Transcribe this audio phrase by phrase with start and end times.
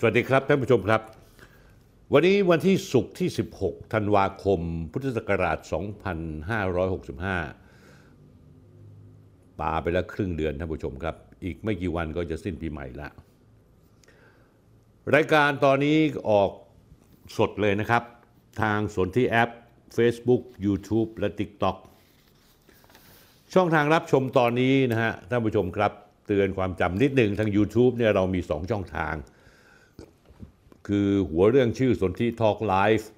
[0.00, 1.00] สวัสดีครับท่านผู้ชมครับ
[2.12, 3.28] วันนี้วันที่ศุกร์ที่
[3.60, 4.60] 16 ธันวาคม
[4.92, 5.68] พุทธศักราช 2565
[9.60, 13.12] ปาไปแล้วครึ่งเดือนท่านผู้ชมครับ อีกไม่กี่วันก็จะสิ้นปีใหม่ล้ว
[15.14, 15.96] รายการตอนนี้
[16.30, 16.50] ออก
[17.38, 18.02] สดเลยนะครับ
[18.62, 19.50] ทางสนที่แอป
[19.96, 21.76] Facebook YouTube และ TikTok
[23.54, 25.92] ช่องทางรับชมตอนนี้นะฮะท่านผู้ชมครับ
[26.26, 29.16] เตือนความจำนิดหนึ่งทาง YouTube เนี่ยเรามี 2 ช่องทาง
[30.86, 33.08] คือหัวเรื่องชื่อสนธิ Talk Live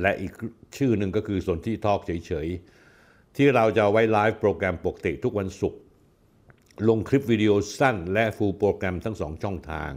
[0.00, 0.32] และอีก
[0.76, 5.80] ชื่อหนึ่งก็คือสนธิ Talk เฉยๆ ที่เราจะไว้ไลฟ์โปรแกรมปกติทุกวันศุกร์
[6.88, 9.90] ลงคลิปวิดีโอสั้นและ full program ทั้งสองช่องทาง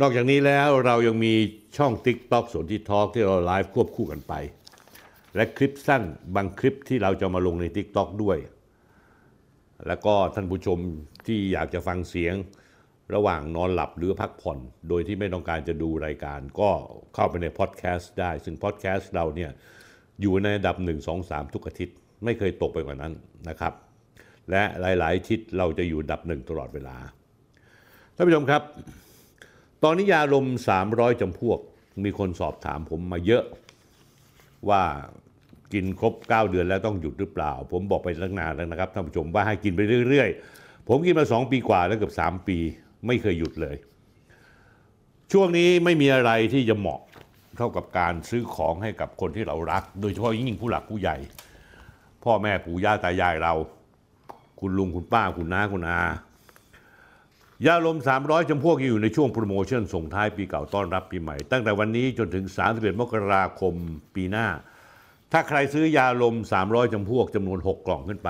[0.00, 1.34] นอกจากนี้แล้วเรายังมี
[1.76, 4.32] ช่อง TikTok สนที่ทอล์กที่เราไลฟ์ควบคู่กันไป
[5.34, 6.02] และคลิปสั้น
[6.34, 8.38] บางคลิปที่เราจะมาลงใน TikTok ด้วย
[9.86, 10.78] แล้วก็ท่านผู้ชม
[11.26, 12.34] ที่อยากจะฟังเสียง
[13.14, 14.58] ระหว่างนอนหลับหรือพักผ่อน
[14.88, 16.70] โดยที่ไม่ต้องการจะดูรายการ ก็
[17.14, 19.50] เข้าไปในพอดแคสต์ได้ ซึ่งพอดแคสต์เราเนี่ย
[20.20, 23.12] อยู่ในอันดับ 1 2 3 ทุกอาทิตย์ ไม่เคยตกไปกว่านั้น
[23.48, 23.72] นะครับ
[24.50, 26.96] และหลายๆอาทิตย์เราจะอยู่ดับหนึ่งตลอดเวลา
[28.14, 28.62] ท่านผู้ชมครับ
[29.84, 30.46] ตอนนี้ยาลม
[30.84, 31.58] 300จำพวก
[32.04, 33.44] มีคนสอบถามผมมาเยอะ
[34.68, 34.82] ว่า
[35.72, 42.58] กินครบ 9 เดือนแล้วต้องหยุดหรือเปล่า ผมบอกไปตั้งนานแล้วนะครับท่านผู้ชมว่าให้กินไปเรื่อย ๆ ผมกินมา 2 ปีกว่าแล้วเกือบ3 ปี
[43.06, 43.76] ไม่เคยหยุดเลย
[45.32, 47.00] ช่วงนี้ไม่มีอะไรที่จะเหมาะ
[47.56, 51.16] เท่ากับการซื้อของให้กับคนที่เรารัก โดยเฉพาะยิ่งผู้หลักผู้ใหญ่
[52.24, 53.54] พ่อแม่ปู่ย่าตายายเรา
[54.60, 56.00] คุณลุงคุณป้าคุณน้าคุณอา
[57.66, 63.74] ยาลม 300 จำพวกอยู่ในช่วงโปรโมชั่นส่งท้ายปีเก่าต้อนรับปีใหม่ ตั้งแต่วันนี้จนถึง 31 มกราคม
[64.14, 64.46] ปีหน้า
[65.32, 66.34] ถ้าใครซื้อยาลม
[66.64, 68.28] 300 จำพวกจำนวน 6 กล่องขึ้นไป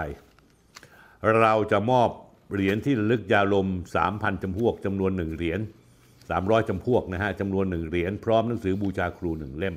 [1.41, 2.09] เราจะมอบ
[2.53, 3.69] เหรียญที่ระลึกยาลม
[4.05, 5.61] 3,000 จำพวกจำนวน 1 เหรียญ
[6.13, 9.77] 300 จำพวกนะฮะจำนวน 1 เหรียญพร้อมหนังสือบูชาครู 1 เล่ม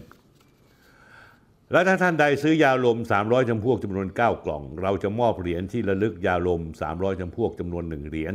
[1.72, 8.34] และถ้าท่านใดซื้อยาลม 300 จำพวกจำนวน 9 กล่อง เราจะมอบเหรียญที่ระลึกยาลม 300 จำพวกจำนวน 1 เหรียญ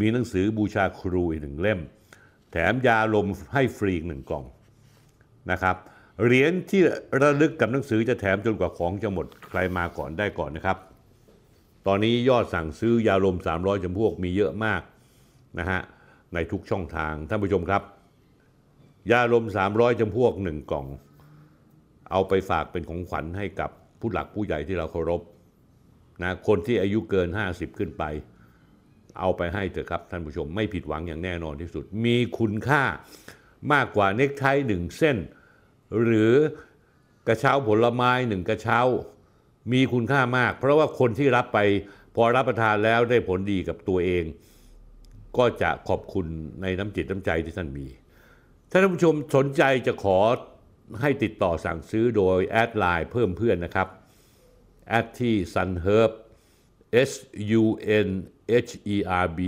[0.00, 1.80] มีหนังสือบูชาครูอีกหนึ่งเล่ม
[2.52, 4.44] แถมยาลมให้ฟรีอีกหนึ่งกล่อง
[5.50, 5.76] นะครับ
[6.24, 6.82] เหรียญที่
[7.22, 10.78] ระลึกกับหนังสือจะแถมจนกว่าของจะหมดใครมาก่อนได้ก่อนนะครับ
[11.86, 14.82] ตอนนี้ยอดสั่งซื้อยาลม 300จำพวกมีเยอะมาก
[15.58, 15.80] นะฮะ
[16.34, 17.82] ในทุกช่องทางท่านผู้ชมครับ
[19.10, 20.86] ยาลม 300จำพวกหนึ่งกล่อง
[22.10, 23.70] เอาไปฝากเป็นของขวัญให้กับ
[24.00, 25.20] ผู้หลักผู้ใหญ่ที่เราเคารพ
[26.22, 28.04] นะคนที่อายุเกิน 50 ขึ้นไป
[29.18, 32.82] เอาไปให้เถอะครับ ท่านผู้ชมไม่ผิดหวังอย่างแน่นอนที่สุด มีคุณค่า
[33.72, 35.16] มากกว่าเน็กไทหนึ่งเส้น
[36.02, 36.32] หรือ
[37.28, 38.80] กระเช้าผลไม้หนึ่งกระเช้า
[39.72, 41.58] มีคุณค่ามาก เพราะว่าคนที่รับไป
[42.16, 44.24] พอรับประทานแล้วได้ผลดีกับตัวเอง
[45.36, 46.26] ก็จะขอบคุณ
[46.62, 47.86] ในน้ำจิตน้ำใจที่ท่านมี
[48.70, 50.18] ถ้าท่านผู้ชมสนใจจะขอ
[51.00, 53.88] ให้ติดต่อสั่งซื้อโดยแอดไลน์เพิ่มเพื่อนนะครับ
[54.88, 56.10] แอดที่ sunherb
[57.10, 57.12] S
[57.62, 57.64] U
[58.06, 58.08] N
[58.66, 59.40] H E R B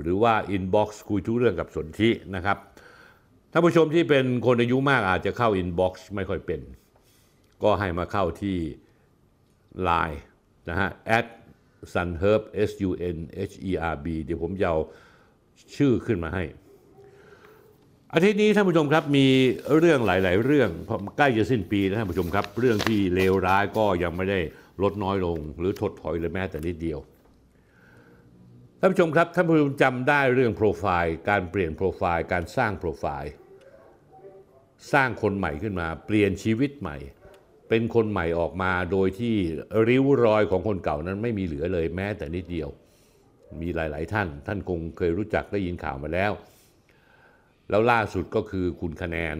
[0.00, 2.58] หรือว่า inbox คุยทุกเรื่องกับสนธินะครับ
[3.52, 6.60] ท่านผู้ชมที่เป็นคนอายุมากอาจจะเข้า inbox ไม่ค่อยเป็น
[7.62, 8.58] ก็ให้มาเข้าที่
[9.88, 10.18] Line
[10.68, 11.26] นะฮะ at
[11.92, 13.18] sunherb S U N
[13.50, 14.78] H E R B เดี๋ยวผมจะเอา
[15.76, 16.44] ชื่อขึ้นมาให้
[18.12, 19.26] อาทิตย์นี้ท่านผู้ชมครับมี
[19.78, 24.40] เรื่องหลาย ๆ เรื่องพราะใกล้จะสิ้นปีนะท่านผู้ชมครับ เรื่องที่เลวร้ายก็ยังไม่ได้
[24.82, 26.98] ลดน้อยลง หรือถดถอยเลยแม้แต่นิดเดียว
[28.80, 33.32] ท่านผู้ชมครับท่านผู้ชมจำได้เรื่องโปรไฟล์การเปลี่ยนโปรไฟล์การสร้างโปรไฟล์
[34.92, 36.96] สร้างคนใหม่ขึ้นมา เปลี่ยนชีวิตใหม่
[37.70, 39.36] เป็นคนใหม่ออกมาโดยที่
[39.88, 42.68] ริ้วรอยของคนเก่านั้นไม่มีเหลือเลยแม้แต่นิดเดียว
[43.60, 46.32] มีหลาย ๆ ท่าน ท่านคงเคยรู้จักได้ยินข่าวมาแล้ว
[47.70, 49.36] แล้วล่าสุดก็คือคุณคะแนน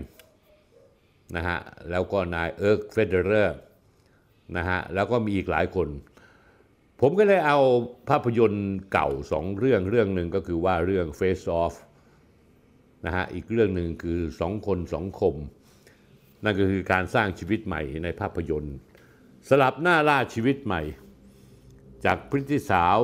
[1.36, 1.58] นะฮะ
[1.90, 3.56] แล้วก็นายเอิร์กเลเดอร์
[4.56, 5.88] นะฮะแล้วก็มีอีกหลายคน
[7.00, 7.58] ผมก็เลยเอา
[8.08, 11.74] ภาพยนตร์เก่าสองเรื่องเรื่องหนึ่งก็คือว่าเรื่อง Face Off
[13.06, 15.36] นะฮะอีกเรื่องหนึ่งคือสองคนสองคม
[16.44, 18.76] นั่นก็คือการสร้างชีวิตใหม่ในภาพยนตร์
[19.48, 20.82] สลับหน้าล่าชีวิตใหม่
[22.04, 22.96] จากพริติสาว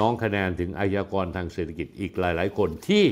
[0.00, 3.04] น้องคะแนนถึงอาชญากรทางเศรษฐกิจอีกหลาย ๆ คนที่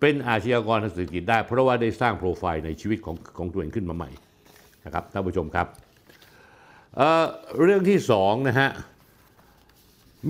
[0.00, 4.10] เป็นอาชญากรทางเศรษฐกิจได้ เพราะว่าได้สร้างโปรไฟล์ในชีวิตของของตัวเองขึ้นมาใหม่
[4.84, 5.66] นะครับท่านผู้ชมครับ
[6.96, 8.70] เเรื่องที่สองนะฮะ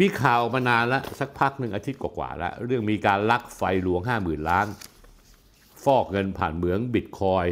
[0.01, 4.67] มีข่าวมานานแล้วสักพักหนึ่งอาทิตย์กว่าๆแล้วเรื่องมีการลักไฟหลวงห้าหมื่นล้าน
[5.85, 7.47] ฟอกเงินผ่านเหมืองบิตคอย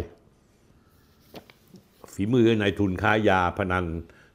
[2.21, 3.87] ฝีมือในทุนค้ายาพนัน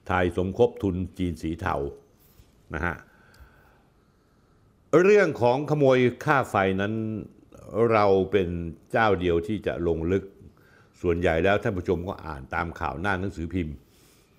[0.08, 1.76] ไทยสมคบทุนจีนสีเทา
[2.74, 2.96] นะฮะ
[5.04, 6.94] เรื่องของขโมยค่าไฟนั้น
[7.92, 8.48] เราเป็น
[8.92, 10.24] เจ้าเดียวที่จะลงลึก
[11.02, 13.76] ส่วนใหญ่แล้วท่านผู้ชมก็อ่านตามข่าวหน้าหนังสือพิมพ์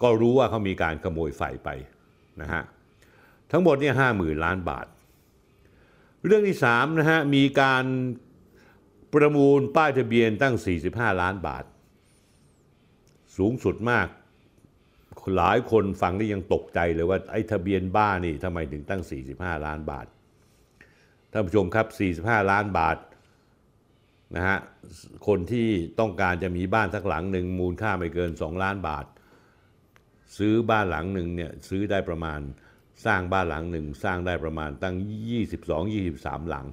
[0.02, 1.68] ก็รู้ว่าเขามีการขโมยไฟไป
[2.40, 2.62] นะฮะ
[3.50, 4.86] ทั้งหมดเนี่ยห้าหมื่นล้านบาท
[6.24, 7.84] เรื่องที่สามนะฮะมีการ
[9.12, 10.54] ประมูลป้ายทะเบียนตั้ง
[10.88, 11.64] 45 ล้านบาท
[13.36, 14.08] สูงสุดมาก
[15.36, 19.02] หลายคนฟังได้ยังตกใจเลยว่าไอ้ทะเบียนบ้านี่ทำไมถึงตั้ง
[19.34, 20.06] 45 ล้านบาท
[21.32, 21.86] ท่านผู้ชมครับ
[22.34, 22.96] 45 ล้านบาท
[24.36, 24.58] นะฮะ
[25.26, 25.68] คนที่
[26.00, 29.06] ต้องการจะมีบ้านสักหลังหนึ่งมูลค่าไม่เกิน 2 ล้านบาท
[30.38, 32.40] ซื้อบ้านหลังหนึ่งเนี่ยซื้อได้ประมาณ
[33.06, 34.94] สร้างบ้านหลังหนึ่งสร้างได้ประมาณตั้ง
[35.72, 36.66] 22-23 หลัง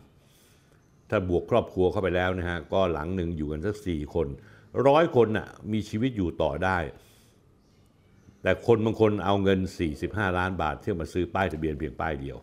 [1.10, 4.28] ถ้าบวกครอบครัวเข้าไปแล้วนะฮะก็หลังหนึ่งอยู่กันสักสี่คน
[4.88, 6.78] ร้อยคนน่ะมีชีวิตอยู่ต่อได้
[8.44, 9.60] แต่คนบางคนเอาเงิน
[9.98, 12.38] 45 ล้านบาทเที่ยวมาซื้อป้ายทะเบียนเพียงป้ายเดียว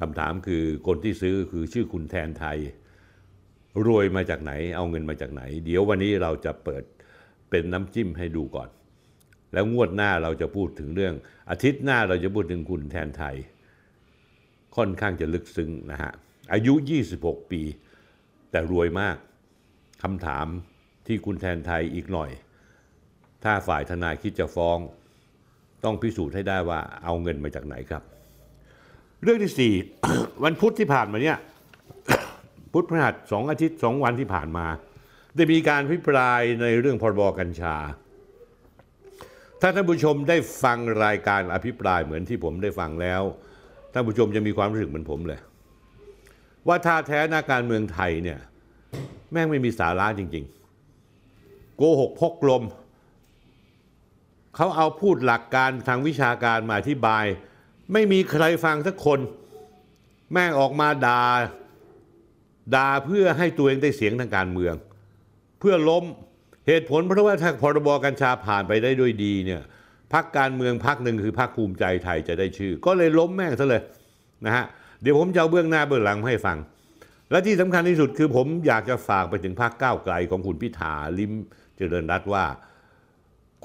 [0.00, 2.58] คำถามคือคนที่ซื้อคือชื่อคุณแทนไทย
[3.86, 6.82] รวยมาจากไหน เอาเงินมาจากไหน เดี๋ยววันนี้เราจะเปิด
[7.50, 8.68] เป็นน้ำจิ้มให้ดูก่อน
[9.52, 11.14] แล้วงวดหน้าเราจะพูดถึงเรื่อง
[11.50, 13.36] อาทิตย์หน้าเราจะพูดถึงคุณแทนไทย
[14.76, 16.12] ค่อนข้างจะลึกซึ้งนะฮะ
[16.52, 16.74] อายุ
[17.12, 17.62] 26 ปี
[18.50, 19.16] แต่รวยมาก
[20.02, 20.46] คำถาม
[21.12, 22.30] ที่คุณแทนไทยอีกหน่อย
[23.44, 24.78] ถ้าฝ่ายทนายคิดจะฟ้อง
[25.84, 28.02] ต้องพิสูจน์ให้ได้ว่าเอาเงินมาจากไหนครับ
[29.22, 29.72] เรื่องที่สี่
[30.44, 31.38] วันพุธที่ผ่านมาเนี่ย
[32.72, 34.66] พุธพฤหัสสองอาทิตย์สองวันที่ผ่านมา
[35.36, 37.76] ได้มีการพิปรายในเรื่องพรบกัญชา
[39.60, 43.22] ถ้าท่านผู้ชมได้ฟังรายการอภิปรายเหมือนที่ผมได้ฟังแล้ว
[43.92, 45.40] ท่านผู้ชมจะมีความรู้สึกเหมือนผมเลย
[46.68, 48.38] ว่าท่าแท้หน้าการเมืองไทยเนี่ย
[49.32, 50.61] แม่งไม่มีสาระจริง ๆ
[51.76, 52.62] โกหกพกลม
[54.56, 57.24] เขาเอาพูดหลักการทางวิชาการมาอธิบาย
[57.92, 59.20] ไม่มีใครฟังสักคน
[60.32, 61.20] แม่งออกมาดา่า
[62.74, 64.74] ด่าเพื่อให้ตัวเองได้เสียงทางการเมือง
[65.60, 66.04] เพื่อล้ม
[66.66, 69.62] เหตุผลเพราะว่าถ้าพรบกัญชาผ่านไปได้ด้วยดีเนี่ย
[70.12, 73.82] พักการเมืองพักหนึ่งคือพักภูมิใจไทยจะได้ชื่อ ก็เลยล้มแม่งซะเลย
[74.46, 74.64] นะฮะ
[75.02, 76.58] เดี๋ยวผมจะเอาเบื้องหน้าเบื้องหลังให้ฟัง
[77.30, 81.32] และที่สำคัญที่สุดคือผมอยากจะฝากไปถึงพักก้าวไกลของคุณพิธาลิม
[81.82, 82.44] จริญรัตว่า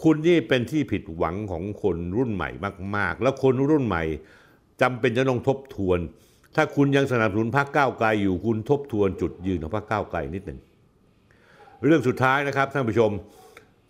[0.01, 2.49] คุณนี่เป็นที่ผิดหวังของคนรุ่นใหม่
[2.95, 4.03] มาก ๆ แล้วคนรุ่นใหม่
[4.81, 5.99] จำเป็นจะต้องทบทวน
[6.55, 10.59] ถ้าคุณยังสนับสนุนพรรคก้าวไกลอยู่คุณทบทวนจุดยืนของพรรคก้าวไกลนิดหนึ่ง
[11.85, 13.11] เรื่องสุดท้ายนะครับท่านผู้ชม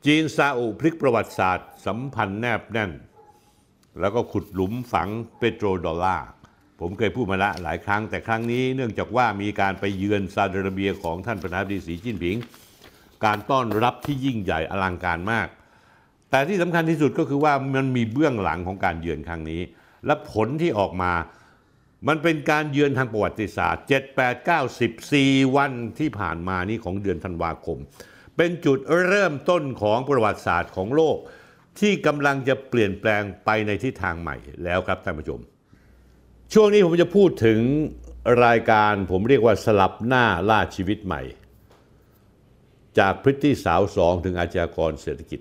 [0.06, 2.92] จีนซาอุพลิกประวัติศาสตร์ สัมพันธ์แนบแน่น
[4.00, 6.28] แล้วก็ขุดหลุมฝังเปโตรดอลลาร์
[6.80, 12.36] ผมเคยพูดมาละหลายครั้งแต่ครั้งนี้เนื่องจากว่ามีการไปเยือนซาอุดิอาระเบียของท่านประธานาธิบดีสีจิ้นผิง
[13.26, 15.48] การต้อนรับที่ยิ่งใหญ่อลังการมาก
[16.30, 19.62] แต่ที่สำคัญที่สุดก็คือว่ามันมีเบื้องหลังของการเยือนครั้งนี้
[20.06, 21.14] และผลที่ออกมา
[22.08, 24.60] มันเป็นการเยือนทางประวัติศาสตร์ 7 8 9
[25.00, 27.78] 14วันที่ผ่านมานี้ของเดือนธันวาคม
[28.36, 31.18] เป็นจุดเริ่มต้นของประวัติศาสตร์ของโลก
[31.80, 35.40] ที่กำลังจะเปลี่ยนแปลงไปในทิศทางใหม่แล้วครับท่านผู้ชม
[36.54, 37.60] ช่วงนี้ผมจะพูดถึง
[38.46, 41.22] รายการผมเรียกว่าสลับหน้าล่าชีวิตใหม่
[43.00, 45.40] จากพริตตี้สาวสองถึงอาชญากรเศรษฐกิจ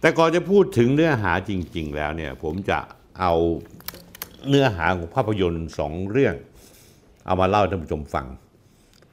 [0.00, 2.78] แต่ก่อนจะพูดถึงเนื้อหาจริง ๆ แล้วเนี่ยผมจะ
[3.20, 3.34] เอา
[4.48, 6.34] เนื้อหาของภาพยนตร์สองเรื่อง
[7.26, 8.26] เอามาเล่าท่านผู้ชมฟัง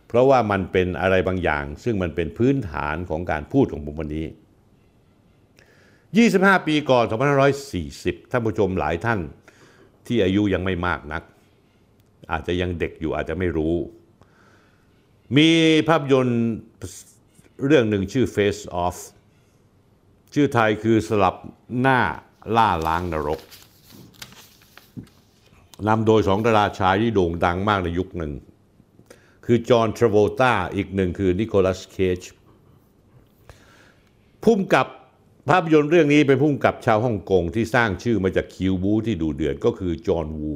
[0.07, 4.25] เพราะว่ามันเป็นอะไรบางอย่าง ซึ่งมันเป็นพื้นฐานของการพูดของผมวันนี้
[5.85, 7.05] 25 ปีก่อน
[7.67, 9.19] 2540 ท่านผู้ชมหลายท่าน
[10.07, 11.23] ที่อายุยังไม่มากนัก
[12.31, 13.75] อาจจะยังเด็กอยู่อาจจะไม่รู้
[15.37, 15.49] มี
[15.89, 16.43] ภาพยนตร์
[17.65, 18.97] เรื่องหนึ่งชื่อ Face Off
[20.33, 21.35] ชื่อไทยคือสลับ
[21.81, 21.99] หน้า
[22.55, 23.41] ล่าล้างนรก
[25.87, 28.33] นำโดยสองดาราชายที่โด่งดังมากในยุคหนึ่ง
[29.45, 32.21] คือจอห์นทรโวลตาอีกหนึ่งคือนิโคลัสเคจ
[34.43, 34.87] พุ่มกับ
[35.49, 40.53] ภาพยนตร์เรื่องนี้เป็นพุ่มกับชาวฮ่องกงที่สร้างชื่อมาจากคิวบูที่ดูเดือดก็คือจอห์นวู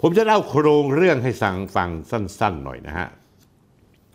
[0.00, 3.08] ผมจะเล่าโครงเรื่องให้ท่านฟังสั้น ๆ หน่อยนะฮะ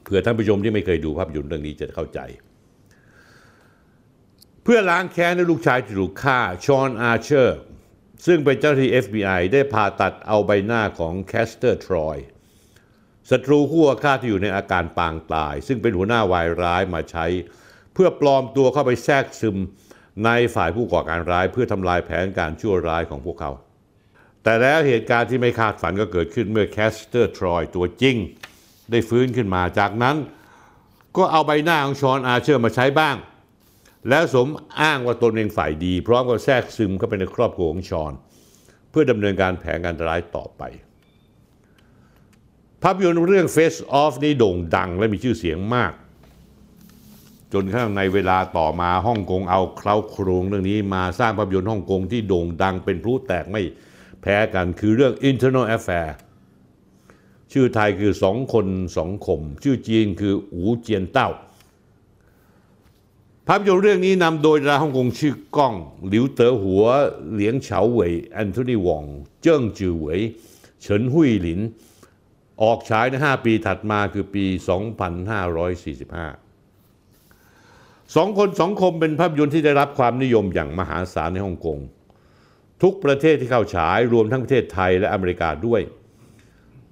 [0.04, 2.20] เผื่อท่านผู้ชมที่ไม่เคยดูภาพยนตร์เรื่องนี้จะเข้าใจ
[4.64, 7.58] เพื่อล้างแค้นในลูกชายที่ถูกฆ่าฌอนอาร์เชอร์
[8.26, 12.18] ซึ่งเป็นเจ้าหน้าที่ FBI ได้ผ่าตัดเอาใบหน้าของแคสเตอร์ทรอย
[13.30, 17.26] ศัตรูคู่อาฆาตที่อยู่ในอาการปางตาย ซึ่งเป็นหัวหน้าวายร้ายมาใช้
[17.94, 19.58] เพื่อปลอมตัวเข้าไปแทรกซึม
[20.26, 23.52] ในฝ่ายผู้ก่อการร้าย เพื่อทำลายแผนการชั่วร้ายของพวกเขา
[24.44, 28.16] แต่แล้วเหตุการณ์ที่ไม่คาดฝันก็เกิดขึ้นเมื่อแคสเตอร์ทรอยตัวจริง
[28.92, 30.16] ได้ฟื้นขึ้นมาจากนั้น
[31.18, 33.16] ก็เอาใบหน้าของฌอนอาร์เชอร์มาใช้บ้าง
[34.10, 34.48] แล้วสม
[34.82, 38.14] อ้างว่าตนเองฝ่ายดี พร้อมกับแทรกซึมเข้าไปในครอบครัวของฌอน
[38.90, 40.64] เพื่อดำเนินการแผนการร้ายต่อไป
[42.84, 45.94] ภาพยนตร์เรื่อง Face Off นี้โด่งดังและมีชื่อเสียงมาก
[47.54, 53.62] จนกระทั่งในเวลาต่อมาฮ่องกงเอาเค้าโครงเรื่องนี้มาสร้างภาพยนตร์ฮ่องกงที่โด่งดังเป็นพลุแตกไม่
[54.24, 56.10] แพ้กันคือเรื่อง Internal Affair
[57.52, 58.66] ชื่อไทยคือสองคน
[58.98, 61.30] สองคม ชื่อจีนคืออูเจียนเต้า
[63.48, 65.74] ภาพยนตร์เรื่องนี้นำโดยดาราฮ่องกงชื่อก้อง
[66.08, 66.84] หลิวเต๋อหัว
[67.32, 69.04] เหลียงเฉาเหวยแอนโทนีวอง
[69.42, 70.20] เจิ้งจือเหวย
[70.82, 71.60] เฉินหุยหลิน
[72.62, 74.54] ออกฉายใน 5 ปีถัดมาคือปี 2545
[78.16, 81.78] สองคนสองคมเป็นภาพยนตร์ที่ได้รับความนิยมอย่างมหาศาลในฮ่องกง
[82.84, 85.82] ทุกประเทศที่เข้าฉายรวมทั้งประเทศไทยและอเมริกาด้วย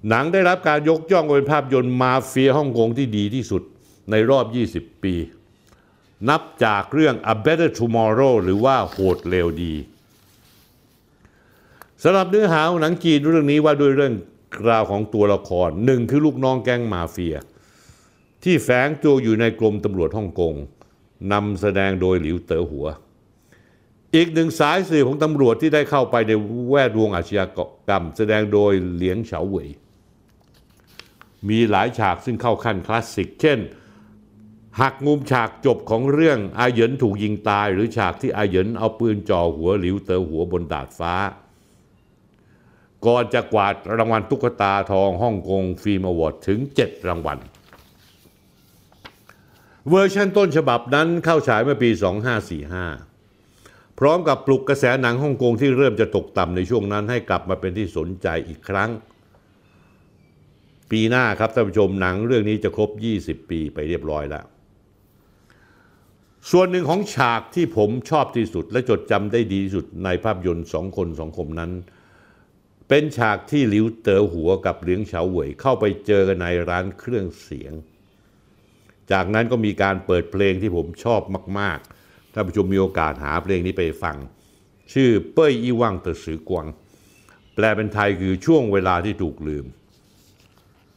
[0.08, 3.62] หนังได้รับการยกย่องว่าเป็นภาพยนตร์มาเฟียฮ่องกงที่ดีที่สุด
[4.10, 4.44] ในรอบ
[4.74, 5.14] 20 ปี
[6.28, 9.74] นับจากเรื่อง A Better Tomorrow หรือว่าโหดเร็วดี
[12.02, 14.14] สำหรับเนื้อหาของหนังจีนเรื่องนี้ว่าด้วยเรื่อง
[14.68, 17.36] ราวของตัวละครหนึ่งคือลูกน้องแก๊งมาเฟีย
[18.44, 20.54] ที่แฝงตัวอยู่ในกรมตำรวจฮ่องกง
[21.32, 22.86] นำแสดงโดยหลิวเต๋อหัว
[24.16, 26.32] อีกหนึ่งสายสื่อของตำรวจที่ได้เข้าไปใน
[26.68, 27.58] แวดวงอาชญาก
[27.90, 29.68] รรม แสดงโดยเหลียงเฉาเหวย
[31.48, 33.58] มีหลายฉากซึ่งเข้าขั้นคลาสสิก เช่น
[34.80, 41.14] หักมุมฉากจบของเรื่องอาเหยินถูกยิงตาย หรือฉากที่อาเหยินเอาปืนจ่อหัวหลิวเตอหัวบนดาดฟ้า
[43.06, 47.38] ก่อนจะกวาดรางวัลตุ๊กตาทองฮ่องกงฟิล์มอวอร์ดถึง 7 รางวัล
[49.88, 53.11] เวอร์ชันต้นฉบับนั้นเข้าฉายเมื่อปี 2545
[54.04, 58.90] ร้อมกับปลุกกระแสหนังฮ่องกงที่เริ่มจะตกต่ำในช่วงนั้นให้กลับมาเป็นที่สนใจอีกครั้ง
[60.90, 62.90] ปีหน้าครับท่านผู้ชมหนังเรื่องนี้จะครบ
[63.22, 64.44] 20 ปีไปเรียบร้อยแล้ว
[66.50, 71.72] ส่วนหนึ่งของฉากที่ผมชอบที่สุดและจดจำได้ดีที่สุดในภาพยนตร์สองคนสองคมนั้น
[72.88, 77.72] เป็นฉากที่หลิวเต๋อหัวกับเหลียงเฉาเหวยเข้าไปเจอกันในร้านเครื่องเสียง
[79.12, 81.20] จากนั้นก็มีการเปิดเพลงที่ผมชอบ
[81.60, 81.91] มาก ๆ
[82.32, 84.16] ท่านผู้ชมมีโอกาสหาเพลงนี้ไปฟัง
[84.92, 86.66] ชื่อเป้ยอีว่างเตอสือกวาง
[87.54, 89.64] แปลเป็นไทยคือช่วงเวลาที่ถูกลืม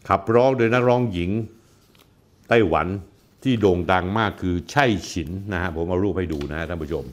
[0.10, 1.32] ขับร้องโดยนักร้องหญิง
[2.50, 2.88] ไต้หวัน
[3.44, 7.04] ที่โด่งดังมากคือไช่ฉินนะฮะผมเอารูปให้ดูนะฮะท่านผู้ชม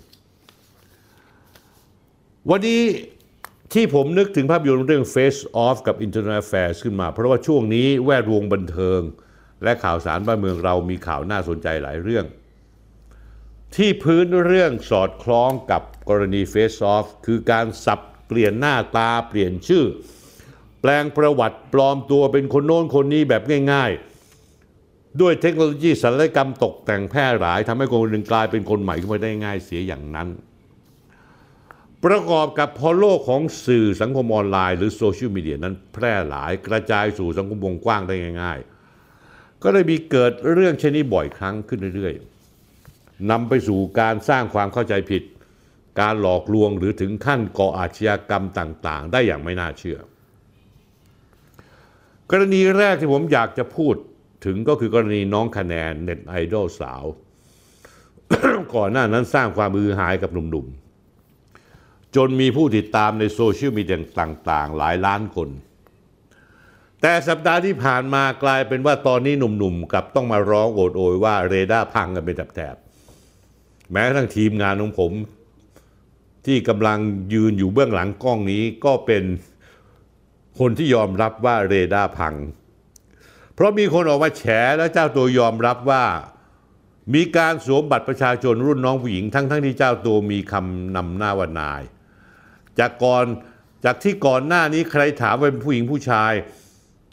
[2.51, 2.83] วันนี้
[3.73, 9.01] ที่ผมนึกถึงภาพยนตร์เรื่อง Face Off กับ Internal Affairs ขึ้นมา เพราะว่าช่วงนี้แวดวงบันเทิง
[9.63, 12.25] และข่าวสารบ้านเมืองเรามีข่าวน่าสนใจหลายเรื่อง
[13.77, 19.85] ที่พื้นเรื่องสอดคล้องกับกรณี Face Off คือการสับเปลี่ยนหน้าตาเปลี่ยนชื่อ
[20.81, 23.91] แปลงประวัติปลอมตัวเป็นคนโน้นคนนี้แบบง่าย
[24.57, 30.29] ๆ ด้วยเทคโนโลยีศัลยกรรมตกแต่งแพร่หลายทำให้คนหนึ่งกลายเป็นคนใหม่ขึ้นมาได้ง่ายเสียอย่างนั้น
[32.05, 38.59] ประกอบกับพอโลกของสื่อสังคมออนไลน์หรือโซเชียลมีเดียนั้นแพร่หลายกระจายสู่สังคมวงกว้างได้ง่าย
[39.11, 42.32] ๆ ก็เลยมีเกิดเรื่องเช่นนี้บ่อยครั้งขึ้นเรื่อยๆ
[43.31, 45.23] นำไปสู่การสร้างความเข้าใจผิด
[46.01, 49.99] การหลอกลวงหรือถึงขั้นก่ออาชญากรรมต่างๆ ได้อย่างไม่น่าเชื่อ
[52.31, 53.95] กรณีแรกที่ผมอยากจะพูด
[54.45, 57.05] ถึงก็คือกรณีน้องคะแนนเน็ตไอดอลสาว
[58.75, 65.49] ก่อนหน้านั้นสร้างความมือหายกับหนุ่มๆ จนมีผู้ติดตามในโซเชียลมีเดียต่างๆ หลายล้านคน
[67.01, 72.77] แต่สัปดาห์ที่ผ่านมากลายเป็นว่าตอนนี้หนุ่มๆกับต้องมาร้องโอดโอยว่าเรดาร์พังกันเป็นแถบ
[73.93, 75.13] แม้กระทั่งทีมงานของผม
[76.47, 76.99] ที่กำลัง
[77.33, 79.25] ยืนอยู่เบื้องหลังกล้องนี้ก็เป็น
[80.59, 82.35] คนที่ยอมรับว่าเรดาร์พัง
[83.55, 84.45] เพราะมีคนออกมาแฉ
[84.77, 86.05] แล้วเจ้าตัวยอมรับว่า
[87.15, 91.83] มีการสวมบัตรประชาชนรุ่นน้องผู้หญิงทั้งทั้งที่เจ้าตัวมีคำนำหน้าว่านาย
[92.79, 93.25] จากก่อน
[93.85, 96.33] จากที่ก่อนหน้านี้ใครถามว่าเป็นผู้หญิงผู้ชาย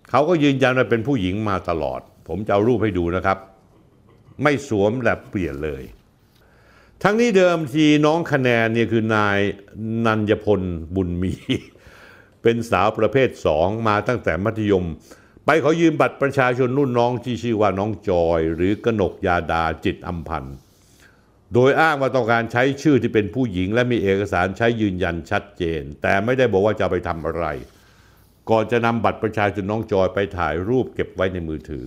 [0.09, 3.37] เขาก็ยืนยันว่าเป็นผู้หญิงมาตลอด ผมจะเอารูปให้ดูนะครับ
[4.43, 5.83] ไม่สวมและเปลี่ยนเลย
[7.03, 9.39] ทั้งนี้เดิมทีน้องคะแนนเนี่ยคือนาย
[10.05, 10.61] นันยพล
[10.95, 11.33] บุญมี
[12.41, 14.85] เป็นสาวประเภทสองมาตั้งแต่มัธยม
[15.45, 20.55] ไปขอยืมบัตรประชาชนรุ่นน้องที่ชื่อว่าน้องจอย หรือกนกยาดาจิตอัมพันธ์
[21.53, 27.45] โดยอ้างว่าต้องการใช้ชื่อที่เป็นผู้หญิง และมีเอกสารใช้ยืนยันชัดเจน แต่ไม่ได้บอกว่าจะไปทำอะไร
[28.49, 31.85] ก่อนจะนำบัตรประชาชนน้องจอยไปถ่ายรูปเก็บไว้ในมือถือ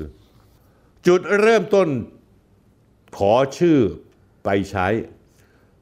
[1.07, 1.89] จุดเริ่มต้น
[3.19, 3.79] ขอชื่อ
[4.45, 4.87] ไปใช้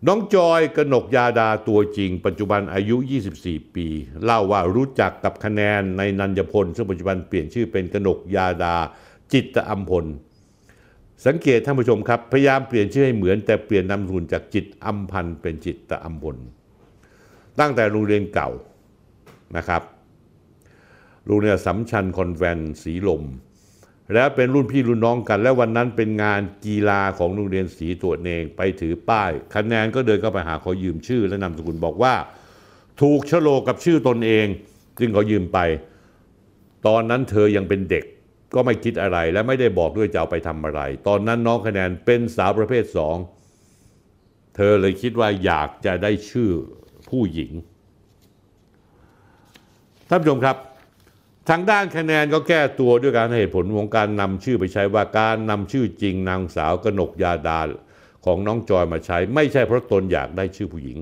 [0.07, 2.97] น้องจอยกนกยาดาตัวจริง ปัจจุบันอายุ
[3.37, 3.87] 24 ปี
[4.25, 8.77] เล่าว่ารู้จักกับคะแนนในนันยพล ซึ่งปัจจุบันเปลี่ยนชื่อเป็นกนกยาดา
[9.33, 10.05] จิตอัมพล
[11.27, 16.37] สังเกตท่านผู้ชมครับ พยายามเปลี่ยนชื่อให้เหมือน แต่เปลี่ยนนามสกุลจากจิตอัมพันเป็นจิตตอัมพล
[17.61, 18.51] ตั้งแต่โรงเรียนเก่า
[19.57, 19.83] นะครับ
[21.27, 23.23] โรงเรียนสัมชัญคอนแวนสีลม
[24.15, 32.15] แล้วเป็นรุ่นพี่รุ่นน้องกัน และวันนั้นเป็นงานกีฬาของโรงเรียนสีตัวเองไปถือป้ายคะแนนก็เดินเข้าไปหาขอยืมชื่อ และนามสกุลบอกว่า
[33.01, 34.47] ถูกชโลกับชื่อตนเอง
[34.99, 35.59] จึงขอยืมไป
[36.87, 38.05] ตอนนั้นเธอยังเป็นเด็ก
[38.55, 43.17] ก็ไม่คิดอะไรและไม่ได้บอกด้วยจะเอาไปทำอะไร ตอนนั้นน้องคะแนนเป็นสาวประเภทสอง
[44.57, 46.51] เธอเลยคิดว่าอยากจะได้ชื่อ
[47.11, 47.53] ผู้หญิง
[50.09, 50.57] ท่านผู้ชมครับ
[51.49, 57.61] ทางด้านคะแนนก็แก้ตัวด้วยการให้เหตุผลของการนำชื่อไปใช้ว่าการนำชื่อจริงนางสาวกนกยาดา
[58.25, 60.99] ของน้องจอยมาใช้ ไม่ใช่เพราะตนอยากได้ชื่อผู้หญิง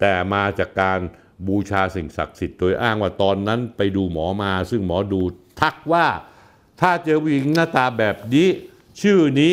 [0.00, 1.00] แต่มาจากการ
[1.46, 5.20] บูชาสิ่งศักดิ์สิทธิ์โดยอ้างว่าตอนนั้นไปดูหมอมา ซึ่งหมอดู
[5.60, 6.06] ทักว่า
[6.80, 8.48] ถ้าเจอผู้หญิงหน้าตาแบบนี้
[9.02, 9.52] ชื่อนี้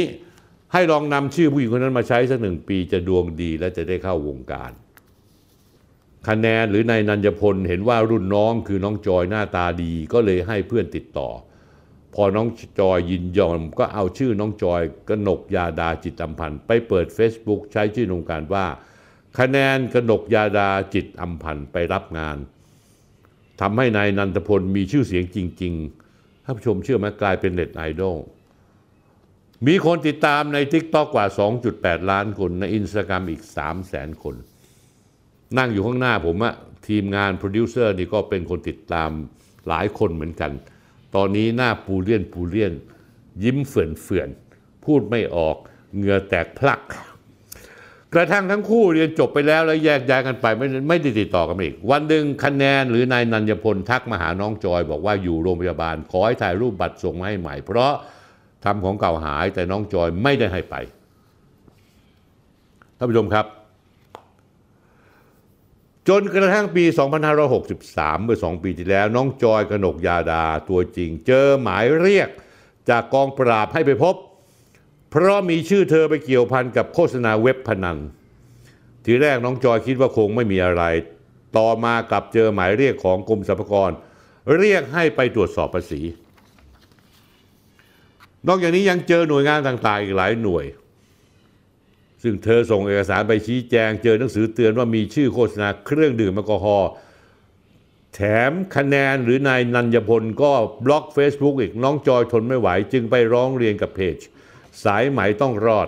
[0.74, 4.72] ให้ลองนำชื่อผู้หญิงคนนั้นมาใช้สักหนึ่งปีจะดวงดีและจะได้เข้าวงการ
[6.28, 11.30] คะแนนหรือนายนันยพลเห็นว่ารุ่นน้องคือน้องจอยหน้าตาดีก็เลยให้เพื่อนติดต่อ
[12.16, 12.48] พอน้อง
[12.80, 18.66] จอยยินยอมก็เอาชื่อน้องจอยกนกยาดาจิตอัมพันธ์ไปเปิด Facebook ใช้ชื่อโครงการว่า
[19.40, 22.38] คะแนนกนกยาดาจิตอัมพันธ์ไปรับงาน
[23.62, 25.74] ทำให้นายนันทพลมีชื่อเสียงจริง
[26.10, 28.18] ๆ ท่านผู้ชมเชื่อไหมกลายเป็นเน็ตไอดอล
[29.68, 31.26] มีคนติดตามใน TikTok กว่า
[31.68, 34.36] 2.8 ล้านคนในอินสตาแกรมอีก 3 0 0แสนคน
[35.58, 36.54] นั่งอยู่ข้างหน้าผมอะ
[36.88, 39.10] ทีมงานโปรดิวเซอร์นี่ก็เป็นคนติดตาม
[39.68, 40.52] หลายคนเหมือนกัน
[41.16, 42.74] ตอนนี้หน้าปูเลียนปูเลียน
[43.44, 44.30] ยิ้มเฟื่อนเฟื่อน
[44.86, 45.56] พูดไม่ออก
[45.96, 46.82] เหงื่อแตกพลัก
[48.14, 57.94] กระทั่งทั้งคู่เรียนจบไปแล้วแล้วแยกย้ายกันไปไม่ไม่ได้ติดต่อกันอีก วันหนึ่งคะแนนหรือนายนันยพลทักมาหาน้องจอยบอกว่าอยู่โรงพยาบาล ขอให้ถ่ายรูปบัตรส่งมาให้ใหม่ เพราะ
[58.66, 60.76] ทำของเก่าหายแต่น้องจอยไม่ได้ให้ไป
[62.98, 63.46] ท่านผู้ชมครับ
[66.08, 66.84] จนกระทั่งปี
[67.60, 72.30] 2563 เมื่อ 2 ปีที่แล้ว น้องจอยกนกยาดาตัวจริง เจอหมายเรียก
[72.90, 74.16] จากกองปราบให้ไปพบ
[75.10, 77.98] เพราะมีชื่อเธอไปเกี่ยวพันกับโฆษณาเว็บพนัน
[79.06, 80.84] ทีแรกน้องจอยคิดว่าคงไม่มีอะไร
[81.58, 83.92] ต่อมากลับเจอหมายเรียกของกรมสรรพากร
[84.58, 86.02] เรียกให้ไปตรวจสอบภาษี
[88.48, 90.66] นอกจากนี้ยังเจอหน่วยงานต่างๆ อีกหลายหน่วย
[92.28, 96.90] ซึ่งเธอส่งเอกสารไปชี้แจง เจอหนังสือเตือนว่ามีชื่อโฆษณาเครื่องดื่มแอลกอฮอล์
[98.16, 100.52] แถมคะแนนหรือนายนันยพลก็
[100.86, 104.18] บล็อก Facebook อีกน้องจอยทนไม่ไหว จึงไปร้องเรียนกับเพจ
[104.84, 105.88] สายไหมต้องรอด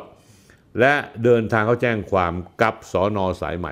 [0.80, 3.68] และเดินทางเขาแจ้งความกับสอนอสายไหม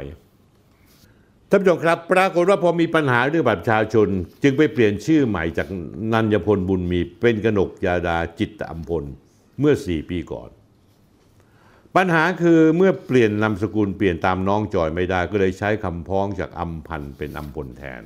[1.49, 4.07] ท่านผู้ชมครับปรากฏว่าพอมีปัญหาเรื่องบัตรประชาชน
[4.43, 5.67] จึงไปเปลี่ยนชื่อใหม่จาก
[6.13, 9.03] นันยพลบุญมีเป็นกนกยาดาจิตตอัมพล
[9.59, 10.49] เมื่อ 4 ปีก่อน
[11.97, 18.01] ปัญหาคือเมื่อเปลี่ยนนามสกุลเปลี่ยนตามน้องจอยไม่ได้ ก็เลยใช้คำพ้องจากอัมพันธ์เป็นอัมพลแทน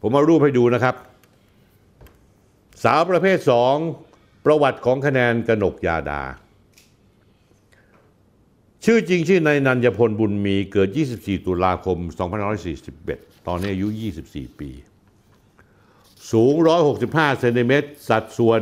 [0.00, 0.94] ผมเอารูปให้ดูนะครับ
[2.84, 3.76] สาวประเภทสอง
[4.44, 6.22] ประวัติของคะแนนกนกยาดา
[8.84, 11.98] ชื่อจริงชื่อนายนันยพลบุญมีเกิด 24 ตุลาคม
[12.72, 13.88] 2541 ตอนนี้อายุ
[14.24, 14.70] 24 ปี
[16.32, 16.54] สูง
[16.96, 18.60] 165 เซนติเมตร สัดส่วน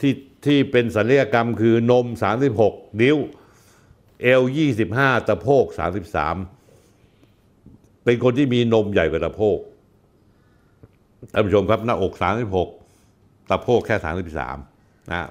[0.00, 0.12] ที่
[0.44, 2.06] ที่เป็นศัลยกรรมคือนม
[2.52, 3.16] 36 นิ้ว
[4.22, 4.42] เอว
[4.84, 5.64] 25 ตะโพก
[6.84, 9.58] 33 เป็นคนที่มีนมใหญ่กว่าตะโพก
[11.32, 12.12] ท่านผู้ชมครับหน้าอก
[12.82, 13.96] 36 ตะโพกแค่
[14.52, 15.28] 33 นะ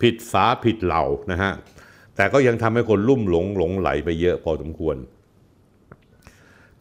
[0.00, 1.52] ผิดฝาผิดเหล่านะฮะ
[2.16, 4.96] แต่ก็ยังทำให้คนลุ่มหลงหลงไหลไปเยอะพอสมควร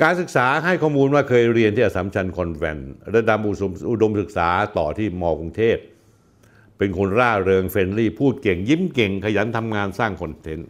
[0.01, 3.39] การศึกษาให้ข้อมูลว่าเคยเรียนที่อัสสัมชัญคอนแวนต์ระดับ
[3.89, 5.77] อุดมศึกษาต่อที่มกรุงเทพ
[6.79, 10.69] เป็นคนร่าเริง friendly พูดเก่งยิ้มเก่ง ขยันทำงานสร้างคอนเทนต์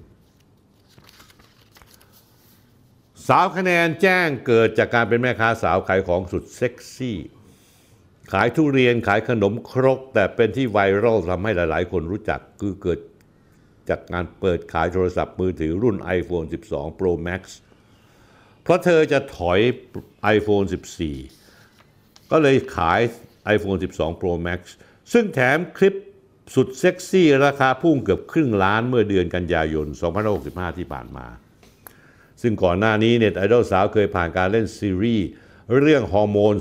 [3.28, 7.18] สาวคะแนนแจ้งเกิดจากการเป็นแม่ค้าสาวขายของสุดเซ็กซี่
[8.34, 13.00] ขายทุเรียนขายขนมครก แต่เป็นที่ไวรัลทำให้หลาย ๆ คนรู้จักคือเกิด
[13.90, 17.42] จากการเปิดขายโทรศัพท์มือถือรุ่น iPhone 12 Pro Max
[18.64, 19.60] เพราะเธอจะถอย
[20.36, 20.66] iPhone
[21.44, 23.00] 14 ก็เลยขาย
[23.56, 24.62] iPhone 12 Pro Max
[25.14, 25.96] ซึ่งแถมคลิป
[26.56, 29.88] สุดเซ็กซี่ราคาพุ่งเกือบครึ่งล้านเมื่อเดือนกันยายน
[30.34, 31.28] 2565 ที่ผ่านมา
[32.42, 35.28] ซึ่งก่อนหน้านี้เน็ตไอดอลสาวเคยผ่านการเล่นซีรีส์
[35.82, 36.56] เรื่องฮอร์โมน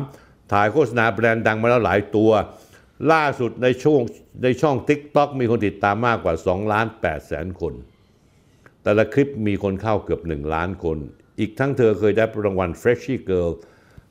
[0.00, 2.30] 3 ถ่ายโฆษณาแบรนด์ดังมาแล้วหลายตัว
[3.12, 4.00] ล่าสุดในช่วง
[4.42, 7.74] ในช่อง TikTok มีคนติดตามมากกว่า 2 ล้าน8แสนคน
[8.82, 10.98] แต่ละคลิปมีคนเข้าเกือบ 1 ล้านคน
[11.40, 13.50] อีกทั้งเธอเคยได้รางวัล Freshie Girl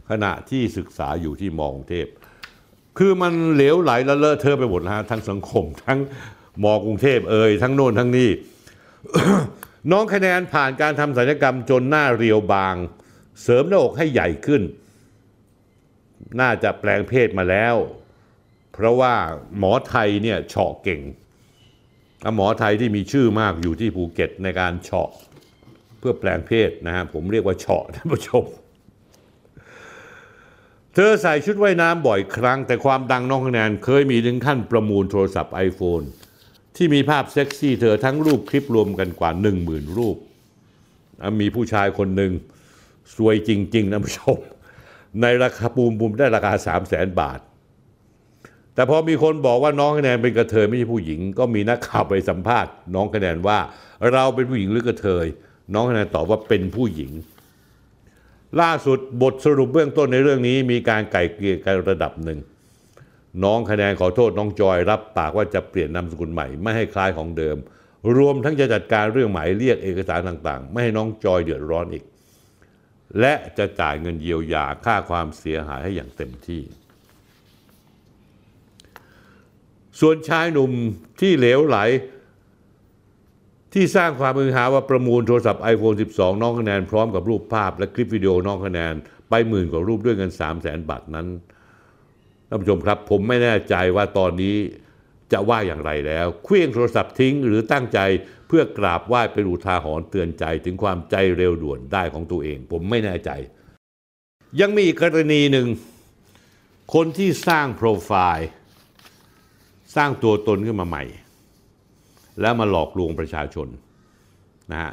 [0.10, 2.08] ขณะที่ศึกษาอยู่ที่มองเทพ
[2.98, 6.00] คือมันเหลวไหลและเลอะเทอะไปหมดนะฮะทั้งสังคม ทั้ง
[6.64, 8.30] มอกรุงเทพเอ่ยทั้งโน่นทั้งนี่
[9.92, 12.76] น้องคะแนนผ่านการทำศัลยกรรมจนหน้าเรียวบาง
[13.42, 14.62] เสริมหน้าอกให้ใหญ่ขึ้น
[16.40, 17.76] น่าจะแปลงเพศมาแล้ว
[18.74, 19.14] เพราะว่า
[19.58, 21.02] หมอไทยเนี่ยเฉาะเก่ง
[22.26, 25.10] อะหมอไทยที่มีชื่อมากอยู่ที่ภูเก็ตในการเฉาะ
[26.00, 28.46] เพื่อแปลงเพศนะฮะผมเรียกว่าเฉาะท่านผู้ชม
[30.96, 36.06] เธอใส่ชุดว่ายน้ำบ่อยครั้ง แต่ความดังน้องคะแนนเคยมีถึงขั้นประมูลโทรศัพท์ iPhone
[36.76, 40.18] ที่มีภาพเซ็กซี่เธอทั้งรูปคลิปรวมกันกว่า 1 0,000 รูป
[41.40, 42.32] มีผู้ชายคนหนึ่ง
[43.16, 44.38] สวยจริง ๆนะผู้ชม
[45.22, 47.40] ในราคาปูมปูมได้ราคา 3 0 0แสนบาท
[48.74, 53.60] แต่พอมีคนบอกว่าน้องคะแนนเป็นกระเทยไม่ใช่ผู้หญิง ก็มีนักข่าวไปสัมภาษณ์ น้องคะแนนว่า
[54.12, 55.26] เราเป็นผู้หญิงหรือกระเทย
[55.74, 57.12] น้องคะแนนตอบว่าเป็นผู้หญิง
[58.62, 62.40] ล่าสุดบทสรุปเบื้องต้นในเรื่องนี้ มีการไก่เกลี่ยกันระดับหนึ่ง
[63.44, 67.58] น้องคะแนนขอโทษน้องจอยรับปากว่าจะเปลี่ยนนามสกุลใหม่ไม่ให้คล้ายของเดิม
[68.18, 72.04] รวมทั้งจะจัดการเรื่องหมายเรียกเอกสารต่างๆ ไม่ให้น้องจอยเดือดร้อนอีก
[73.20, 76.62] และจะจ่ายเงินเยียวยาค่าความเสียหายให้อย่างเต็มที่
[80.00, 80.72] ส่วนชายหนุ่ม
[81.20, 81.78] ที่เหลวไหล
[83.74, 88.94] ที่สร้างความมือหาว่าประมูลโทรศัพท์ iPhone 12 น้องคะแนนพร้อมกับรูปภาพและคลิปวิดีโอน้องคะแนน
[89.30, 91.28] ไปหมื่นกว่ารูปด้วยเงิน 3 0 0แสนบาทนั้น
[92.48, 94.56] ท่านผู้ชมครับ ผมไม่แน่ใจว่าตอนนี้
[95.32, 98.00] จะว่าอย่างไรแล้วเคลื่องโทรศัพท์ทิ้งหรือตั้งใจ
[98.48, 103.32] เพื่อกราบไหว้เป็นอุทาหรณ์เตือนใจถึงความใจเร็วด่วนได้ของตัวเอง ผมไม่แน่ใจ
[104.62, 105.68] ยังมีอีกกรณีหนึ่ง
[106.94, 108.50] คนที่สร้างโปรไฟล์
[109.96, 111.04] สร้างตัวตนขึ้นมาใหม่
[112.42, 113.68] แล้วมาหลอกลวงประชาชน
[114.72, 114.92] นะฮะ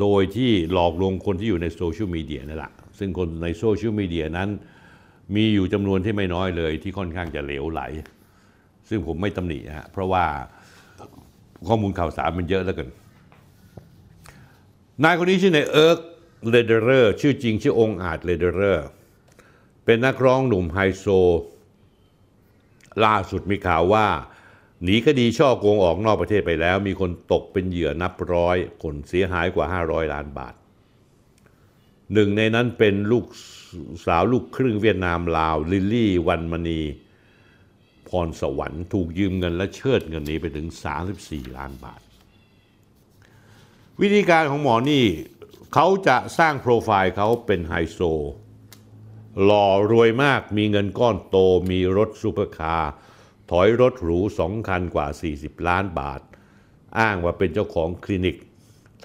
[0.00, 4.48] โดยที่หลอกลวงคนที่อยู่ในโซเชียลมีเดียนั่นแหละซึ่งคนในโซเชียลมีเดียนั้น
[5.34, 7.82] มีอยู่จำนวนที่ไม่น้อยเลยที่ค่อนข้างจะเหลวไหล
[8.88, 10.24] ซึ่งผมไม่ตำหนิฮะเพราะว่า
[11.68, 12.88] ข้อมูลข่าวสารมันเยอะแล้วกัน
[15.04, 15.98] นายคนนี้ชื่อนายเอิร์ก
[16.50, 18.86] เลเดอร์ชื่อจริงชื่อองค์อาจเลเดอร์
[19.84, 21.06] เป็นนักร้องหนุ่มไฮโซ
[23.04, 24.06] ล่าสุดมีข่าวว่า
[24.84, 30.54] หนีคดีฉ้อโกงออกนอกประเทศไปแล้ว มีคนตกเป็นเหยื่อนับร้อย คนเสียหายกว่า 500 ล้านบาท
[32.12, 33.26] หนึ่งในนั้นเป็นลูก
[34.06, 36.80] สาวลูกครึ่งเวียดนามลาว ลิลลี่วันมณี
[38.08, 40.68] พรสวรรค์ถูกยืมเงินและเชิดเงินนี้ไปถึง
[41.12, 42.00] 34 ล้านบาท
[44.00, 45.04] วิธีการของหมอนี่
[45.74, 48.00] เขาจะสร้างโปรไฟล์เขาเป็นไฮโซ
[49.44, 51.36] หล่อรวยมากมีเงินก้อนโต
[51.70, 52.92] มีรถซูเปอร์คาร์
[53.50, 56.20] ถอยรถหรูสองคันกว่า 40 ล้านบาท
[56.98, 58.36] อ้างว่าเป็นเจ้าของคลินิก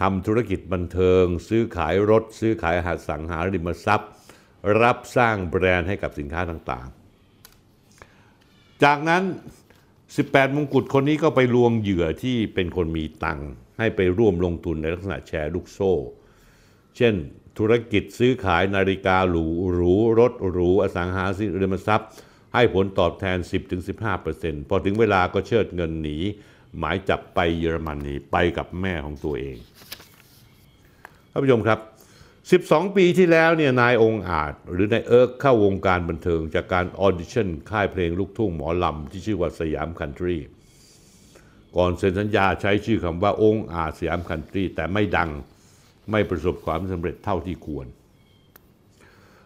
[0.02, 4.12] ทำธุรกิจบันเทิง ซื้อขายรถ ซื้อขายอสังหาริมทรัพย์
[4.82, 9.24] รับสร้างแบรนด์ให้กับสินค้าต่างๆ จากนั้น
[9.90, 15.94] 18 มงกุฎคนนี้ก็ไปลวงเหยื่อที่เป็นคนมีตังค์ให้ไปร่วมลงทุนในลักษณะแชร์ลูกโซ่
[16.98, 17.14] เช่น
[17.58, 21.24] ธุรกิจซื้อขายนาฬิกาหรูหรูรถหรูอสังหา
[21.62, 22.10] ริมทรัพย์
[22.56, 23.38] ให้ผลตอบแทน
[24.04, 26.18] 10-15%พอถึงเวลาก็เชิดเงินหนี
[26.78, 29.58] หมายจับไปเยอรมนีไปกับแม่ของตัวเอง
[31.32, 31.80] ท่านผู้ชมครับ
[32.36, 40.38] 12 ปีที่แล้วเนี่ยนายองอาจ หรือนายเอิร์กเข้าวงการบันเทิงจากการออดิชั่นค่ายเพลงลูกทุ่งหมอลำที่ชื่อว่าสยามคันทรี
[41.78, 45.30] ก่อนเซ็นสัญญาใช้ชื่อคำว่าองอาจสยามคันทรีแต่ไม่ดัง
[46.12, 47.88] ไม่ประสบความสำเร็จเท่าที่ควร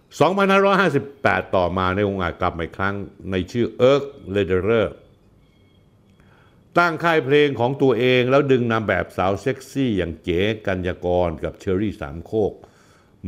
[0.10, 2.96] 2558 ต่อมานายองอาจกลับมาอีกครั้ง
[3.32, 4.94] ในชื่อเอิร์กเลเดอร์
[6.78, 12.54] ตั้งค่ายเพลงของตัวเองแล้วดึงนางแบบสาวเซ็กซี่อย่างเก๋กัญญากรกับเชอรี่สามโคก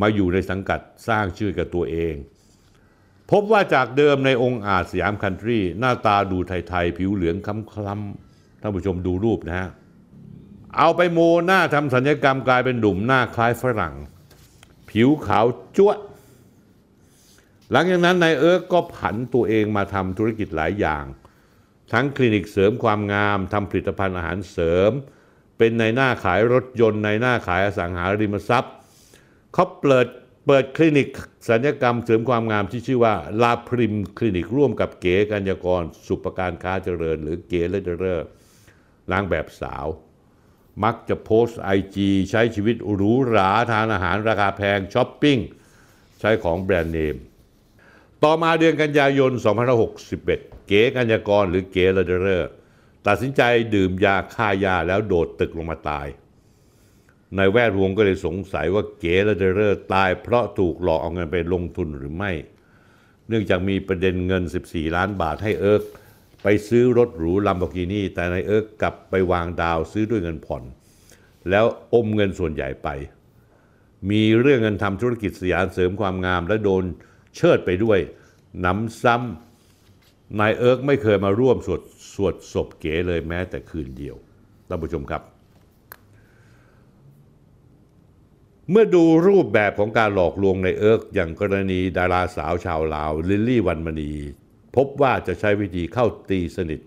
[0.02, 2.16] มาอยู่ในสังกัดสร้างชื่อกับตัวเอง
[3.32, 7.48] พบว่าจากเดิมนายองอาจสยามคันทรี หน้าตาดูไทย ๆ ผิวเหลืองค
[7.86, 9.70] ล้ำๆท่านผู้ชมดูรูปนะฮะ
[10.78, 13.96] เอาไปโมหน้าทำสัญญกรรมกลายเป็นหนุ่มหน้าคล้ายฝรั่ง
[14.90, 15.46] ผิวขาว
[15.78, 15.98] จ้วะ
[17.72, 21.06] หลังจากนั้นนายเอิร์กก็ผันตัวเองมาทำธุรกิจหลายอย่าง
[21.94, 24.92] ทั้งคลินิกเสริมความงามทำผลิตภัณฑ์อาหารเสริม
[25.58, 28.74] เป็นในหน้าขายรถยนต์ในหน้าขายอสังหาริมทรัพย์
[29.54, 30.08] เขาเปิด
[30.48, 31.08] เปิดคลินิก
[31.50, 38.28] สัญญกรรมเสริมความงามที่ชื่อว่าลาพริมคลินิกร่วมกับเก๋กัญญากร สุปการค้าเจริญ หรือเก๋เลเดอร์
[39.12, 39.86] นางแบบสาว
[40.84, 45.40] มักจะโพสต์ไอจีใช้ชีวิตหรูหราทานอาหารราคาแพงช้อปปิ้ง
[46.20, 47.16] ใช้ของแบรนด์เนม
[48.26, 49.32] ต่อมาเดือนกันยายน
[50.00, 52.50] 2561 เก๋กัญญากรหรือเก๋เลเดอร์
[53.08, 53.42] ตัดสินใจ
[53.76, 56.08] ดื่มยาฆ่าหญ้าแล้วโดดตึกลงมาตาย
[57.36, 62.32] ในแวดวงก็เลยสงสัยว่าเก๋ละเดเรอร์ตายเพราะถูกหลอกเอาเงินไปลงทุนหรือไม่
[63.28, 65.84] เนื่องจากมีประเด็นเงิน 14 ล้านบาทให้เอิร์ก
[66.44, 70.64] ไปซื้อรถหรูลัมโบกินีแต่นายเอิร์กกลับไปวางดาวน์ซื้อด้วยเงินผ่อน
[71.50, 72.88] แล้วอมเงินส่วนใหญ่ไป
[74.10, 76.84] มีเรื่องเงินทำธุรกิจสถานเสริมความงามและโดน
[77.36, 78.00] เชิดไปด้วย
[78.66, 81.82] หนำซ้ำนายเอิร์กไม่เคยมาร่วมสวด
[82.14, 84.16] สวดศพเก๋เลยแม้แต่คืนเดียว
[84.68, 85.22] ท่านผู้ชมครับ
[88.70, 94.14] เมื่อดูรูปแบบของการหลอกลวงนายเอิร์กอย่างกรณีดาราสาวชาวลาว ลิลลี่วันมณี
[94.76, 96.82] พบว่าจะใช้วิธีเข้าตีสนิท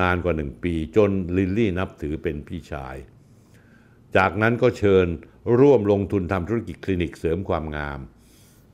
[0.00, 2.96] นานกว่าหนึ่งปีจนลิลลี่นับถือเป็นพี่ชาย
[4.16, 5.06] จากนั้นก็เชิญ
[5.60, 8.00] ร่วมลงทุนทำธุรกิจคลินิกเสริมความงาม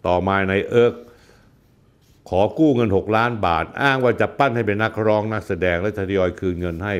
[0.07, 0.95] ต่อมานายเอิร์ก
[2.29, 6.95] ขอกู้เงิน 6 ล้านบาท อ้างว่าจะปั้นให้เป็นนักร้องนักแสดงและทยอยคืนเงินให้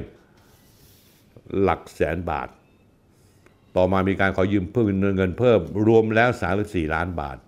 [1.61, 2.49] หลักแสนบาท
[3.77, 4.85] ต่อมามีการขอยืมเพิ่ม
[5.17, 6.31] เงินเพิ่ม รวมแล้ว
[6.63, 7.39] 34 ล้านบาท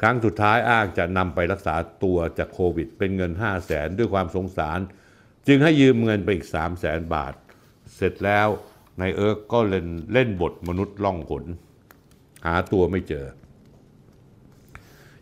[0.00, 4.78] ครั้งสุดท้ายอ้างจะนำไปรักษาตัวจากโควิด เป็นเงิน 5 0 0แสนด้วยความสงสาร
[5.46, 7.34] จึงให้ยืมเงินไปอีก 3 0 0แสนบาท
[7.94, 8.48] เสร็จแล้ว
[9.00, 11.44] นายเอิร์กก็เล่นเล่นบทมนุษย์ล่องหน
[12.46, 13.26] หาตัวไม่เจอ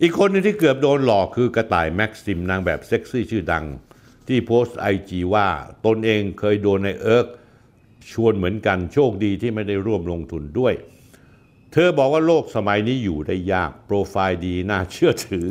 [0.03, 3.65] อีกคนหนึงที่เกือบโดนหลอกคือกระต่ายแม็กซิมนางแบบเซ็กซี่ชื่อดัง
[4.29, 5.49] ที่โพสต์ไอจีว่า
[5.87, 7.27] ตนเองเคยโดนในเอิร์ก
[8.13, 10.75] ชวนเหมือนกันโชคดีที่ไม่ได้ร่วมลงทุนด้วย
[11.73, 15.47] เธอบอกว่าโลกสมัยนี้อยู่ได้ยาก โปรไฟล์ดีน่าเชื่อถือ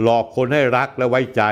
[0.00, 1.42] หลอกคนให้รักและไว้ใจ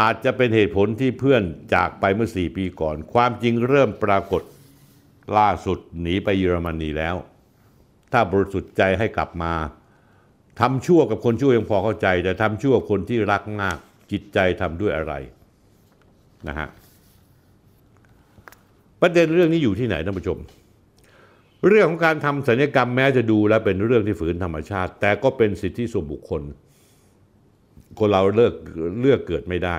[0.08, 1.42] าจจะเป็นเหตุผลที่เพื่อน
[1.74, 4.42] จากไปเมื่อ 4 ปีก่อน ความจริงเริ่มปรากฏ
[5.38, 7.16] ล่าสุดหนีไปเยอรมนีแล้ว
[8.12, 9.52] ถ้าบริสุทธิ์ใจให้กลับมา
[10.60, 13.78] ทำชั่วกับคนชั่วยังพอเข้าใจ แต่ทำชั่วกับคนที่รักมาก
[14.12, 15.14] จิตใจทำด้วยอะไร
[16.48, 16.68] นะฮะ
[19.00, 20.38] ประเด็นเรื่องนี้อยู่ที่ไหนท่านผู้ชม
[21.68, 26.42] เรื่องของการทำศัลยกรรมแม้จะดูแล้วเป็นเรื่องที่ฝืนธรรมชาติ แต่ก็เป็นสิทธิส่วนบุคคล
[27.98, 28.54] คนเราเลือก
[29.00, 29.76] เลือกเกิดไม่ได้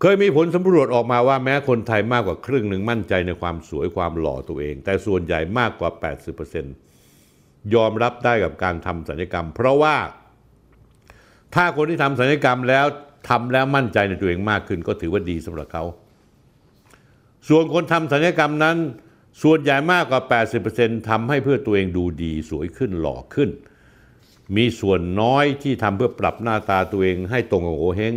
[0.00, 5.90] เคยมีผลสำรวจออกมาว่าแม้คนไทยมากกว่าครึ่งหนึ่งมั่นใจในความสวยความหล่อตัวเอง แต่ส่วนใหญ่มากกว่า
[6.42, 6.85] 80%
[7.74, 9.96] ยอมรับได้กับการทำศัลยกรรม เพราะว่า
[11.54, 12.86] ถ้าคนที่ทำศัลยกรรมแล้ว
[13.28, 15.84] ทำแล้วมั่นใจในตัวเองมากขึ้น ก็ถือว่าดีสำหรับเขา
[17.48, 18.76] ส่วนคนทำศัลยกรรมนั้น
[19.42, 20.20] ส่วนใหญ่มากกว่า
[20.64, 23.50] 80%ทำให้เพื่อตัวเองดูดีสวยขึ้นหล่อขึ้น
[24.56, 28.14] มีส่วนน้อยที่ทำเพื่อปรับหน้าตาตัวเองให้ตรงกับโงเฮง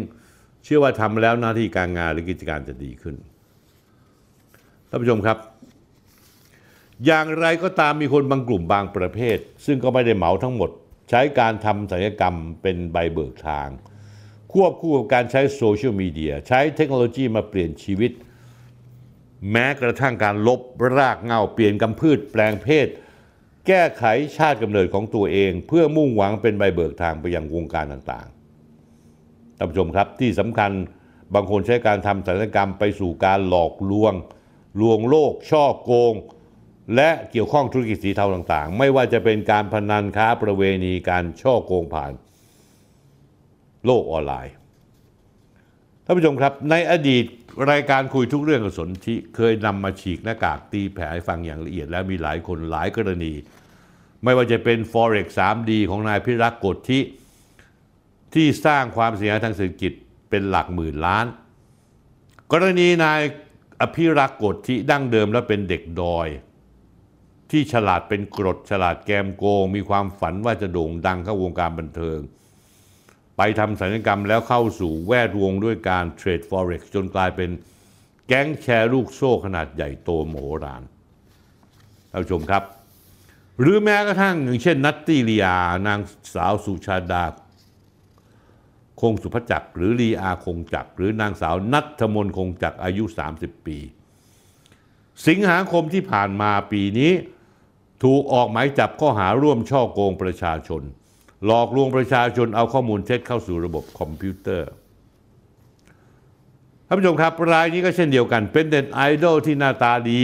[0.63, 3.15] เชื่อว่าทำแล้วหน้าที่การงานหรือกิจการจะดีขึ้น
[4.89, 5.37] ท่านผู้ชมครับ
[7.05, 10.69] อย่างไรก็ตามมีคนบางกลุ่มบางประเภท ซึ่งก็ไม่ได้เหมาทั้งหมด
[11.09, 13.69] ใช้การทำศัลยกรรมเป็นใบเบิกทาง
[14.53, 18.11] ควบคู่กับการใช้โซเชียลมีเดียใช้เทคโนโลยีมาเปลี่ยนชีวิต
[19.51, 20.61] แม้กระทั่งการลบ
[20.97, 22.87] รากเงาเปลี่ยนกำพืชแปลงเพศ
[23.67, 24.03] แก้ไข
[24.37, 30.71] ชาติกำเนิดของตัวเอง เพื่อมุ่งหวังเป็นใบเบิกทางไปยังวงการต่างๆท่านผู้ชมครับที่สำคัญ
[31.33, 34.13] บางคนใช้การทำศัลยกรรมไปสู่การหลอกลวง
[34.81, 36.13] ลวงโลกช่อโกง
[36.95, 42.11] และเกี่ยวข้องธุรกิจสีเทาต่างๆ ไม่ว่าจะเป็นการพนันค้าประเวณีการช่อโกงผ่าน
[43.85, 44.53] โลกออนไลน์
[46.05, 47.25] ท่านผู้ชมครับ ในอดีต
[47.71, 53.33] รายการคุยทุกเรื่องกับสนธิเคยนำมาฉีกหน้ากากตีแผลให้ฟังอย่างละเอียด แล้วมีหลายคนหลายกรณี
[54.23, 57.03] ไม่ว่าจะเป็น Forex 3D ของนายพิรักษ์กฎที่
[58.33, 59.91] ที่สร้างความเสียหายทางเศรษฐกิจ
[60.29, 61.25] เป็นหลักหมื่นล้าน
[62.51, 63.21] กรณีนาย
[63.81, 66.27] อภิรักษ์กฎที่ดั้งเดิมแล้วเป็นเด็กดอย
[67.51, 72.19] ที่ฉลาดเป็นกรดฉลาดแกมโกง มีความฝันว่าจะโด่งดังเข้าวงการบันเทิง
[73.37, 77.49] ไปทำศัลยกรรมแล้วเข้าสู่แวดวงด้วยการเทรด Forex จนกลายเป็น
[78.27, 80.83] แก๊งแชร์ลูกโซ่ขนาดใหญ่โตโมโหฬาร
[82.11, 82.63] ท่านผู้ชมครับ
[83.59, 85.57] หรือแม้กระทั่งอย่างเช่น นัตตี้ลียา
[85.87, 85.99] นาง
[86.33, 87.25] สาวสุชาดา
[89.01, 93.03] คงสุภจักร หรือลีอาคงจักร หรือนางสาวนัทมนคงจักรอายุ
[93.35, 93.77] 30 ปี
[95.27, 97.11] สิงหาคมที่ผ่านมาปีนี้
[98.03, 100.81] ถูกออกหมายจับข้อหาร่วมฉ้อโกงประชาชน
[101.45, 104.69] หลอกลวงประชาชนเอาข้อมูลเท็จเข้าสู่ระบบคอมพิวเตอร์
[106.87, 110.23] ท่านผู้ชมครับรายนี้ก็เช่นเดียวกัน เป็นเน็ตไอดอลที่หน้าตาดี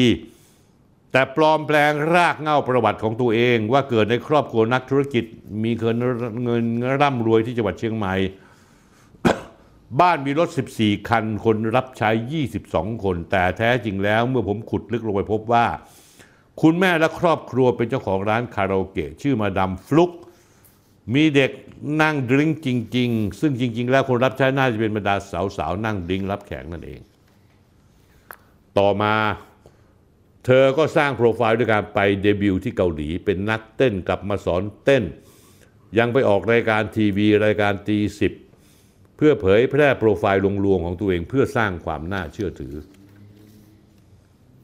[1.11, 5.25] แต่ปลอมแปลงรากเงาประวัติของตัวเอง ว่าเกิดในครอบครัวนักธุรกิจ
[5.63, 5.97] มีเงิน
[6.43, 6.63] เงิน
[7.01, 8.13] ร่ำรวยที่จังหวัดเชียงใหม่
[9.99, 12.09] บ้านมีรถ 14 คัน คนรับใช้
[12.57, 15.65] 22 คน แต่แท้จริงแล้วเมื่อผมขุดลึกลงไปพบว่า
[16.61, 20.11] คุณแม่และครอบครัวเป็นเจ้าของร้านคาราโอเกะชื่อมาดามฟลุก
[21.13, 21.51] มีเด็ก
[22.01, 25.15] นั่งดริงจริง ๆ ซึ่งจริง ๆ แล้วคนรับใช้น่าจะเป็นบรรดา
[25.57, 26.99] สาวๆนั่งดริงรับแขกนั่นเอง
[28.77, 29.15] ต่อมา
[30.45, 35.03] เธอก็สร้างโปรไฟล์ด้วยการไปเดบิวต์ที่เกาหลี เป็นนักเต้นกลับมาสอนเต้น
[35.97, 38.33] ยังไปออกรายการทีวีรายการตีสิบ
[39.17, 42.75] เพื่อเผยแพร่โปรไฟล์ลวงๆของตัวเองเพื่อสร้างความน่าเชื่อถือ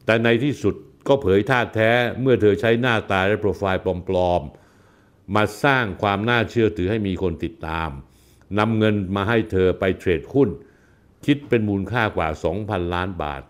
[0.06, 0.76] แต่ในที่สุด
[1.08, 7.90] ก็เผยท่าแท้เมื่อเธอใช้หน้าตาและโปรไฟล์ปลอมๆ มาสร้างความน่าเชื่อถือให้มีคนติดตาม
[8.60, 10.50] นำเงินมาให้เธอไปเทรดหุ้น
[11.26, 12.30] คิดเป็นมูลค่ากว่า
[12.62, 13.44] 2,000 ล้านบาท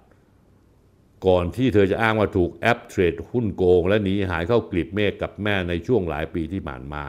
[1.27, 7.03] ก่อนที่เธอจะอ้างว่าถูกแอปเทรดหุ้นโกง และหนีหายเข้ากลีบเมฆกับแม่ในช่วงหลายปีที่ผ่านมา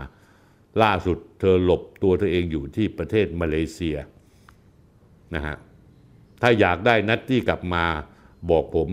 [0.83, 3.97] ล่าสุดเธอหลบตัวเธอเองอยู่ที่ประเทศมาเลเซีย
[5.35, 5.57] นะฮะ
[6.43, 7.85] ถ้าอยากได้นัตตี้กลับมา
[8.51, 8.89] บอกผม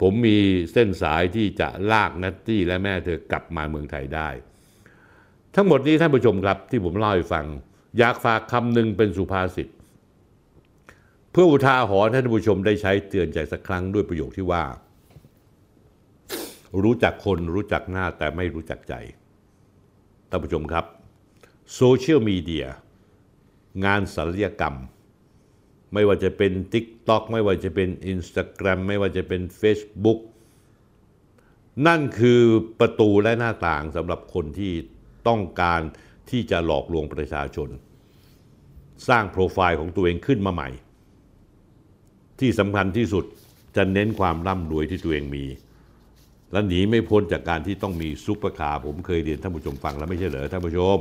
[0.00, 0.38] ผมมี
[0.72, 4.28] เส้นสายที่จะลากนัตตี้และแม่เธอกลับมาเมืองไทยได้
[5.54, 7.46] ทั้งหมดนี้ท่านผู้ชมครับที่ผมเล่าให้ฟัง
[7.98, 9.68] อยากฝากคำหนึ่งเป็นสุภาษิต
[11.30, 14.64] เพื่ออุทาหรณ์ท่านผู้ชมได้ใช้เตือนใจสักครั้งด้วยประโยคที่ว่า
[16.82, 18.94] รู้จักคนรู้จักหน้าแต่ไม่รู้จักใจ
[20.30, 20.84] ท่านผู้ชมครับ
[21.74, 22.66] โซเชียลมีเดีย
[23.84, 24.74] งานศัลยกรรม
[25.94, 30.20] ไม่ว่าจะเป็น TikTok ไม่ว่าจะเป็น Instagram ไม่ว่าจะเป็น Facebook
[31.86, 32.42] นั่นคือ
[32.80, 34.72] ประตูและหน้าต่างสำหรับคนที่
[35.28, 35.80] ต้องการ
[36.30, 37.68] ที่จะหลอกลวงประชาชน
[39.08, 40.68] สร้างโปรไฟล์ของตัวเองขึ้นมาใหม่
[42.40, 43.24] ที่สำคัญที่สุด
[43.76, 45.44] จะเน้นความร่ำรวยที่ตัวเองมี
[46.52, 50.98] และหนีไม่พ้นจากการที่ต้องมีซุปเปอร์คาร์ผมเคยเรียนท่านผู้ชมฟังแล้วไม่ใช่เหรอท่านผู้ชม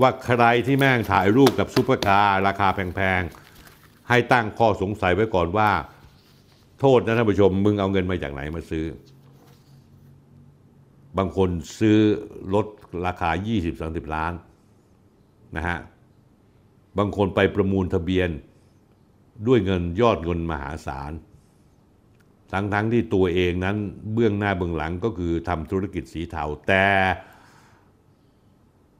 [0.00, 3.43] ว่าใครที่แม่งถ่ายรูปกับซุปเปอร์คาร์ราคาแพงๆ
[4.08, 5.70] ให้ตั้งข้อสงสัยไว้ก่อนว่า
[6.80, 8.84] โทษนะท่านผู้ชม มึงเอาเงินมาจากไหนมาซื้อ
[11.18, 11.98] บางคนซื้อ
[12.54, 12.66] รถ
[13.06, 13.30] ราคา
[13.72, 14.32] 20-30 ล้าน
[15.56, 15.78] นะฮะ
[16.98, 18.28] บางคนไปประมูลทะเบียน
[19.46, 21.12] ด้วยเงินยอดเงินมหาศาล
[22.52, 23.76] ทั้งทั้งที่ตัวเองนั้น
[24.12, 26.86] เบื้องหน้าเบื้องหลังก็คือทำธุรกิจสีเทาแต่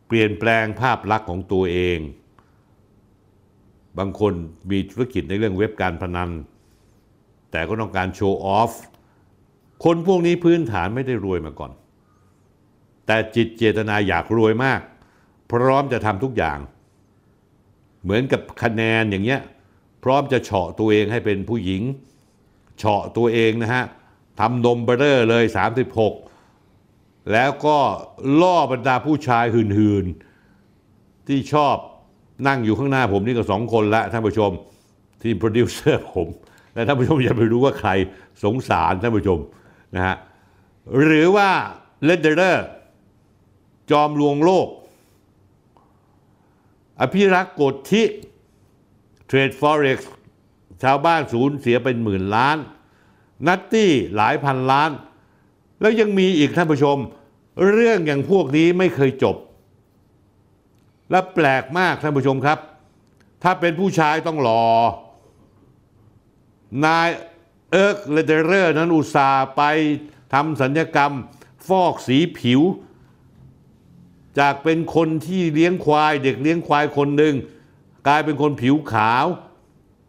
[0.07, 1.99] เปลี่ยนแปลงภาพลักษณ์ของตัวเอง
[3.99, 4.33] บางคน
[4.71, 6.31] มีธุรกิจในเรื่องเว็บการพนัน
[7.51, 8.73] แต่ก็ต้องการโชว์ออฟ
[9.85, 11.73] คนพวกนี้พื้นฐานไม่ได้รวยมาก่อน
[13.07, 14.81] แต่จิตเจตนาอยากรวยมาก
[15.53, 16.59] พร้อมจะทำทุกอย่าง
[18.03, 19.41] เหมือนกับคะแนนอย่างเงี้ย
[20.05, 21.83] พร้อมจะเฉาะตัวเองให้เป็นผู้หญิง
[22.79, 23.85] เฉาะตัวเองนะฮะ
[24.41, 25.45] ทำนมเบอร์เลย
[26.59, 27.79] 36 แล้วก็
[28.41, 31.77] ล่อบรรดาผู้ชายหื่นๆ ที่ชอบ
[32.47, 34.51] นั่งอยู่ข้างหน้าผมนี่ก็สองคนละท่านผู้ชม
[35.23, 36.29] ทีมโปรดิวเซอร์ผม
[36.75, 37.91] และท่านผู้ชมอย่าไปรู้ว่าใคร
[38.45, 39.39] สงสารท่านผู้ชม
[39.95, 40.17] นะฮะ
[41.05, 41.51] หรือว่า
[42.05, 42.67] trader
[43.91, 44.69] จอมลวงโลก
[47.01, 48.03] อภิรักษ์ โกฎธิ
[49.27, 50.13] trade Forex
[50.83, 52.57] ชาวบ้านสูญเสียเป็นหมื่นล้าน
[53.47, 54.91] นัตตี้หลายพันล้าน
[55.81, 56.97] แล้วยังมีอีกท่านผู้ชม
[57.73, 59.37] เรื่องอย่างพวกนี้ไม่เคยจบ
[61.15, 62.59] และแปลกมากท่านผู้ชมครับ
[63.43, 64.65] ถ้าเป็นผู้ชายต้องรอ
[66.85, 67.09] นาย
[67.71, 69.63] เอิร์กเลเดเรอร์นั้นอุตส่าห์ไป
[70.35, 71.13] ทำศัลยกรรม
[71.69, 72.61] ฟอกสีผิว
[74.39, 77.35] จากเป็นคนที่เลี้ยงควาย เด็กเลี้ยงควายคนหนึ่ง
[78.09, 79.27] กลายเป็นคนผิวขาว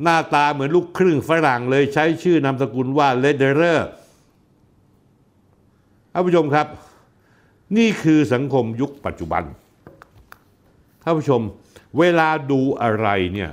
[0.04, 3.88] หน้าตาเหมือนลูกครึ่งฝรั่งเลยใช้ชื่อนามสกุลว่าเลเดเรอร์
[6.12, 6.68] ท่านผู้ชมครับ
[7.78, 9.46] นี่คือสังคมยุคปัจจุบัน
[11.06, 11.41] ท่านผู้ชม
[12.00, 13.52] เวลาดูอะไรเนี่ย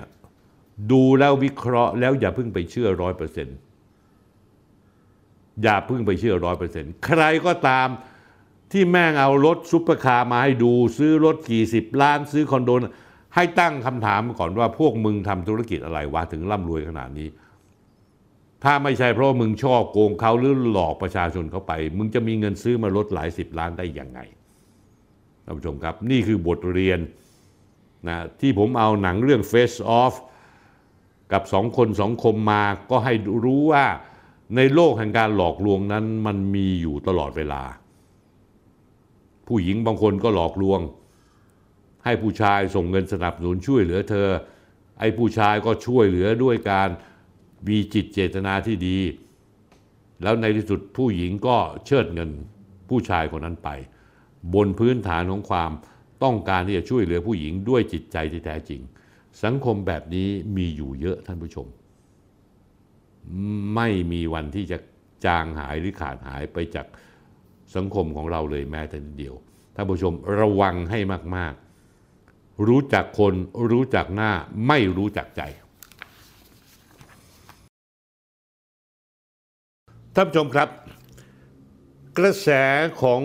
[0.93, 3.57] ดูแล้ววิเคราะห์แล้วอย่าเพิ่งไปเชื่อร้อยเปอร์เซ็นต์
[5.63, 7.89] อย่าเพิ่งไปเชื่อร้อยเปอร์เซ็นต์ใครก็ตาม
[8.73, 12.71] ที่แม่งเอารถซุปเปอร์คาร์มาให้ดูซื้อรถกี่สิบล้านซื้อคอนโด
[13.35, 17.29] ให้ตั้งคำถามก่อนว่าพวกมึงทำธุรกิจอะไรวะถึงร่ำรวยขนาดนี้
[18.65, 24.21] ถ้าไม่ใช่เพราะมึงชอบโกงเขาหรือหลอกประชาชนเขาไป มึงจะมีเงินซื้อมารถหลายสิบล้านได้ยังไง
[25.45, 26.99] ท่านผู้ชมครับ นี่คือบทเรียน
[28.09, 30.15] นะที่ผมเอาหนังเรื่อง Face Off
[31.33, 33.87] กับสองคนสองคมมาก็ให้รู้ว่า
[34.57, 37.63] ในโลกแห่งการหลอกลวงนั้นมันมีอยู่ตลอดเวลา
[39.47, 40.81] ผู้หญิงบางคนก็หลอกลวง
[42.05, 44.29] ให้ผู้ชายส่งเงินสนับสนุนช่วยเหลือเธอ
[44.99, 46.89] ไอ้ผู้ชายก็ช่วยเหลือด้วยการ
[47.69, 48.99] มีจิตเจตนาที่ดี
[50.23, 52.31] แล้วในที่สุดผู้หญิงก็เชิดเงิน
[52.89, 53.69] ผู้ชายคนนั้นไป
[54.55, 55.71] บนพื้นฐานของความ
[56.23, 58.81] ต้องการที่จะช่วยเหลือผู้หญิงด้วยจิตใจที่แท้จริง
[59.45, 61.67] สังคมแบบนี้มีอยู่เยอะท่านผู้ชม
[63.75, 64.79] ไม่มีวันที่จะ
[65.25, 66.87] จางหายหรือขาดหายไปจาก
[67.75, 69.35] สังคมของเราเลยแม้แต่นิดเดียว
[69.75, 70.99] ท่านผู้ชมระวังให้
[71.37, 71.55] มาก
[72.09, 73.35] ๆ รู้จักคน
[73.71, 74.33] รู้จักหน้า
[74.67, 75.43] ไม่รู้จักใจ
[80.15, 80.69] ท่านผู้ชมครับ
[82.19, 82.49] กระแส
[83.03, 83.23] ของ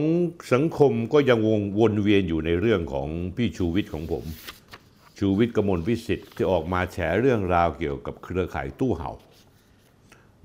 [0.53, 4.25] สังคมก็ยังวงวนเวียนอยู่ในเรื่องของพี่ชูวิทย์ของผม
[5.19, 9.11] ชูวิทย์กมลวิสิทธิ์ที่ออกมาแฉเรื่องราวเกี่ยวกับเครือข่ายตู้เห่า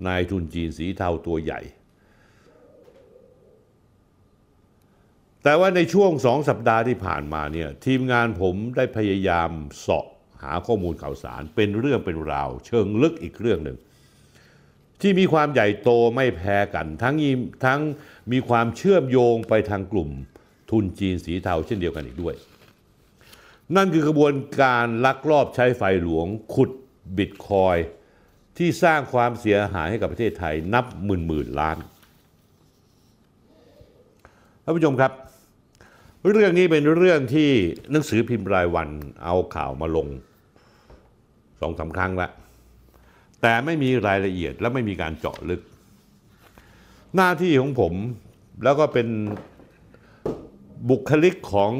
[0.06, 1.60] นายทุนจีนสีเทาตัวใหญ่
[5.42, 10.06] แต่ว่าในช่วงสองสัปดาห์ที่ผ่านมาเนี่ยทีมงานผมได้พยายามเสาะ
[10.42, 13.78] หาข้อมูลข่าวสารเป็นเรื่องเป็นราว เชิงลึกอีกเรื่องหนึ่ง
[15.02, 17.14] ที่มีความใหญ่โตไม่แพ้กัน ทั้ง
[17.64, 17.80] ทั้ง
[18.32, 20.10] มีความเชื่อมโยงไปทางกลุ่ม
[20.70, 22.34] ทุนจีนสีเทาเช่นเดียวกันอีกด้วย
[23.76, 26.70] นั่นคือกระบวนการลักลอบใช้ไฟหลวงขุด
[27.16, 27.76] บิตคอย
[28.58, 31.78] ที่สร้างความเสียหายให้กับประเทศไทยนับหมื่นหมื่นล้าน
[34.64, 35.12] ท่านผู้ชมครับ
[36.30, 37.50] เรื่องนี้เป็นเรื่องที่
[37.90, 38.88] หนังสือพิมพ์รายวัน
[39.24, 40.08] เอาข่าวมาลง
[41.60, 42.30] สองสาครั้งแล้ว
[43.42, 45.60] แต่ไม่มีรายละเอียดและไม่มีการเจาะลึก
[47.16, 47.94] หน้าที่ของผม
[48.64, 49.08] แล้วก็เป็น
[50.90, 51.72] บุคลิกของ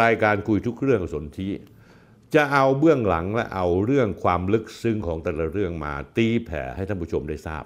[0.00, 1.50] รายการคุยทุกเรื่องสนธิ
[2.34, 7.64] จะเอาเบื้องหลังและเอาเรื่องความลึกซึ้งของแต่ละเรื่องมาตีแผ่ให้ท่านผู้ชมได้ทราบ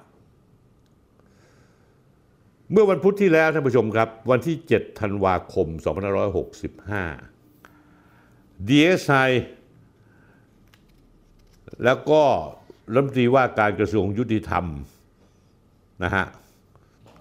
[2.73, 5.67] เมื่อวันพุธที่แล้วท่านผู้ชมครับ วันที่ 7 ธันวาคม
[7.39, 9.31] 2565 DSI
[11.85, 12.23] แล้วก็
[12.93, 14.65] รัฐมนตรีว่าการกระทรวงยุติธรรม
[16.05, 16.27] นะฮะ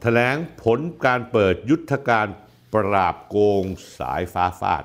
[0.02, 2.28] แถลงผลการเปิดยุทธการ
[2.74, 3.64] ปราบโกง
[4.00, 4.84] สายฟ้าฟาด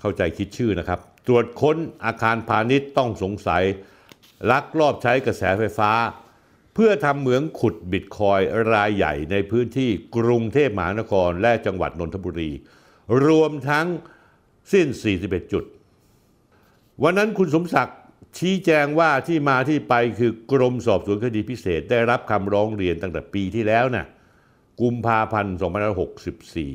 [0.00, 3.62] เข้าใจคิดชื่อนะครับ ตรวจค้นอาคารพาณิชย์ต้องสงสัย
[4.50, 5.92] ลักลอบใช้กระแสไฟฟ้า
[6.74, 8.40] เพื่อทำเหมืองขุดบิตคอย
[8.72, 12.50] รายใหญ่ในพื้นที่กรุงเทพมหานครและจังหวัดนนทบุรี
[13.26, 13.86] รวมทั้ง
[14.72, 14.86] สิ้น
[15.20, 15.64] 41 จุด
[17.02, 17.98] วันนั้นคุณสมศักดิ์
[18.38, 24.06] ชี้แจงว่าที่มาที่ไปคือกรมสอบสวนคดีพิเศษ ได้รับคำร้องเรียนตั้งแต่ปีที่แล้วนะ่ะ
[24.80, 25.56] กุมภาพันธ์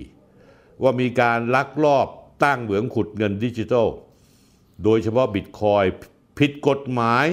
[0.01, 2.07] 2564 ว่ามีการลักลอบ
[2.43, 3.87] ตั้งเหมืองขุดเงินดิจิทัล
[4.83, 5.83] โดยเฉพาะบิตคอย
[6.39, 7.25] ผิดกฎหมาย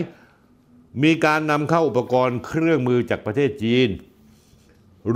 [1.03, 3.89] มีการนำเข้าอุปกรณ์เครื่องมือจากประเทศจีน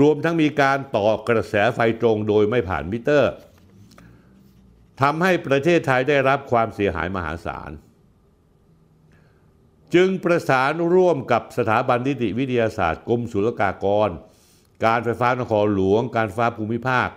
[0.00, 3.32] รวมทั้งมีการต่อกระแสไฟตรงโดยไม่ผ่านมิเตอร์
[5.02, 7.70] ทำให้ประเทศไทยได้รับความเสียหายมหาศาล
[9.94, 14.10] จึงประสานร่วมกับสถาบันนิติวิทยาศาสตร์กรมศุลกากร
[14.84, 17.08] การไฟฟ้านครหลวง การไฟฟ้าภูมิภาค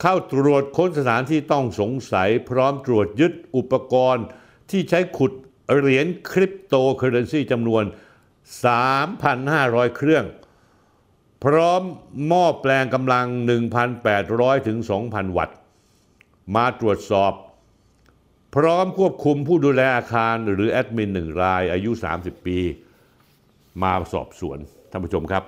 [0.00, 4.24] เข้าตรวจค้นสถานที่ต้องสงสัย พร้อมตรวจยึดอุปกรณ์
[4.70, 5.32] ที่ใช้ขุด
[5.76, 7.84] เหรียญคริปโตเคอเรนซีจำนวน
[9.10, 10.24] 3,500 เครื่อง
[11.44, 11.82] พร้อม
[12.26, 13.26] หม้อแปลงกำลัง
[13.96, 15.56] 1,800 ถึง 2,000 วัตต์
[16.54, 17.32] มาตรวจสอบ
[18.56, 22.58] พร้อมควบคุมผู้ดูแลอาคารหรือแอดมินหนึ่งรายอายุ 30 ปี
[23.82, 24.58] มาสอบสวน
[24.90, 25.44] ท่านผู้ชมครับ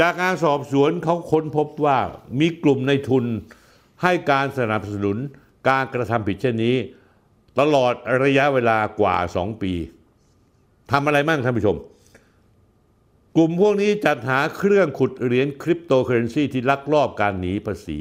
[0.00, 1.98] จากการสอบสวนเขาค้นพบว่า
[2.40, 3.24] มีกลุ่มในทุน
[4.02, 5.16] ให้การสนับสนุน
[5.68, 6.76] การกระทำผิดเช่นนี้
[7.60, 7.94] ตลอด
[8.24, 9.72] ระยะเวลากว่า 2 ปี
[10.90, 11.76] ทำอะไรบ้างท่านผู้ชม
[13.36, 17.98] กลุ่มพวกนี้จัดหาเครื่องขุดเหรียญคริปโตเคอเรนซีที่ลักลอบการหนีภาษี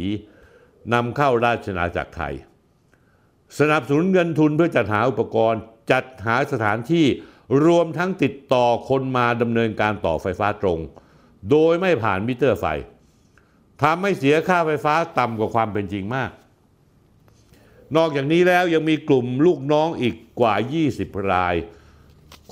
[0.94, 2.36] นำเข้าราชนาจักรไทย
[3.58, 7.06] สนับสนุนเงินทุนเพื่อจัดหาอุปกรณ์ จัดหาสถานที่
[7.66, 10.80] รวมทั้งติดต่อคนมาดำเนินการต่อไฟฟ้าตรง
[11.50, 12.66] โดยไม่ผ่านมิเตอร์ไฟ
[13.84, 16.32] ทำให้เสียค่าไฟฟ้าต่ำกว่าความเป็นจริงมาก
[17.96, 20.54] นอกจากนี้แล้วยังมีกลุ่มลูกน้องอีกกว่า
[20.92, 21.56] 20 ราย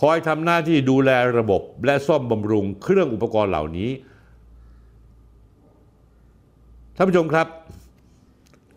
[0.02, 3.90] คอยทำหน้าที่ดูแลระบบและซ่อมบำรุงเครื่องอุปกรณ์เหล่านี้
[6.96, 7.48] ท่านผู้ชมครับ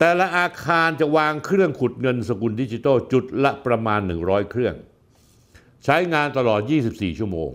[0.03, 4.75] แต่ละอาคารจะวางเครื่องขุดเงินสกุลดิจิทัลจุดละประมาณ 100 เครื่อง
[5.85, 7.51] ใช้งานตลอด 24 ชั่วโมง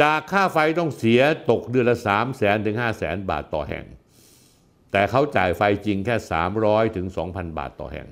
[0.00, 3.84] จากค่าไฟต้องเสียตกเดือนละ 3 0 0แสนถึง 5 0 0แสนบาทต่อแห่ง
[4.92, 6.16] แต่เขาจ่ายไฟจริงแค่
[6.56, 8.08] 300 ถึง 2,000 บาทต่อแห่ง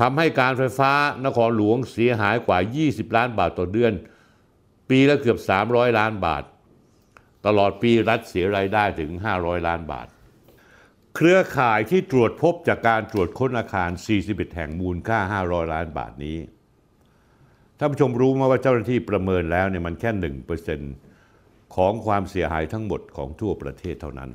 [0.00, 0.92] ทำให้การไฟฟ้า
[1.24, 3.92] นครหลวงเสียหายกว่า 20 ล้านบาทต่อเดือน
[4.90, 5.38] ปีละเกือบ
[5.68, 6.44] 300 ล้านบาท
[7.46, 10.08] ตลอดปีรัฐเสียรายได้ถึง 500 ล้านบาท
[11.16, 13.90] เครือข่ายที่ตรวจพบจากการตรวจค้นอาคาร
[14.22, 16.38] 41 แห่งมูลค่า 500 ล้านบาทนี้
[17.78, 20.80] ท่านผู้ชมรู้ไหมว่าเจ้าหน้าที่ประเมินแล้วเนี่ยมันแค่1%น
[21.76, 24.30] ของความเสียหายทั้งหมดของทั่วประเทศเท่านั้น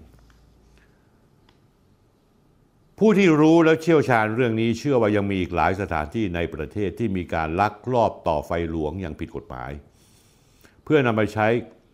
[3.00, 9.72] ผู้ที่รู้และเชี่ยวชาญเรื่องนี้เชื่อว่ายังมีอีกหลายสถานที่ในประเทศที่มีการลักลอบต่อไฟหลวงอย่างผิดกฎหมาย
[10.84, 11.48] เพื่อนำไปใช้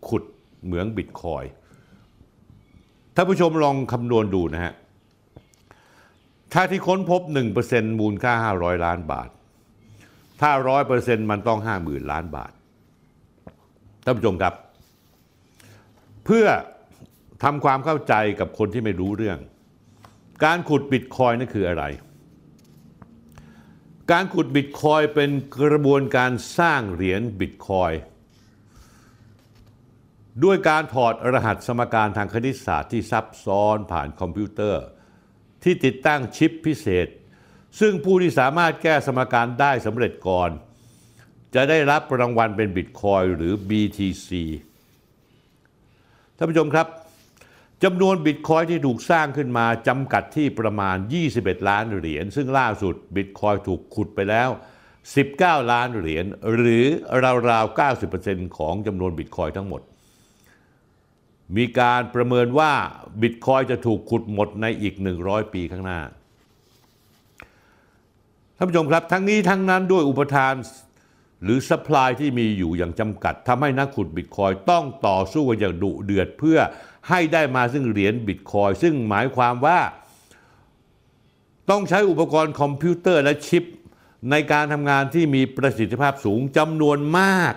[0.08, 0.24] ขุด
[0.64, 1.44] เหมืองบิตคอย
[3.16, 4.74] ท่านผู้ชมลองคำนวณดูนะฮะ
[6.54, 7.22] ถ้าที่ค้นพบ
[7.62, 9.30] 1%มูลค่า 500 ล้านบาท
[10.42, 10.52] ถ้า
[10.92, 12.52] 100%มันต้อง 50,000 ล้านบาท
[14.04, 14.54] ท่านผู้ชมครับ
[16.26, 16.48] เพื่อ
[17.44, 19.40] ทำความเข้าใจกับคนที่ไม่รู้เรื่อง
[20.46, 21.84] การขุดบิตคอยนั่นคืออะไร
[24.12, 25.30] การขุดบิตคอยเป็น
[25.62, 27.92] กระบวนการสร้างเหรียญบิตคอย
[30.44, 34.84] ด้วยการถอดรหัสสมการทางคณิตศาสตร์ที่ซับซ้อนผ่านคอมพิวเตอร์
[35.64, 37.08] ที่ติดตั้งชิปพิเศษ
[37.80, 40.50] ซึ่งผู้ที่สามารถแก้สมการได้สำเร็จก่อน
[41.56, 44.30] จะได้รับรางวัลเป็นบิตคอยหรือ BTC
[46.38, 46.88] ท่านผู้ชมครับ
[47.84, 50.98] จำนวนบิตคอยที่ถูกสร้างขึ้นมาจำกัดที่ประมาณ
[51.32, 54.50] 21 ล้านเหรียญ ซึ่งล่าสุดบิตคอยถูกขุดไปแล้ว
[55.10, 56.26] 19 ล้านเหรียญ
[56.56, 56.86] หรือ
[57.50, 57.80] ราวๆ
[58.14, 59.82] 90%ของจำนวนบิตคอยทั้งหมด
[61.58, 62.72] มีการประเมินว่า
[63.22, 66.00] บิตคอยจะถูกขุดหมดในอีก 100 ปีข้างหน้า
[68.58, 70.54] ท่านผู้ชมครับ ทั้งนี้ทั้งนั้นด้วยอุปทาน
[71.44, 76.58] หรือสป라이ที่มีอยู่อย่างจำกัดทำให้นักขุดบิตคอยต้องต่อสู้กันอย่างดุเดือดเพื่อ
[77.10, 79.80] ให้ได้มาซึ่งเหรียญบิตคอยซึ่งหมายความว่า
[81.70, 83.64] ต้องใช้อุปกรณ์คอมพิวเตอร์และชิป
[84.32, 87.54] ในการทำงานที่มีประสิทธิภาพสูงจำนวนมาก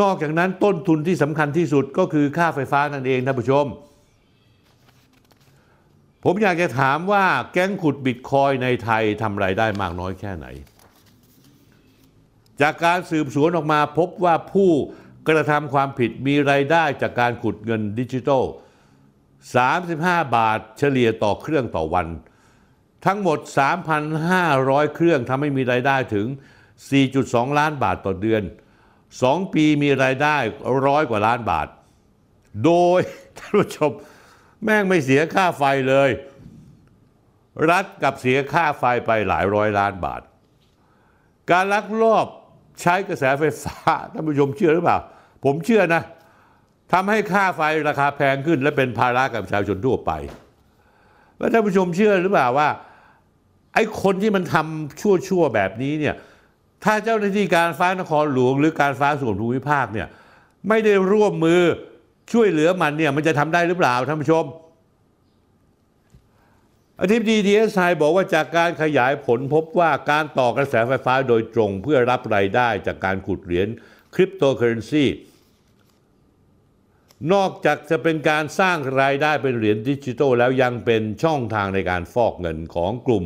[0.00, 3.66] นอกจากนั้นต้นทุนที่สำคัญที่สุดก็คือค่าไฟฟ้านั่นเองท่านผู้ชม
[6.24, 10.46] ผมอยากจะถามว่าแก๊งขุดบิตคอยในไทยทำไรายได้มากน้อยแค่ไหน
[12.60, 14.70] จากการสืบสวนออกมาพบว่าผู้
[15.28, 18.44] กระทำความผิดมีไรายได้จากการขุดเงินดิจิทัล
[19.58, 22.06] 35 บาทเฉลี่ยต่อเครื่องต่อวัน
[23.06, 23.38] ทั้งหมด
[24.16, 26.26] 3,500 เครื่องทำให้มีรายได้ถึง
[26.92, 28.42] 4.2 ล้านบาทต่อเดือน
[29.14, 30.36] 2ปีมีรายได้
[30.86, 31.68] ร้อยกว่าล้านบาท
[32.64, 33.00] โดย
[33.38, 33.90] ท่านผู้ชม
[34.64, 36.10] แม่งไม่เสียค่าไฟเลย
[37.70, 40.22] รัฐกับเสียค่าไฟไปหลายร้อยล้านบาท
[41.50, 42.26] การลักลอบ
[42.80, 43.76] ใช้กระแสไฟฟ้า
[44.12, 44.98] ท่านผู้ชมเชื่อหรือเปล่า
[45.44, 46.02] ผมเชื่อนะ
[46.92, 50.12] ทำให้ค่าไฟราคาแพงขึ้น และเป็นภาระกับประชาชนทั่วไป
[51.38, 52.68] แล้วท่านผู้ชมเชื่อหรือเปล่าว่า
[53.74, 56.14] ไอ้คนที่มันทำชั่วๆแบบนี้เนี่ย
[56.84, 60.08] ถ้าเจ้าหน้าที่การฟ้านครหลวง หรือการฟ้าส่วนภูมิภาคเนี่ย
[60.68, 61.62] ไม่ได้ร่วมมือ
[62.32, 64.44] ช่วยเหลือมันเนี่ยมันจะทำได้หรือเปล่าท่านผู้ชม
[67.00, 73.68] อธิบดีดีเอสไบอกว่าจากการขยายผลพบว่าการต่อกระแสไฟฟ้าโดยตรงเพื่อรับรายได้จากการขุดเหรียญ
[74.14, 75.04] คริปโตเคอเรนซี
[77.32, 83.24] นอกจากจะเป็นการสร้างรายได้เป็นเหรียญดิจิทัลแล้วยังเป็นช่องทางในการฟอกเงินของกลุ่ม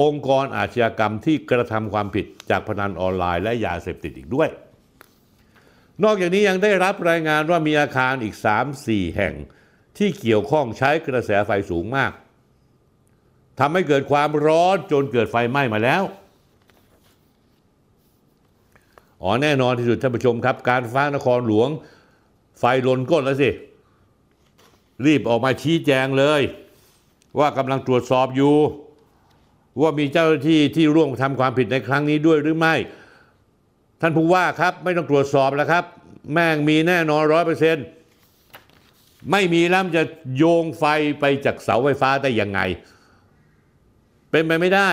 [0.00, 4.48] องค์กรอาชญากรรมที่กระทำความผิดจากพนันออนไลน์และยาเสพติดอีกด้วย
[6.04, 8.34] นอกจากนี้ยังได้รับรายงานว่ามีอาคารอีก
[8.76, 9.34] 3-4 แห่ง
[9.98, 12.12] ที่เกี่ยวข้องใช้กระแสไฟสูงมาก
[13.58, 16.02] ทำให้เกิดความร้อนจนเกิดไฟไหม้มาแล้ว
[19.22, 21.68] อ๋อแน่นอนที่สุดท่านผู้ชมครับ การฟ้านครหลวง
[22.58, 23.50] ไฟลนก้นแล้วสิ
[25.06, 26.42] รีบออกมาชี้แจงเลย
[27.38, 28.54] ว่ากำลังตรวจสอบอยู่
[29.80, 32.74] ว่ามีเจ้าหน้าที่ที่ร่วมทำความผิดในครั้งนี้ด้วยหรือไม่
[34.00, 35.84] ท่านผู้ว่าครับไม่ต้องตรวจสอบแล้วครับ
[36.32, 37.86] แม่งมีแน่นอนร้อยเปอร์เซ็นต์
[39.30, 40.02] ไม่มีแล้วจะ
[40.36, 40.84] โยงไฟ
[41.20, 42.60] ไปจากเสาไฟฟ้าได้ยังไง
[44.30, 44.90] เป็นไปไม่ได้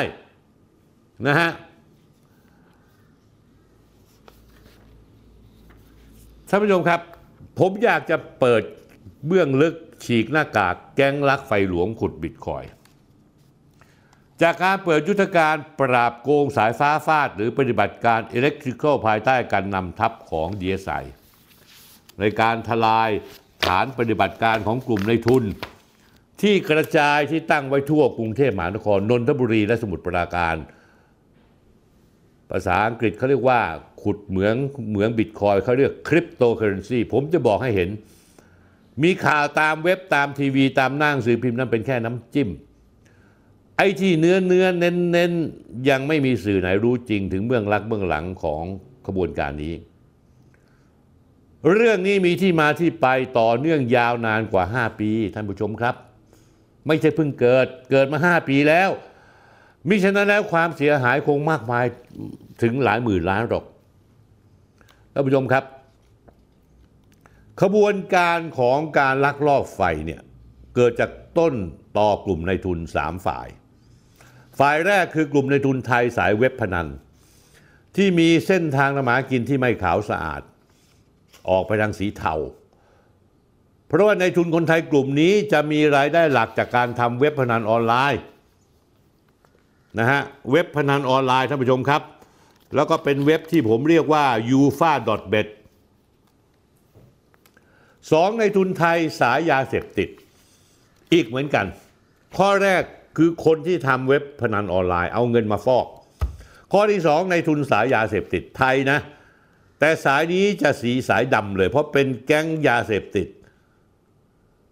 [1.28, 1.52] นะฮะ
[6.50, 7.00] ท่านผู้ชมครับ
[7.60, 8.64] ผมอยากจะเปิด
[9.28, 9.76] เบื้องลึก
[10.06, 12.64] ฉีกหน้ากากแก๊งลักไฟหลวงขุดบิตคอย
[14.42, 21.04] จากการเปิดยุทธการปราบโกงสายฟ้าฟาด หรือปฏิบัติการอิเล็กทริคอลภายใต้การนำทัพของ DSI
[22.20, 23.10] ในการทลาย
[23.66, 25.44] ฐานปฏิบัติการของกลุ่มในทุน
[26.42, 30.56] ที่กระจายที่ตั้งไว้ทั่วกรุงเทพมหานครนนทบุรีและสมุทรปราการ
[32.50, 33.62] ภาษาอังกฤษเขาเรียกว่า
[34.04, 34.56] ขุดเหมือง
[34.90, 37.90] เหมืองบิตคอยเขาเรียกคริปโตเคอเรนซีผมจะบอกให้เห็น
[39.04, 42.50] มีข่าวตามเว็บตามทีวีตามหน้าหนังสือพิมพ์นั้นเป็นแค่น้ำจิ้ม
[43.78, 45.32] ไอ้ที่เนื้อเนื้อเน้นเน้น
[45.90, 48.64] ยังไม่มีสื่อไหนรู้จริงถึงเบื้องลักเบื้องหลังของ
[49.08, 49.74] ขบวนการนี้
[51.74, 53.08] เรื่องนี้มีที่มาที่ไป
[53.40, 55.96] ต่อเนื่องยาวนานกว่า 5 ปี ท่านผู้ชมครับ
[56.88, 58.90] ไม่ใช่เพิ่งเกิดเกิดมา 5 ปีแล้ว
[59.88, 61.86] มิฉะนั้นแล้วความเสียหายคงมากมาย
[62.62, 63.66] ถึงหลายหมื่นล้านหรอก
[65.14, 65.64] ท่านผู้ชมครับ
[67.62, 70.22] ขบวนการของการลักลอบไฟเนี่ย
[70.76, 71.54] เกิดจากต้น
[71.98, 73.48] ต่อกลุ่มในทุน3ฝ่าย
[74.60, 76.88] ฝ่ายแรกคือกลุ่มในทุนไทยสายเว็บพนัน
[77.96, 80.42] ที่มีเส้นทางนมากินที่ไม่ขาวสะอาด
[81.50, 82.34] ออกไปทางสีเทา
[83.88, 88.22] เพราะว่าในทุนคนไทยกลุ่มนี้จะมีรายได้หลักจากการทำเว็บพนันออนไลน์
[90.00, 92.02] นะฮะเว็บพนันออนไลน์ท่านผู้ชมครับ
[92.76, 94.26] แล้วก็เป็นเว็บที่ผมเรียกว่า
[94.60, 94.94] u f a
[95.34, 95.48] b e t
[98.12, 100.10] สองในทุนไทยสายยาเสพติด
[101.14, 101.66] อีกเหมือนกัน
[102.38, 102.84] ข้อแรก
[103.18, 105.86] คือคนที่ทำเว็บพนันออนไลน์เอาเงินมาฟอก
[106.72, 109.00] ข้อที่สองในทุนสายยาเสพติดไทยนะ
[109.80, 113.28] แต่สายนี้จะสีสายดำเลย เพราะเป็นแก๊งยาเสพติด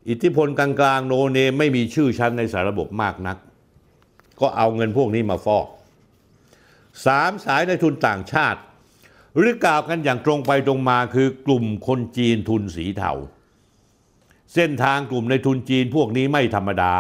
[0.10, 3.38] อิทธิพลกลางๆ โนเนมไม่มีชื่อชั้นในสารระบบมากนัก
[4.40, 5.68] ก็เอาเงินพวกนี้มาฟอก
[7.06, 8.60] สามสายในทุนต่างชาติ
[9.38, 13.12] หรือกล่าวกันอย่างตรงไปตรงมาคือกลุ่มคนจีนทุนสีเทา
[14.54, 16.94] เส้นทางกลุ่มในทุนจีนพวกนี้ไม่ธรรมดา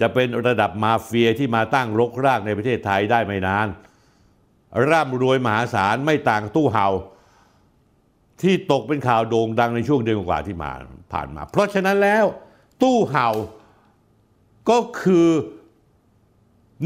[0.00, 3.68] จะเป็นระดับมาเฟียที่มาตั้งรกรากในประเทศไทยได้ไม่นาน
[4.90, 6.88] ร่ำรวยมหาศาลไม่ต่างตู้เห่า
[8.42, 10.72] ที่ตกเป็นข่าวโด่งดังในช่วงเดือนกว่าที่มา
[11.12, 12.24] ผ่านมา เพราะฉะนั้นแล้ว
[12.82, 13.28] ตู้เห่า
[14.70, 15.28] ก็คือ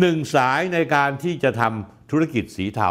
[0.01, 2.91] หนึ่งสายในการที่จะทำธุรกิจสีเทา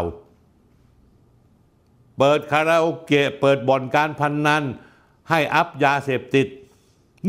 [2.17, 4.63] เปิดคาราโอเกะเปิดบ่อนการพนนัน
[5.29, 6.47] ให้อัพยาเสพติด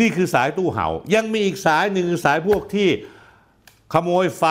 [0.01, 2.89] นี่คือสายตู้เห่า ยังมีอีกสายหนึ่งสายพวกที่
[3.93, 4.43] ขโมยไฟ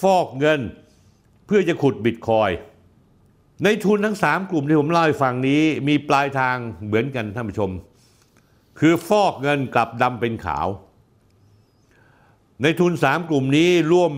[0.00, 0.60] ฟอกเงิน
[1.46, 2.50] เพื่อจะขุดบิตคอย
[3.64, 6.56] ในทุนทั้งสามกลุ่มที่ผมเล่าให้ฟังนี้ มีปลายทาง
[6.86, 7.70] เหมือนกันท่านผู้ชม
[8.78, 10.66] คือฟอกเงินกลับดำเป็นขาว
[12.62, 14.12] ในทุนสามกลุ่มนี้ร่วม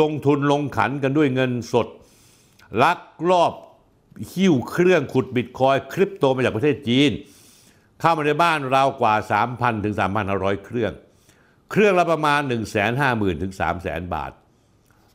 [0.00, 1.86] ลงทุนลงขันกันด้วยเงินสด
[2.82, 3.52] ลักลอบ
[4.32, 7.10] หิ้วเครื่องขุดบิตคอย คริปโตมาจากประเทศจีน
[8.00, 9.14] เข้ามาในบ้านเรากว่า
[9.48, 9.94] 3,000 ถึง
[10.30, 10.92] 3,500 เครื่อง
[11.70, 12.56] เครื่องละประมาณ 1 5 0 0
[13.20, 14.32] 0 0 ถึง 3 0 0 0 0 0 บาท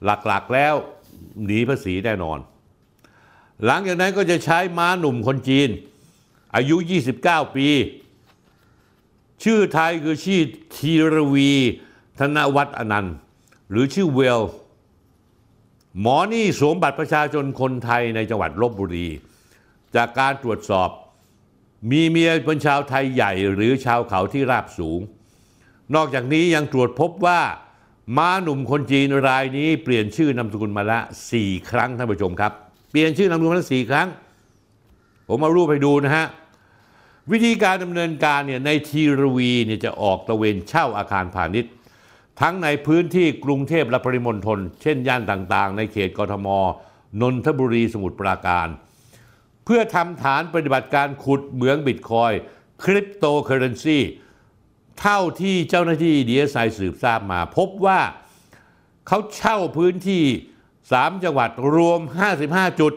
[0.05, 0.73] หลักๆแล้ว
[1.45, 2.39] หนีภาษีแน่นอน
[3.65, 5.69] หลังจากนั้นก็จะใช้ม้าหนุ่มคนจีน
[6.55, 6.77] อายุ
[7.17, 7.67] 29 ปี
[9.43, 10.41] ชื่อไทยคือชื่อ
[10.75, 11.51] ธีรวี
[12.19, 13.15] ธนวัฒน์อนันต์
[13.69, 14.41] หรือชื่อเวล
[15.99, 19.07] หมอนี่สวมบัตรประชาชนคนไทยในจังหวัดลบบุรี
[19.95, 20.89] จากการตรวจสอบ
[21.89, 24.99] มีเมียเป็นชาวไทยใหญ่หรือชาวเขาที่ราบสูง
[25.95, 27.41] นอกจากนี้ยังตรวจพบว่า
[28.17, 30.99] ม้าหนุ่มคนจีนรายนี้เปลี่ยนชื่อนามสกุลมาละ
[31.31, 32.51] สี่ครั้งท่านผู้ชมครับ
[32.91, 34.07] เปลี่ยนชื่อนามสกุลมาละสี่ครั้ง
[35.27, 36.27] ผมเอารูปให้ดูนะฮะ
[37.31, 41.71] วิธีการดำเนินการเนี่ยในทีรวีเนี่ยจะออกตระเวนเช่าอาคารพาณิชย์
[42.41, 46.47] ทั้งในพื้นที่กรุงเทพและปริมณฑลเช่นย่านต่างๆ ในเขตกทม
[47.21, 48.67] นนทบุรีสมุทรปราการ
[49.73, 52.31] เพื่อทำฐานปฏิบัติการขุดเหมืองบิตคอยน์
[52.83, 53.99] คริปโตเคอเรนซี
[54.99, 58.01] เท่าที่เจ้าหน้าที่ดีเอสไอสืบทราบมา พบว่า
[59.07, 60.23] เขาเช่าพื้นที่
[60.73, 61.99] 3 จังหวัดรวม
[62.39, 62.93] 55 จุด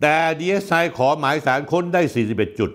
[0.00, 2.70] แต่ดีเอสไอขอหมายสารค้นได้ 41 จุด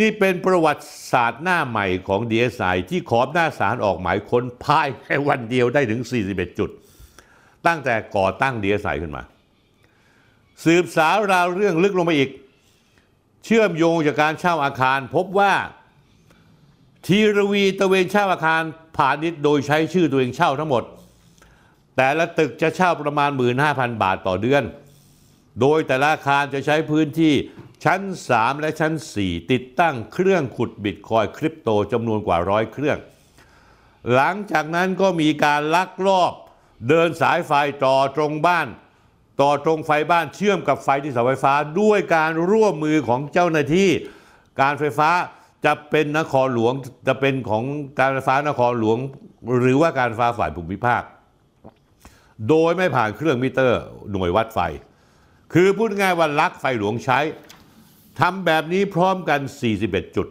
[0.00, 6.00] นี่เป็นประวัติศาสตร์หน้าใหม่ของ DSI ที่ขอหน้าสารออกหมายค้นภายในวันเดียวได้ถึง
[6.30, 6.70] 41 จุด
[7.66, 9.24] ตั้งแต่ก่อตั้ง DSI ขึ้นมา
[10.64, 12.30] สืบสาวราวเรื่องลึกลงไปอีก
[13.44, 15.54] เชื่อมโยงจากการเช่าอาคาร พบว่า
[17.06, 18.62] ทีรวีตะเวนเช่าอาคาร
[18.96, 20.82] พาณิชย์โดยใช้ชื่อตัวเองเช่าทั้งหมด
[21.96, 23.30] แต่ละตึกจะเช่าประมาณ
[23.66, 24.62] 15,000 บาทต่อเดือน
[25.60, 27.34] โดยแต่ละอาคารจะใช้พื้นที่
[27.84, 28.00] ชั้น
[28.32, 32.98] 3 และชั้น 4 ติดตั้งเครื่องขุดบิตคอยคริปโตจำนวนกว่าร้อยเครื่อง
[34.14, 36.32] หลังจากนั้นก็มีการลักลอบ
[36.88, 37.52] เดินสายไฟ
[37.84, 38.66] ต่อตรงบ้าน
[39.40, 43.88] ต่อตรงไฟบ้านเชื่อมกับไฟที่เสาไฟฟ้าด้วยการร่วมมือของเจ้าหน้าที่
[44.60, 45.10] การไฟฟ้า
[45.64, 46.72] จะเป็นนครหลวง
[47.08, 47.64] จะเป็นของ
[48.00, 48.98] การไฟฟ้านครหลวง
[49.60, 51.02] หรือว่าการไฟฟ้าฝ่ายภูมิภาค
[52.48, 53.80] โดยไม่ผ่านเครื่องมิเตอร์
[54.12, 54.60] หน่วยวัดไฟ
[55.52, 57.18] คือพูดง่ายว่าลักไฟหลวงใช้
[58.20, 59.40] ทำแบบนี้พร้อมกัน
[59.78, 60.28] 41 จุด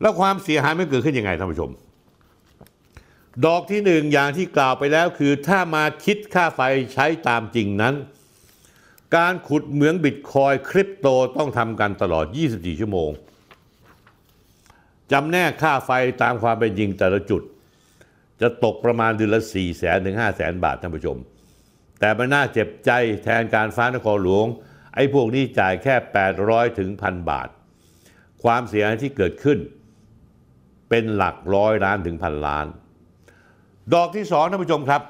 [0.00, 1.70] แล้วความเสียหายไม่เกิดขึ้นยังไงท่านผู้ชม
[3.44, 6.60] ดอกที่หนึ่งอย่างที่กล่าวไปแล้วคือถ้ามาคิดค่าไฟ
[6.94, 7.94] ใช้ตามจริงนั้น
[9.16, 11.06] การขุดเหมืองบิตคอยคริปโต
[11.36, 13.10] ต้องทำกันตลอด 24 ชั่วโมง
[15.12, 15.90] จำแนกค่าไฟ
[16.22, 17.42] ตามความเป็นจริงแต่ละจุด
[18.40, 21.18] จะตกประมาณเดือนละ 4 แสนถึง 5 แสนบาทท่านผู้ชม
[22.00, 22.90] แต่มันน่าเจ็บใจ
[23.24, 24.46] แทนการฟ้านครหลวง
[24.94, 25.94] ไอ้พวกนี้จ่ายแค่
[26.36, 27.48] 800 ถึงพันบาท
[28.42, 29.58] ความเสียหายที่เกิดขึ้น
[30.88, 32.66] เป็นหลักร้อยล้านถึงพันล้าน
[33.94, 35.02] ดอกที่สองท่านผู้ชมครับ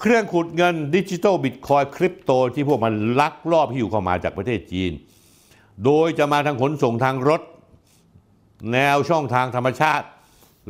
[0.00, 4.92] เครื่องขุดเงินดิจิตอลบิตคอยคริปโตที่พวกมันลักลอบหิ้วเข้ามาจากประเทศจีน
[5.84, 7.42] โดยจะมาทางขนส่งทางรถ
[8.72, 10.06] แนวช่องทางธรรมชาติ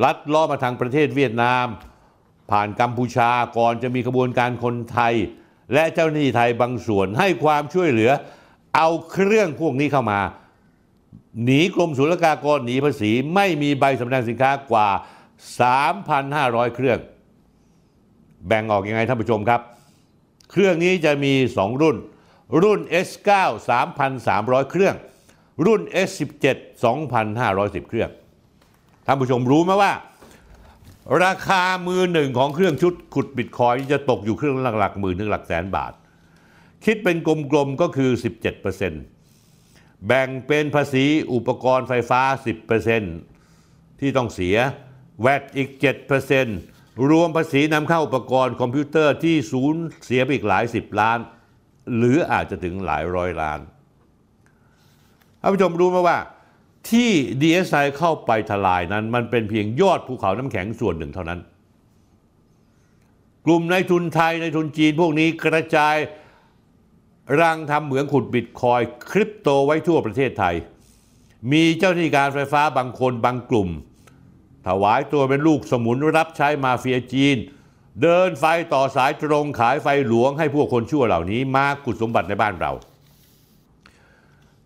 [0.04, 1.66] ลัดล้อมาทางประเทศเวียดนาม
[2.50, 5.14] ผ่านกัมพูชาก่อนจะมีขบวนการคนไทย
[5.72, 8.10] และเจ้าหน้าที่ไทยบางส่วนให้ความช่วยเหลือ
[8.76, 10.20] เอาเครื่องพวกนี้เข้ามา
[11.44, 14.88] หนีกรมศุลกากรหนีภาษีไม่มีใบสำแดงสินค้ากว่า
[15.36, 16.98] 3,500 เครื่อง
[18.46, 19.60] แบ่งออกยังไงท่านผู้ชมครับ
[20.50, 21.96] เครื่องนี้จะมี 2 รุ่น
[22.62, 23.30] รุ่น S9
[24.00, 24.96] 3,300 เครื่อง
[25.66, 26.56] รุ่น S17
[27.24, 28.10] 2,510 เครื่อง
[29.06, 29.92] ท่านผู้ชมรู้ไหมว่า
[31.24, 35.92] ราคามือหนึ่งของเครื่องชุดขุดบิตคอยจะตกอยู่เครื่องละหลักหมื่นถึงหลักแสนบาท
[36.84, 37.16] คิดเป็น
[37.52, 38.10] กลมๆก็คือ
[39.28, 42.20] 17%แบ่งเป็นภาษีอุปกรณ์ไฟฟ้า
[43.06, 44.56] 10%ที่ต้องเสีย
[45.20, 45.70] แวดอีก
[46.36, 51.18] 7%รวมภาษีนำเข้าอุปกรณ์คอมพิวเตอร์ที่ศูนย์เสียไปอีกหลายสิบล้าน
[51.96, 53.60] หรืออาจจะถึงหลายร้อยล้าน
[55.40, 56.18] ท่านผู้ชมรู้ไหมว่า
[56.90, 57.10] ที่
[57.40, 61.40] DSI เข้าไปทลายนั้น มันเป็นเพียงยอดภูเขาน้ำแข็งส่วนหนึ่งเท่านั้น
[63.46, 65.96] กลุ่มนายทุนไทยนายทุนจีนพวกนี้กระจาย
[67.40, 70.54] รังทำเหมืองขุดบิตคอยคริปโตไว้ทั่วประเทศไทย
[71.52, 73.68] มีเจ้าหน้าที่การไฟฟ้าบางคนบางกลุ่ม
[74.66, 77.36] ถวายตัวเป็นลูกสมุนรับใช้มาเฟียจีน
[78.02, 82.72] เดินไฟต่อสายตรงขายไฟหลวงให้พวกคนชั่วเหล่านี้มากุดสมบัติในบ้านเรา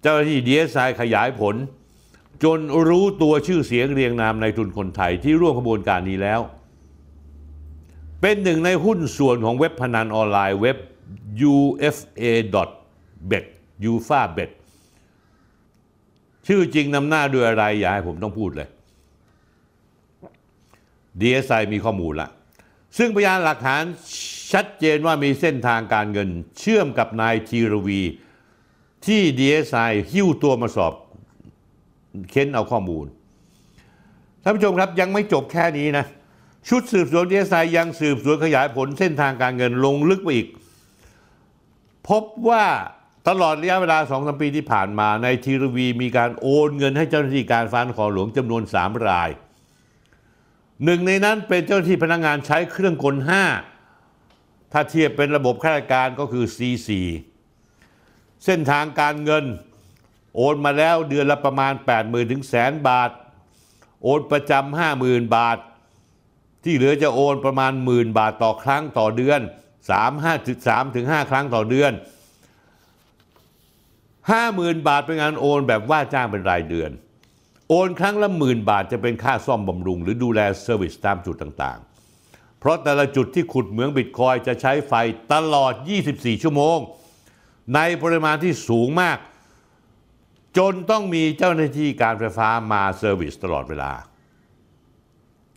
[0.03, 1.55] เจ้าหน้าที่ดีเอสไอขยายผล
[2.45, 6.41] จนรู้ตัวชื่อเสียงเรียงนามในทุนคนไทยที่ร่วมขบวนการนี้แล้ว
[8.21, 10.79] เป็นหนึ่งในหุ้นส่วนของเว็บพนันออนไลน์เว็บ
[11.53, 13.45] ufa.bet
[13.91, 14.51] ufa bet
[16.47, 18.69] ชื่อจริงนำหน้าด้วยอะไรอย่าให้ผมต้องพูดเลย
[21.21, 22.29] DSI มีข้อมูลละ
[22.99, 23.83] ซึ่งพยานหลักฐาน
[24.53, 28.03] ชัดเจนว่ามีเส้นทางการเงิน เชื่อมกับนายทีรวี
[29.07, 30.95] ที่ DSI หิ้วตัวมาสอบ
[32.31, 33.07] เค้นเอาข้อมูล
[34.43, 36.05] ท่านผู้ชมครับยังไม่จบแค่นี้นะ
[36.69, 40.49] ชุดสืบสวน DSI ยังสืบสวนขยายผลเส้นทางการเงินลงลึกไปอีก
[42.09, 42.65] พบว่า
[43.29, 49.31] ตลอดระยะเวลาสองสปีที่ผ่านมาในทีรวีมีการโอนเงินให้เจ้าหน้าที่การฟ้านครหลวงจำนวน 3 ราย
[50.85, 53.17] หนึ่งในนั้นเป็นเจ้าหน้าที่พนักงานใช้เครื่องกล
[53.95, 56.89] 5 ถ้าเทียบเป็นระบบข้าราชการก็คือ C4
[58.45, 59.45] เส้นทางการเงิน
[60.37, 61.73] โอนมาแล้วเดือนละประมาณ
[62.03, 63.11] 80,000ถึงแสนบาท
[64.03, 65.59] โอนประจำ50,000 บาท
[66.65, 69.41] ที่เหลือจะโอนประมาณหมื่นบาทต่อครั้งต่อเดือน
[69.83, 71.93] 3 5ถึง3ถึง5ครั้งต่อเดือน
[74.01, 76.91] 50,000 บาทเป็นงานโอนแบบว่าจ้างเป็นรายเดือน
[77.73, 84.93] โอนครั้งละหมื่นบาทจะเป็นค่าซ่อมบำรุง หรือดูแลเซอร์วิสตามจุดต่างๆ เพราะแต่ละจุดที่ขุดเหมืองบิตคอยจะใช้ไฟ
[85.33, 85.73] ตลอด
[86.09, 86.79] 24 ชั่วโมง
[87.75, 89.19] ในปริมาณที่สูงมาก
[90.59, 93.93] จนต้องมีเจ้าหน้าที่การไฟฟ้ามา service ตลอดเวลา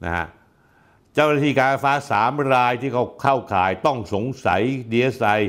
[0.03, 0.27] นะฮะ
[1.13, 4.61] เจ้าหน้าที่การไฟฟ้าสามรายที่เขาเข้าข่ายต้องสงสัย
[4.91, 5.41] DSI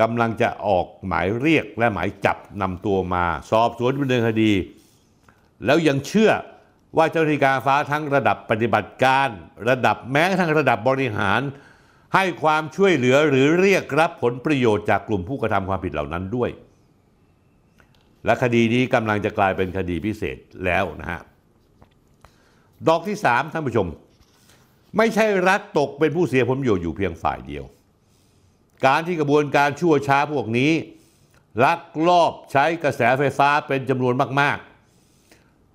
[0.00, 4.52] กำลังจะออกหมายเรียกและหมายจับนำตัวมา สอบสวนดำเนินคดี
[5.64, 6.32] แล้วยังเชื่อ
[6.96, 9.28] ว่าเจ้าหน้าที่การไฟฟ้าทั้งระดับปฏิบัติการ
[9.68, 11.40] ระดับแม้ทั่งระดับบริหาร
[12.14, 16.50] ให้ความช่วยเหลือหรือเรียกรับผลประโยชน์จากกลุ่มผู้กระทำความผิดเหล่านั้นด้วย
[18.24, 21.20] และคดีนี้กำลังจะกลายเป็นคดีพิเศษแล้วนะฮะ
[22.88, 23.86] ดอกที่สามท่านผู้ชม
[24.96, 27.64] ไม่ใช่รัฐตกเป็นผู้เสียผลประโยชน์อยู่เพียงฝ่ายเดียว
[28.86, 30.72] การที่กระบวนการชั่วช้าพวกนี้
[31.64, 34.58] ลักลอบใช้กระแสไฟฟ้าเป็นจำนวนมาก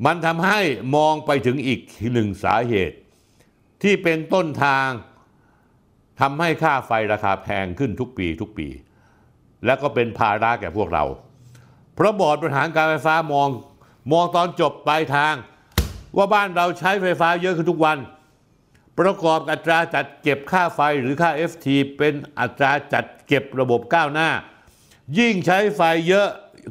[0.05, 0.59] มันทำให้
[0.95, 1.79] มองไปถึงอีก
[2.13, 2.97] หนึ่งสาเหตุ
[3.83, 4.89] ที่เป็นต้นทาง
[6.21, 8.67] ทำให้ค่าไฟราคาแพงขึ้นทุกปีทุกปี
[9.65, 11.05] และก็เป็นภาระแก่พวกเรา
[11.95, 13.49] เพราะบอร์ดบริหารการไฟฟ้ามอง
[14.11, 15.35] มองตอนจบปลายทาง
[16.17, 17.97] ว่าบ้านเราใช้ไฟฟ้าเยอะขึ้นทุกวัน
[18.99, 24.29] ประกอบอัตราจัดเก็บค่าไฟหรือค่า FT เป็นอัตราจัดเก็บระบบก้าวหน้า
[25.19, 26.27] ยิ่งใช้ไฟเยอะ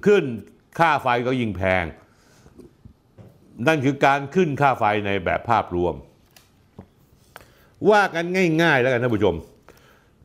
[0.06, 0.24] ขึ้น
[0.78, 1.84] ค่าไฟก็ยิ่งแพง
[3.66, 5.94] นั่นคือการขึ้นค่าไฟในแบบภาพรวม
[7.90, 8.24] ว่ากัน
[8.62, 9.36] ง่าย ๆ แล้วกันท่านผู้ชม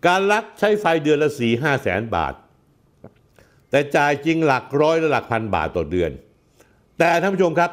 [0.05, 2.33] การลักใช้ไฟเดือนละสี่ห้าแสนบาท
[3.69, 6.11] แต่จ่ายจริงหลักร้อยและหลักพันบาทต่อเดือน
[6.97, 7.71] แต่ท่านผู้ชมครับ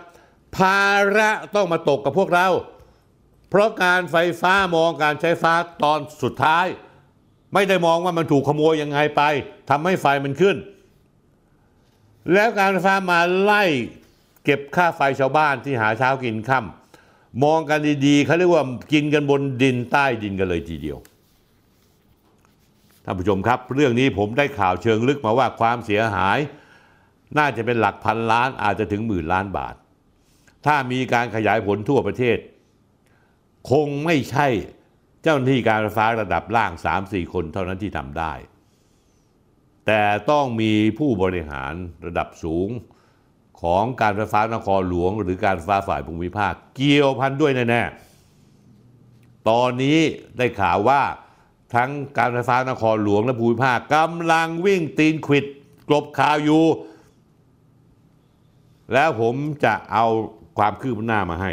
[0.56, 0.84] ภา
[1.16, 2.48] ระต้องมาตกกับพวกเรา
[3.48, 6.66] เพราะการไฟฟ้ามองการใช้ฟ้าตอนสุดท้าย
[7.54, 9.22] ไม่ได้มองว่ามันถูกขโมยยังไงไป
[9.70, 10.56] ทำให้ไฟมันขึ้น
[12.32, 13.64] แล้วการไฟฟ้ามาไล่
[14.44, 20.98] เก็บค่าไฟชาวบ้านที่หาเช้ากินค่ำมองกันดีๆเขาเรียกว่ากินกันบนดินใต้ดินกันเลยทีเดียว
[23.04, 26.38] ท่านผู้ชมครับ เรื่องนี้ผมได้ข่าวเชิงลึกมาว่าความเสียหาย
[27.38, 29.74] น่าจะเป็นหลักพันล้านอาจจะถึงหมื่นล้านบาท
[30.66, 32.38] ถ้ามีการขยายผลทั่วประเทศ
[33.70, 34.48] คงไม่ใช่
[35.22, 36.72] เจ้าหน้าที่การไฟฟ้าระดับล่าง
[37.02, 38.32] 3-4 คนเท่านั้นที่ทำได้
[39.86, 41.72] แต่ต้องมีผู้บริหาร
[42.06, 42.68] ระดับสูง
[43.62, 49.98] ของการไฟฟ้านครหลวง หรือการไฟฟ้าฝ่ายภูมิภาค เกี่ยวพันด้วยแน่ๆ ตอนนี้
[50.38, 51.02] ได้ข่าวว่า
[51.74, 55.44] ทั้งการไฟฟ้านครหลวงและภูมิภาคกำลังวิ่งตีนขิด
[55.88, 56.64] กลบข่าวอยู่
[58.92, 59.34] แล้วผม
[59.64, 60.06] จะเอา
[60.58, 61.52] ความคืบหน้ามาให้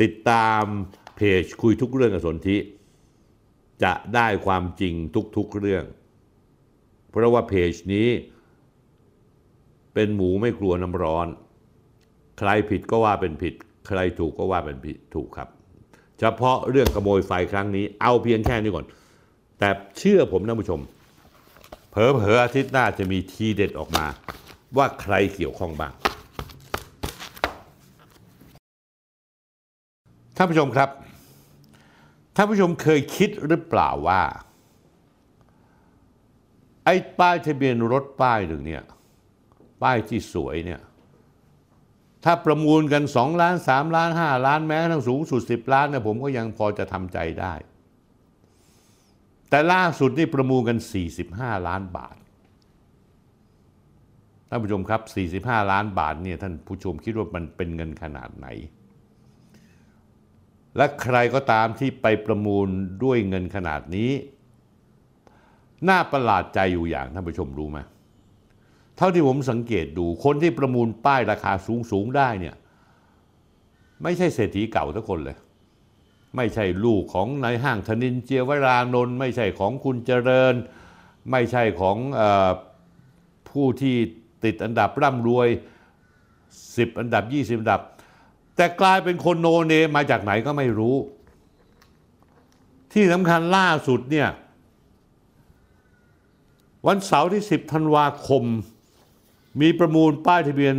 [0.00, 0.62] ติดตาม
[1.16, 2.58] เพจคุยทุกเรื่องกับสนธิ
[3.84, 4.94] จะได้ความจริง
[5.36, 5.84] ทุกๆเรื่อง
[7.08, 8.08] เพราะว่าเพจนี้
[10.00, 11.26] เป็นหมูไม่กลัวน้ำร้อน
[12.38, 13.54] ใครผิดก็ว่าเป็นผิด
[13.86, 15.48] ใครถูกก็ว่าเป็นผิดถูกครับ
[16.18, 18.86] เฉพาะเรื่องขโมยไฟครั้งนี้ เอาเพียงแค่นี้ก่อน
[19.58, 19.68] แต่
[19.98, 20.80] เชื่อผมนะผู้ชม
[21.90, 24.06] เผลอๆอาทิตย์หน้าจะมีทีเด็ดออกมา
[24.76, 25.92] ว่าใครเกี่ยวข้องบ้าง
[30.36, 30.88] ท่านผู้ชมครับ
[32.34, 34.20] ท่านผู้ชมเคยคิดหรือเปล่าว่า
[36.84, 38.84] ไอ้ป้ายทะเบียนรถป้ายหนึ่งเนี่ย
[39.82, 40.80] ป้ายที่สวยเนี่ย
[42.24, 47.54] ถ้าประมูลกัน 2 ล้าน 3 ล้าน 5 ล้านแม้ทั้งสูงสุด 10 ล้านเนี่ยผมก็ยังพอจะทำใจได้
[49.50, 50.78] แต่ล่าสุดนี่ประมูลกัน
[51.22, 52.16] 45 ล้านบาท
[54.48, 58.46] ท่านผู้ชมครับ 45 ล้านบาทเนี่ยท่านผู้ชมคิดว่ามันเป็นเงินขนาดไหน
[60.76, 62.68] และใครก็ตามที่ไปประมูล
[63.04, 64.10] ด้วยเงินขนาดนี้
[65.88, 67.78] น่าประหลาดใจอยู่อย่างท่านผู้ชมรู้ไหม
[68.98, 72.54] เท่าที่ผมสังเกตดูคนที่ประมูลป้ายราคาสูงสูงได้เนี่ย
[74.02, 75.36] ไม่ใช่เศรษฐีเก่าทุกคนเลย
[76.36, 80.54] ไม่ใช่ลูกของนายห้างธนินเจียวรานนท์ไม่ใช่ของคุณเจริญ
[81.30, 82.22] ไม่ใช่ของอ
[83.50, 83.96] ผู้ที่
[84.44, 85.48] ติดอันดับร่ำรวย
[86.24, 87.82] 10 อันดับ 20 อันดับ
[88.56, 90.96] แต่กลายเป็นคนโนเนมมาจากไหนก็ไม่รู้
[92.92, 94.28] ที่สำคัญล่าสุดเนี่ย
[96.86, 98.44] วันเสาร์ที่ 10 ธันวาคม
[99.60, 100.74] มีประมูลป้ายทะเบียน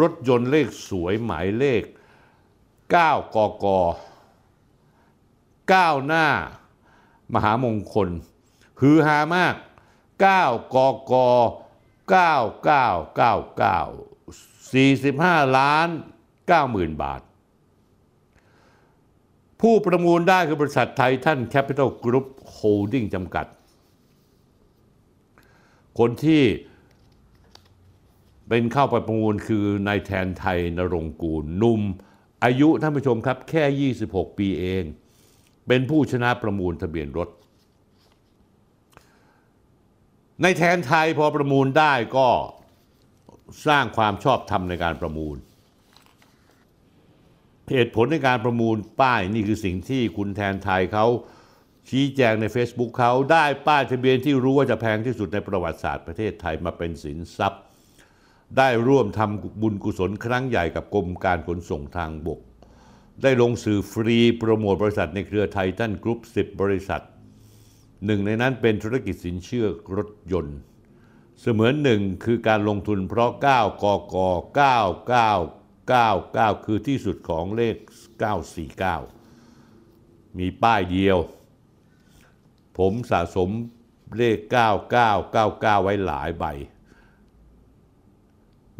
[0.00, 1.86] รถยนต์เลขสวยหมายเลข 9
[2.94, 2.96] ก
[3.64, 3.66] ก
[5.72, 6.26] 9หน้า
[7.34, 8.08] มหามงคล
[8.80, 9.54] ฮือฮามาก
[10.24, 10.76] 9 ก
[11.12, 11.14] ก
[12.12, 15.88] 9999 45 ล้าน
[16.44, 17.20] 90,000 บาท
[19.60, 23.46] ผู้ประมูลได้คือบริษัทไททันแคปิตอลกรุ๊ปโฮลดิ้งจำกัด
[25.98, 26.42] คนที่
[28.54, 31.80] เป็นเข้าไปประมูลคือนายแทนไทยนรงกูลนุ่ม
[32.44, 34.84] อายุท่านผู้ชมครับแค่ 26 ปีเอง
[35.66, 37.28] เป็นผู้ชนะประมูลทะเบียนรถ
[40.42, 42.28] ในแทนไทยพอประมูลได้ก็
[43.66, 45.36] สร้างความชอบธรรมในการประมูล
[47.70, 51.06] เหตุผลในการประมูลป้ายนี่คือสิ่งที่คุณแทนไทยเขา
[51.90, 57.64] ชี้แจงใน Facebook เขาได้ป้ายทะเบียนที่รู้ว่าจะแพงที่สุดในประวัติศาสตร์ประเทศไทยมาเป็นสินทรัพย์
[58.56, 62.40] ได้ร่วมทำบุญกุศลครั้งใหญ่กับกรมการขนส่งทางบก
[63.22, 67.02] ได้ลงสื่อฟรีโปรโมทบริษัทในเครือไททันกรุ๊ป10 บริษัท
[68.06, 70.58] หนึ่งในนั้นเป็นธุรกิจสินเชื่อรถยนต์
[71.40, 73.84] เสมือนหนึ่งคือการลงทุนเพราะ 9 ก
[74.14, 74.16] ก
[75.92, 77.76] 9999คือที่สุดของเลข
[79.42, 81.18] 949 มีป้ายเดียว
[82.78, 83.50] ผมสะสม
[84.16, 84.38] เลข
[85.12, 86.44] 9999 ไว้หลายใบ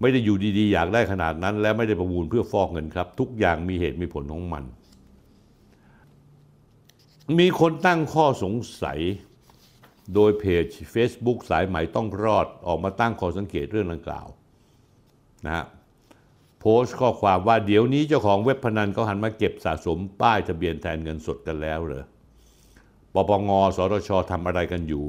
[0.03, 4.65] ไม่ได้อยู่ดีๆ อยากได้ขนาดนั้น และไม่ได้ประมูลเพื่อฟอกเงินครับ ทุกอย่างมีเหตุมีผลของมัน
[7.39, 8.99] มีคนตั้งข้อสงสัย
[10.15, 14.29] โดยเพจ Facebook สายใหม่ต้องรอดออกมาตั้งข้อสังเกตเรื่องดังกล่าว
[15.47, 15.65] นะฮะ
[16.61, 22.05] โพสต์ข้อความว่าเดี๋ยวนี้เจ้าของเว็บพนันเขาหันมาเก็บสะสมป้ายทะเบียนแทนเงินสดกันแล้วเหรอ
[23.15, 25.07] ปปงสตชทำอะไรกันอยู่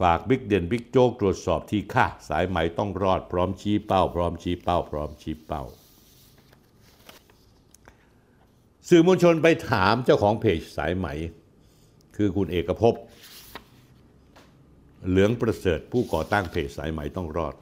[0.00, 5.62] ฝากบิ๊กเด่นบิ๊กโจ๊กตรวจสอบที่ค่าสายไหมต้องรอดพร้อมชี้เป้า พร้อมชี้เป้า พร้อมชี้เป้า
[8.88, 11.06] สื่อมวลชนไปถามเจ้าของเพจสายไหม
[12.16, 12.94] คือคุณเอกภพ
[15.08, 17.54] เหลืองประเสริฐผู้ก่อตั้งเพจสายไหมต้องรอด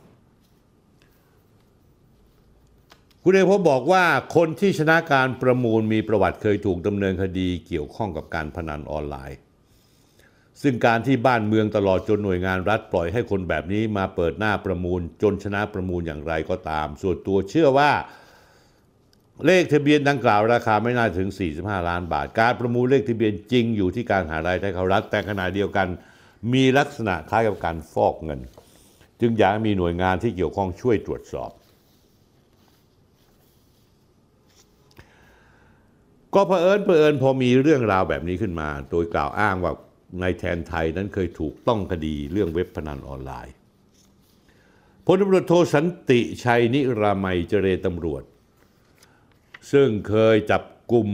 [3.23, 4.05] คุณเอกภพบอกว่า
[4.37, 9.39] คนที่ชนะการประมูลมีประวัติเคยถูกดำเนินคดีเกี่ยวข้องกับการพนันออนไลน์
[10.63, 17.91] ซึ่งการที่บ้านเมืองตลอดจนหน่วยงานรัฐปล่อยให้คนแบบนี้มาเปิดหน้าประมูลจนชนะประมูลอย่างไรก็ตาม ส่วนตัวเชื่อว่า
[19.47, 21.29] เลขทะเบียนดังกล่าวราคาไม่น่าถึง
[21.59, 25.89] 45 ล้านบาท การประมูลเลขทะเบียนจริงอยู่ที่การหารายได้เขารัฐแต่ขณะเดียวกัน
[26.53, 28.41] มีลักษณะคล้ายกับการฟอกเงิน
[29.21, 31.51] จึงอยากมีหน่วยงานที่เกี่ยวข้องช่วยตรวจสอบ
[36.35, 39.73] ก็เผอิญเผอิญพอมีเรื่องราวแบบนี้ขึ้นมา โดยกล่าวอ้างว่า
[40.23, 43.55] นายแทนไทยนั้นเคยถูกต้องคดีเรื่องเว็บพนันออนไลน์
[45.07, 48.23] พลตำรวจโทสันติชัยนิรามัยเจรตำรวจ
[49.73, 50.63] ซึ่งเคยจับ
[50.93, 51.09] กลุ่ม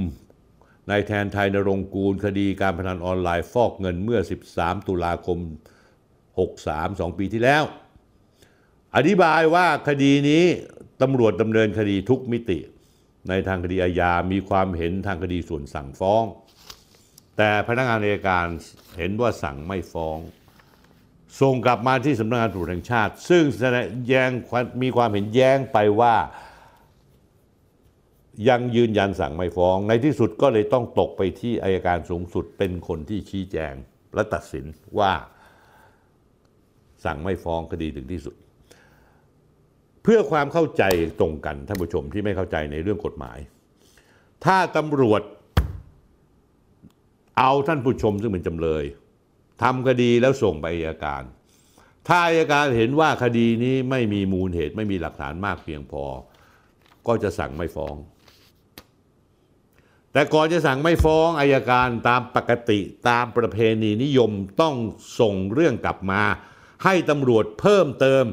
[0.91, 4.21] นายแทนไทยนรงกูล คดีการพนันออนไลน์ฟอกเงินเมื่อ
[4.55, 5.39] 13 ตุลาคม
[6.19, 7.65] 63 2 ปีที่แล้ว
[8.97, 10.45] อธิบายว่าคดีนี้
[11.03, 12.59] ตำรวจดำเนินคดีทุกมิติ
[13.29, 16.25] ในทางคดีอาญา มีความเห็นทางคดีส่วนสั่งฟ้อง
[17.37, 18.47] แต่พนักงานอัยการ
[18.99, 20.19] เห็นว่าสั่งไม่ฟ้อง
[21.41, 24.31] ส่งกลับมาที่สำนักงานตำรวจแห่งชาติ ซึ่งแสดงแย้ง
[24.83, 26.17] มีความเห็นแย้งไปว่า
[28.49, 33.75] ยังยืนยันสั่งไม่ฟ้อง ในที่สุดก็เลยต้องตกไปที่อายการสูงสุดเป็นคนที่ชี้แจง
[34.15, 34.65] และตัดสิน
[34.99, 35.13] ว่า
[37.05, 38.35] สั่งไม่ฟ้องคดีถึงที่สุด
[40.03, 40.83] เพื่อความเข้าใจ
[41.21, 43.39] ตรงกันท่านผู้ชมที่ไม่เข้าใจในเรื่องกฎหมาย
[44.45, 45.23] ถ้าตำรวจ
[47.39, 48.85] เอาท่านผู้ชมซึ่งเป็นจำเลย
[49.63, 51.23] ทำคดีแล้วส่งไปอายการ
[52.09, 56.05] ถ้าอายการเห็นว่าคดีนี้ไม่มีมูลเหตุไม่มีหลักฐานมากเพียงพอ
[57.07, 57.97] ก็จะสั่งไม่ฟ้อง
[60.13, 62.79] แต่ก่อนจะสั่งไม่ฟ้องอายการตามปกติ
[63.09, 64.31] ตามประเพณีนิยม
[64.61, 64.75] ต้อง
[65.21, 66.23] ส่งเรื่องกลับมา
[66.85, 68.25] ให้ตำรวจเพิ่มเติม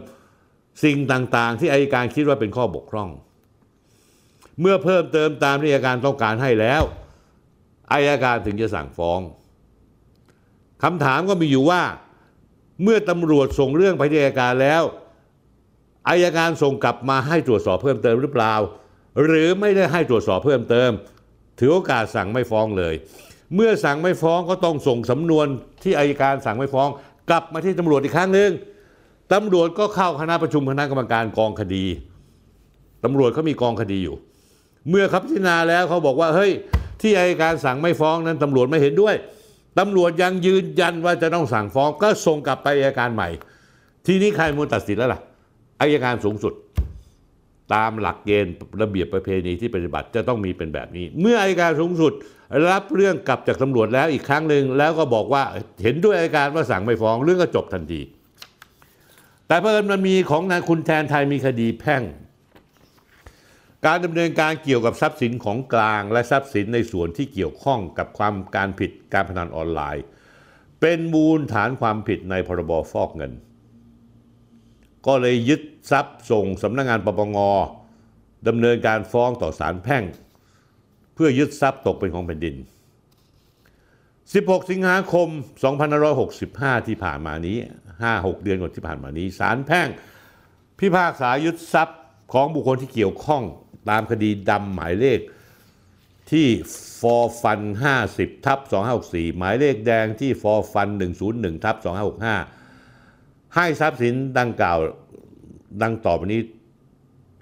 [0.83, 3.09] สิ่งต่างๆ ที่อายการคิดว่าเป็นข้อบกพร่อง
[4.61, 6.83] เมื่อเพิ่มเติมตามที่อายการต้องการให้แล้ว
[7.91, 9.19] อายการถึงจะสั่งฟ้อง
[10.83, 11.81] คำถามก็มีอยู่ว่า
[12.83, 14.83] เมื่อตำรวจส่งเรื่องไปที่อายการแล้ว
[16.09, 18.53] อายการส่งกลับมาให้ตรวจสอบเพิ่มเติมหรือเปล่า
[19.23, 20.89] หรือไม่ได้ให้ตรวจสอบเพิ่มเติม
[21.59, 22.95] ถือโอกาสสั่งไม่ฟ้องเลย
[23.55, 25.47] เมื่อสั่งไม่ฟ้องก็ต้องส่งสำนวน
[25.83, 26.89] ที่อายการสั่งไม่ฟ้อง
[27.29, 28.51] กลับมาที่ตำรวจอีกครั้งหนึ่ง
[29.33, 31.85] ตำรวจก็เข้าคณะประชุมคณะกรรมการกองคดี
[33.03, 34.15] ตำรวจเขามีกองคดีอยู่
[34.89, 36.51] เมื่อเขาพิจารณาแล้วเขาบอกว่าเฮ้ย
[37.01, 39.15] ที่อายการสั่งไม่ฟ้องนั้นตำรวจไม่เห็นด้วย
[39.79, 43.29] ตำรวจยังยืนยันว่าจะต้องสั่งฟ้องก็ส่งกลับไปอายการใหม่
[44.05, 45.21] ทีนี้ใครมูลตัดสินแล้วล่ะ
[45.81, 46.53] อายการสูงสุด
[47.73, 52.13] ตามหลักเกณฑ์ระเบียบประเพณีที่ปฏิบัติจะต้องมีเป็นแบบนี้ เมื่ออายการสูงสุด
[52.71, 55.43] รับเรื่องกลับจากตำรวจแล้วอีกครั้งหนึ่งแล้วก็บอกว่า
[55.83, 58.01] เห็นด้วยอายการว่าสั่งไม่ฟ้องเรื่องก็จบทันที
[59.47, 62.01] แต่เพิ่มมันมีของนายคุณแทนไทยมีคดีแพ่ง
[63.85, 70.03] การดำเนินการเกี่ยวกับทรัพย์สินของกลางและทรัพย์สินในส่วนที่เกี่ยวข้องกับความการผิดการพนันออนไลน์
[70.81, 73.31] เป็นมูลฐานความผิดในพรบฟอกเงิน
[75.07, 75.61] ก็เลยยึด
[75.91, 77.37] ทรัพย์ส่งสำนักงงานปปง
[78.47, 80.03] ดำเนินการฟ้องต่อศาลแพ่ง
[81.13, 82.55] เพื่อยึดทรัพย์ตกเป็นของแผ่นดิน
[83.83, 85.27] 16 สิงหาคม
[86.07, 87.57] 2565 ที่ผ่านมานี้
[87.99, 89.87] 5-6 เดือนก่อนที่ผ่านมานี้ศาลแพ่ง
[90.79, 91.99] พิพากษายึดทรัพย์
[92.33, 93.43] ของบุคคลที่เกี่ยวข้อง
[93.89, 95.19] ตามคดีดำหมายเลข
[96.31, 96.47] ที่
[96.99, 97.59] ฟอฟัน
[98.03, 98.59] 50ทับ
[98.99, 100.87] 2564 หมายเลขแดงที่ฟอฟัน
[101.25, 101.75] 101ทับ
[102.85, 104.77] 2565 ให้ทรัพย์สินดังกล่าว
[105.81, 106.41] ดังต่อไปนี้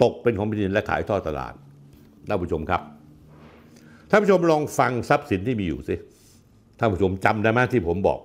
[0.03, 1.53] ตกเป็นของแผ่นดินและขายทอดตลาด
[2.27, 2.81] ท่านผู้ชมครับ
[4.09, 5.95] ท่านผู้ชมลองฟังทรัพย์สินที่มีอยู่สิ
[6.79, 8.19] ท่านผู้ชมจำได้ไหมที่ผมบอก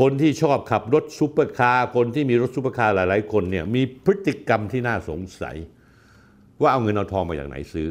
[0.00, 5.56] คนที่ชอบขับรถซุปเปอร์คาร์คนที่มีรถซุปเปอร์คาร์หลาย ๆ คนเนี่ยมีพฤติกรรมที่น่าสงสัย
[6.60, 7.88] ว่าเอาเงินเอาทองมาจากไหนซื้อ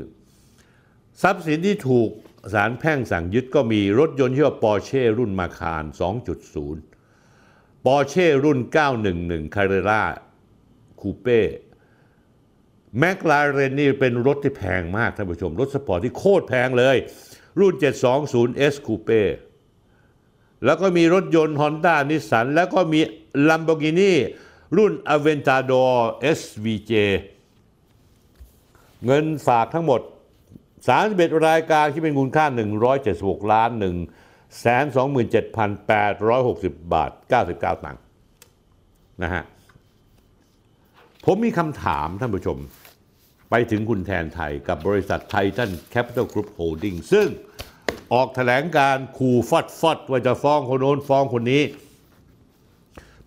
[1.22, 2.10] ทรัพย์สินที่ถูก
[2.54, 5.84] ศาลแพ่งสั่งยึดก็มีรถยนต์ที่ว่าปอร์เช่รุ่น Macan
[6.66, 8.60] 2.0 ปอร์เช่รุ่น
[9.08, 10.04] 911 c a r r e r a
[11.00, 11.42] คูเป้
[12.98, 16.98] แมคลาเรนนี่เป็นรถที่แพงมากท่านผู้ชม รถสปอร์ตที่โคตรแพงเลย
[17.60, 17.74] รุ่น
[18.22, 19.24] 720 S Coupe
[20.66, 23.00] แล้วก็มีรถยนต์ Honda นิสสันแล้วก็มี
[23.48, 24.14] Lamborghini
[24.78, 25.96] รุ่น Aventador
[26.38, 26.94] SVJ
[29.06, 30.02] เงินฝากทั้งหมด
[30.74, 32.46] 31 รายการที่เป็นมูลค่า
[33.00, 33.86] 176 ล้าน 1
[34.66, 37.12] 2,7,860 บาท
[37.48, 38.02] 99 ตังค์
[39.24, 39.44] นะฮะ
[41.26, 42.58] ผมมีคำถามท่านผู้ชม
[43.50, 47.28] ไปถึงคุณแทนไทยกับบริษัท Titan Capital Group Holding ซึ่ง
[48.14, 51.62] ออกแถลงการขู่ฟอดฟอดว่าจะฟ้องคนโน้นฟ้องคนนี้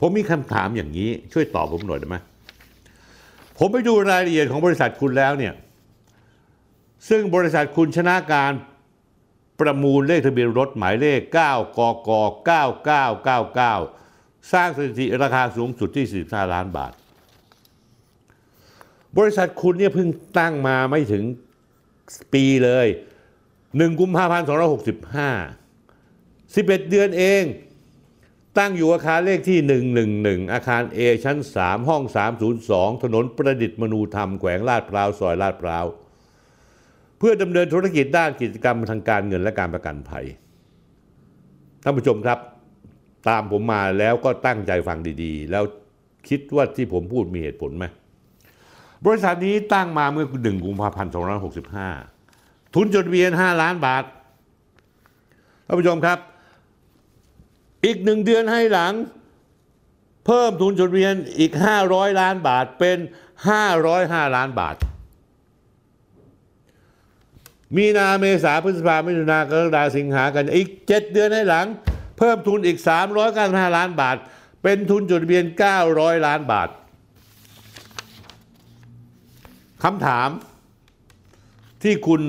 [0.01, 2.17] ผมมีคำถามอย่างนี้ ช่วยตอบผมหน่อยได้ไหม
[3.65, 5.55] ผมไปดูรายละเอียดของบริษัทคุณแล้วเนี่ย
[7.09, 8.53] ซึ่งบริษัทคุณชนะการ
[9.61, 12.11] ประมูลเลขทะเบียนรถหมายเลข 9 กก
[13.69, 16.93] 9999 สร้างสถิติราคาสูงสุดที่ 45 ล้านบาท
[19.19, 20.09] บริษัทคุณเนี่ยเพิ่ง
[20.39, 21.25] ตั้งมาไม่ถึง
[22.35, 22.87] ปีเลย
[23.43, 24.47] 1 กุมภาพันธ์
[25.69, 27.43] 2565 11 เดือนเอง
[28.59, 29.59] ตั้งอยู่อาคารเลขที่
[30.07, 32.03] 111 อาคาร A ชั้น 3 ห้อง
[32.53, 35.87] 302 ถนนประดิษฐ์มนูธรรม แขวงลาดพร้าว ซอยลาดพร้าว
[37.19, 40.27] เพื่อดำเนินธุรกิจด้านกิจกรรมทางการเงินและการประกันภัย
[41.83, 42.39] ท่านผู้ชมครับ
[43.29, 45.65] ตามผมมาแล้วก็ตั้งใจฟังดีๆ แล้ว
[46.29, 47.85] คิดว่าที่ผมพูดมีเหตุผลไหม
[49.07, 51.13] บริษัทนี้ตั้งมาเมื่อ 1 กุมภาพันธ์
[51.93, 54.05] 2565 ทุนจดเบียน 5 ล้านบาท
[55.67, 56.19] ท่านผู้ชมครับ
[57.85, 58.93] อีกหนึ่งเดือนให้หลัง
[60.27, 61.53] เพิ่มทุนจดทะเบียนอีก
[61.87, 62.99] 500 ล้านบาทเป็น
[63.67, 64.77] 505 ล้านบาท
[67.77, 71.67] มีนาเมษาพฤษภามิถุนากรกฎาสิงหากันอีก 7 เดือนให้หลัง
[72.19, 72.79] เพิ่มทุนอีก
[73.27, 74.17] 395 ล้านบาท
[74.63, 75.45] เป็นทุนจดทะเบียน
[75.87, 76.69] 900 ล้านบาท
[79.83, 80.29] คำถาม
[81.83, 82.23] ที่คุณ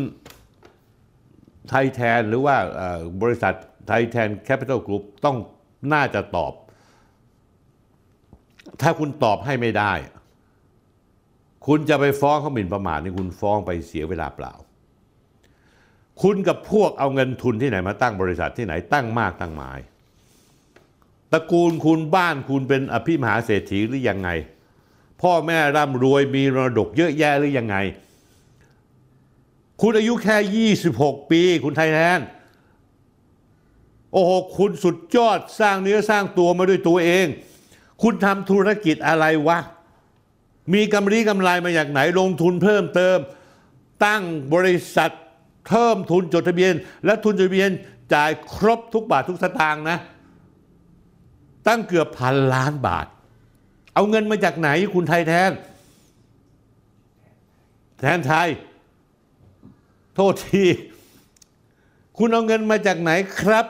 [1.69, 2.55] ไทยแทนหรือว่า
[3.21, 3.55] บริษัท
[3.87, 5.37] Titan Capital Group ต้อง
[5.93, 6.53] น่าจะตอบ
[8.81, 9.93] ถ้าคุณตอบให้ไม่ได้
[11.67, 14.53] คุณจะไปฟ้องเขาหมิ่นประมาทนี่คุณฟ้องไปเสียเวลาเปล่า
[16.21, 19.79] คุณกับพวกเอาเงินทุนที่ไหนมาตั้งบริษัทที่ไหนตั้งมากตั้งมาย
[21.31, 24.29] ตระกูลคุณบ้านคุณเป็นอภิมหาเศรษฐีหรือยังไง
[25.21, 27.75] พ่อแม่ร่ำรวยมีมรดกเยอะแยะหรือยังไง
[29.81, 32.27] คุณอายุแค่ 26 ปี คุณไทยแลนด์
[34.13, 37.25] โอ้โหคุณสุดยอดสร้างเนื้อสร้างตัวมาด้วยตัวเอง
[38.01, 39.59] คุณทำธุรกิจอะไรวะ
[40.73, 43.17] มีกำไรกำไรมาจากไหนลงทุนเพิ่มเติม
[44.05, 45.11] ตั้งบริษัท
[45.67, 46.73] เพิ่มทุนจดทะเบียน
[47.05, 47.71] และทุนจดทะเบียน
[48.13, 49.97] จ่ายครบทุกบาททุกสตางค์นะ
[51.67, 53.07] ตั้งเกือบพันล้านบาท
[53.93, 55.51] เอาเงินมาจากไหนคุณไทยแทน
[57.99, 58.47] แทนไทย
[60.15, 60.65] โทษที
[62.17, 63.11] คุณเอาเงินมาจากไหน
[63.41, 63.65] ครับ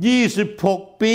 [0.00, 1.14] 26 ปี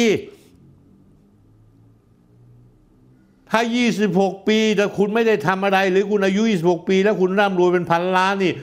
[3.51, 3.61] ถ้า
[4.03, 8.53] 26 ปีแต่คุณไม่ได้ทำอะไร หรือคุณอายุ 26 ปี แล้วคุณร่ำรวยเป็นพันล้านนี่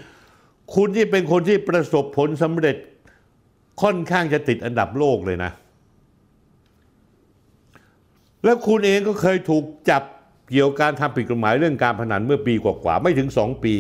[0.75, 2.77] คุณที่เป็นคนที่ประสบผลสำเร็จ
[3.83, 5.51] ค่อนข้างจะติดอันดับโลกเลยนะ
[8.45, 10.03] แล้วคุณเองก็เคยถูกจับ
[10.51, 13.75] เกี่ยวกับการทำผิดกฎหมายเรื่องการพนันเมื่อปีกว่าๆไม่ถึงสองปี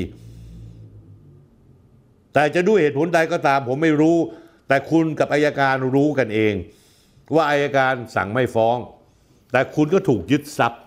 [2.33, 4.17] แต่จะด้วยเหตุผลใดก็ตามผมไม่รู้
[4.69, 6.55] แต่คุณกับอายการรู้กันเอง
[7.35, 8.79] ว่าอายการสั่งไม่ฟ้อง
[9.53, 10.81] แต่คุณก็ถูกยึดทรัพย์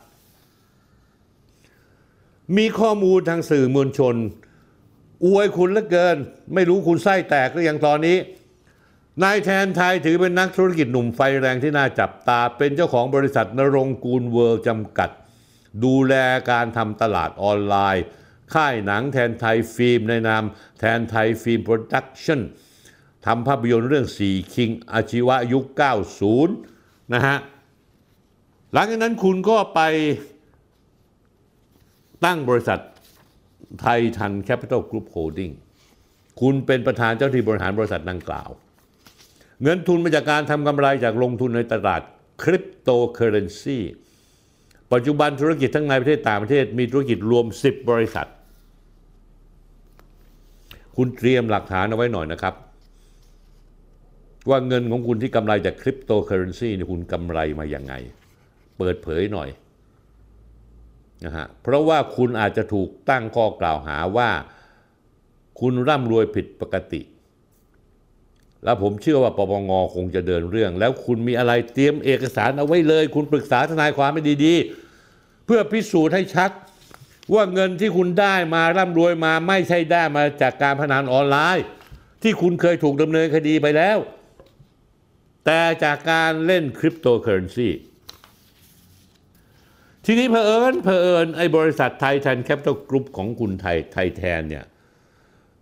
[2.58, 4.16] มีข้อมูลทางสื่อมวลชน
[5.26, 6.18] อวยคุณเหลือเกิน
[6.54, 8.18] ไม่รู้คุณไส้แตกหรือยังตอนนี้
[9.24, 15.10] นายแทนไทยถือเป็นนักธุรกิจหนุ่มไฟแรงที่น่าจับตา เป็นเจ้าของบริษัทนรงกูลเวิร์จำกัด
[15.84, 16.14] ดูแล
[16.52, 18.04] การทำตลาดออนไลน์
[18.54, 20.44] ค่ายหนังแทนไทยฟิล์มในนาม
[20.80, 22.42] แทนไทย Film Production
[23.28, 25.66] ทำภาพยนตร์เรื่อง4 Kings อาชีวะยุค
[26.40, 27.38] 90 นะฮะ
[28.74, 29.80] หลังจากนั้นคุณก็ไป
[32.26, 32.80] ตั้งบริษัท
[33.82, 35.52] Titan Capital Group Holding
[36.42, 38.50] คุณเป็นประธานเจ้าหน้าที่บริหารบริษัทดังกล่าว
[39.62, 42.02] เงินทุนมาจากการทำกำไรจากลงทุนในตลาด
[42.44, 43.80] คริปโตเคอร์เรนซี
[44.94, 48.28] ปัจจุบันธุรกิจทั้งในประเทศต่างประเทศมีธุรกิจรวม 10 บริษัท
[50.96, 52.56] คุณเตรียมหลักฐานเอาไว้หน่อยนะครับ
[54.50, 57.94] ว่าเงินของคุณที่กำไรจากคริปโตเคอร์เรนซีเนี่ยคุณกำไรมาอย่างไง
[58.78, 59.50] เปิดเผยหน่อย
[61.26, 64.30] นะฮะเพราะว่าคุณอาจจะถูกตั้งข้อกล่าวหาว่า
[65.60, 67.02] คุณร่ำรวยผิดปกติ
[68.64, 76.52] แล้วผมเชื่อว่าปปงคงจะเดินเรื่อง แล้วคุณมีอะไรเตรียมเอกสารเอาไว้เลย คุณปรึกษาทนายความให้ดีๆ เพื่อพิสูจน์ให้ชัด
[77.34, 81.66] ว่าเงินที่คุณได้มาร่ำรวยมาไม่ใช่ได้มาจากการพนันออนไลน์
[82.24, 83.98] ที่คุณเคยถูกดำเนินคดีไปแล้ว
[85.50, 87.70] แต่จากการเล่นคริปโตเคอร์เรนซี
[90.06, 94.66] ทีนี้เผอิญเผอิญไอ้บริษัท Titan Capital Group ของคุณไทยไทยแทนเนี่ย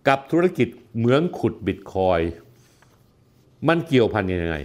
[0.08, 2.20] กับธุรกิจเหมืองขุดบิตคอยน์
[3.68, 4.56] มันเกี่ยวพันยังไง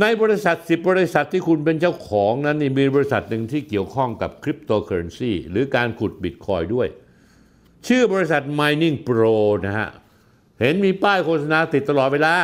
[0.00, 6.88] ในบริษัท 10 บริษัทที่คุณเป็นเจ้าของนั้น มีบริษัทหนึ่งที่เกี่ยวข้องกับคริปโตเคอร์เรนซีหรือการขุดบิตคอยน์ด้วย
[7.86, 9.36] ชื่อบริษัท Mining Pro
[9.66, 9.88] นะฮะ
[10.60, 12.34] เห็นมีป้ายโฆษณาติดตลอดเวลา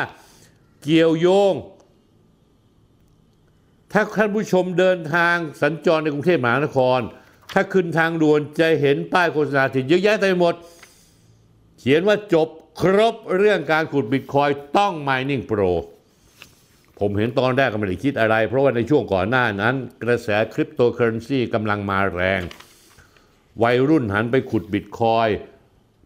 [0.84, 1.54] เกี่ยวโยง
[3.92, 7.00] ถ้าท่านผู้ชมเดินทางสัญจรในกรุงเทพมหานคร
[7.52, 10.54] ถ้าขึ้นทางด่วนจะเห็นป้ายโฆษณาติดเยอะแยะเต็มไปหมด
[11.78, 12.48] เขียนว่าจบ
[12.80, 15.72] ครบเรื่องการขุดบิตคอยต้อง Mining Pro
[16.98, 22.40] ผมเห็นตอนแรกก็ไม่ได้คิดอะไร เพราะว่าในช่วงก่อนหน้านั้น กระแสคริปโตเคอเรนซีกำลังมาแรง
[23.62, 25.28] วัยรุ่นหันไปขุดบิตคอยน์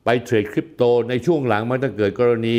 [0.05, 2.57] ไปเทรดคริปโตในช่วงหลังมันจะเกิดกรณี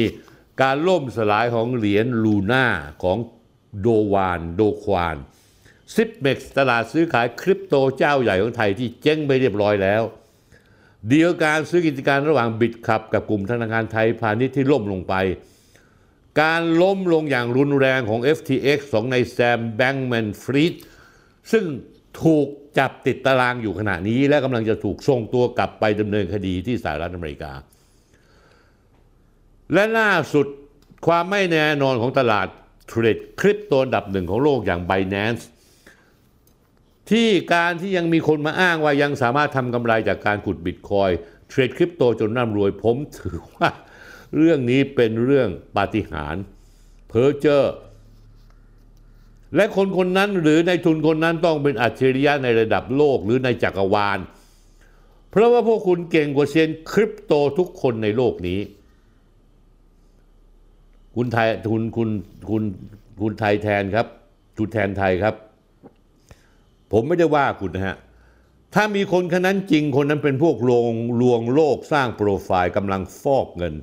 [0.61, 2.65] การล่มสลายของเหรียญลูน่า
[3.03, 3.17] ของ
[3.79, 5.17] Do Kwon Do Kwon
[5.95, 10.03] Zipmex ตลาดซื้อขายคริปโตเจ้าใหญ่ของไทยที่เจ๊งไปเรียบร้อยแล้ว
[11.09, 15.13] เดียวการซื้อกิจการระหว่าง Bitkub กับกลุ่มธนาคารไทยพาณิชย์ที่ล่มลงไป
[16.41, 20.73] การล้มลงอย่างรุนแรงของ FTX ของใน Sam Bankman-Fried
[21.51, 21.65] ซึ่ง
[22.23, 27.53] ถูกจับติดตารางอยู่ขณะนี้ และกำลังจะถูกส่งตัวกลับไปดำเนินคดีที่สหรัฐอเมริกา
[29.73, 30.47] และล่าสุด
[31.07, 32.47] ความไม่แน่นอนของตลาด
[32.87, 35.43] เทรดคริปโตอันดับหนึ่งของโลกอย่าง Binance
[37.09, 41.09] ที่การที่ยังมีคนมาอ้างว่ายังสามารถทำกำไรจากการขุดบิตคอย
[41.49, 43.69] เทรดคริปโตจนร่ำรวยผมถือว่า
[44.37, 46.43] เรื่องนี้เป็นเรื่องปาฏิหาริย์
[47.07, 47.75] เพอเจอร์
[49.55, 54.19] และคนคนนั้นหรือในทุนคนนั้นต้องเป็นอัจฉริยะในระดับโลกหรือในจักรวาล
[55.31, 58.59] เพราะว่าพวกคุณเก่งกว่าเซียนคริปโตทุกคนในโลกนี้
[61.21, 62.09] คุณไทยคุณคุณ
[62.49, 62.63] คุณ
[63.21, 64.07] คุณไทยแทนครับ
[64.57, 65.35] คุณแทนไทยครับ
[66.91, 67.97] ผมไม่ได้ว่าคุณนะฮะ
[68.75, 73.73] ถ้ามีคนคนนั้นจริงคนนั้นเป็นพวกลวงลวงโลกสร้างโปรไฟล์กำลังฟอกเงิน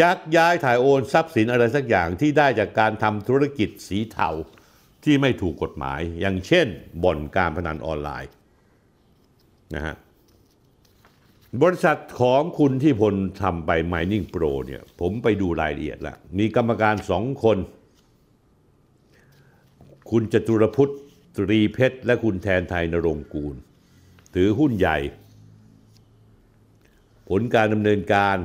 [0.00, 4.28] ยักย้ายถ่ายโอนทรัพย์สินอะไรสักอย่างที่ได้จากการทำธุรกิจสีเทา
[5.04, 6.66] ที่ไม่ถูกกฎหมาย อย่างเช่น
[7.02, 8.32] บ่อนการพนันออนไลน์
[9.74, 9.94] นะฮะ
[11.62, 17.58] บริษัทของคุณที่พลทำไป Mining Pro เนี่ย ผมไปดูรายละเอียดแล้วมีกรรมการสองคน
[20.10, 20.92] คุณจตุรพุทธ
[21.36, 23.54] ตรีเพชร และคุณแทนไทยนรงกูล
[24.34, 24.98] ถือหุ้นใหญ่
[27.28, 28.36] ผลการดำเนินการ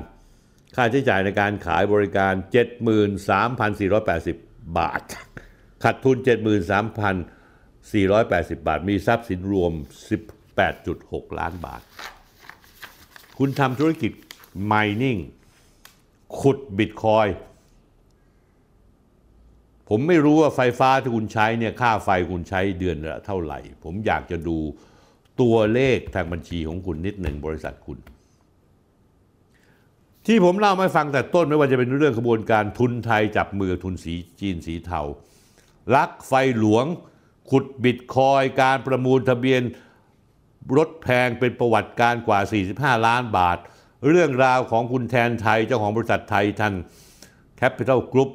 [0.76, 2.34] ค่าใช้จ่ายในการขายบริการ
[3.96, 5.02] 73,480 บาท
[5.84, 6.18] ขาดทุน
[7.02, 9.72] 73,480 บาท มีทรัพย์สินรวม
[10.56, 11.82] 18.6 ล้านบาท
[13.46, 14.12] คุณทำธุรกิจ
[14.72, 15.22] mining
[16.40, 17.28] ขุดบิตคอย
[19.90, 24.58] ผมไม่รู้ว่าไฟฟ้าที่คุณใช้เนี่ยค่าไฟคุณใช้เดือนละเท่าไหร่ ผมอยากจะดู
[25.42, 27.98] ตัวเลขทางบัญชีของคุณนิดหนึ่งบริษัทคุณ
[30.26, 35.02] ที่ผมเล่ามาฟังแต่ต้นไม่ว่าจะเป็นเรื่องขบวนการทุนไทยจับมือทุนสีจีนสีเทา
[35.96, 36.86] ลักไฟหลวง
[37.50, 39.62] ขุดบิตคอยน์การประมูลทะเบียน
[40.78, 42.40] รถแพงเป็นประวัติการณ์กว่า
[42.72, 43.58] 45 ล้านบาท
[44.10, 46.74] เรื่องราวของคุณแทนไทยเจ้าของบริษัท Titan
[47.58, 48.30] Capital Group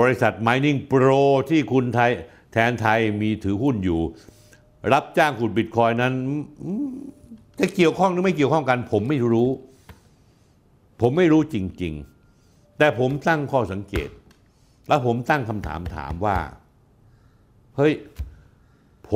[0.00, 2.10] บริษัท Mining Pro ที่คุณไทย
[2.52, 4.00] แทนไทยมีถือหุ้นอยู่
[4.92, 6.12] รับจ้างขุดบิตคอยนั้น
[7.58, 9.48] จะเกี่ยวข้องหรือไม่เกี่ยวข้องกัน ผมไม่รู้
[11.00, 11.94] ผมไม่รู้จริง
[12.36, 14.08] ๆ แต่ผมตั้งข้อสังเกต
[14.88, 16.36] แล้วผมตั้งคำถามถามว่า
[17.76, 17.92] เฮ้ย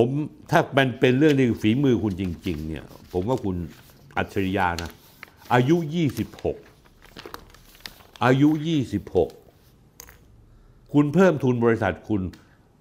[0.01, 0.11] ผม
[0.51, 3.57] ถ้ามันเป็นเรื่องในฝีมือคุณจริง ๆ เนี่ย ผมว่าคุณ
[4.17, 4.91] อัจฉริยะนะ
[5.55, 5.77] อายุ
[6.99, 8.49] 26 อายุ
[9.71, 12.23] 26 คุณเพิ่มทุนบริษัทคุณ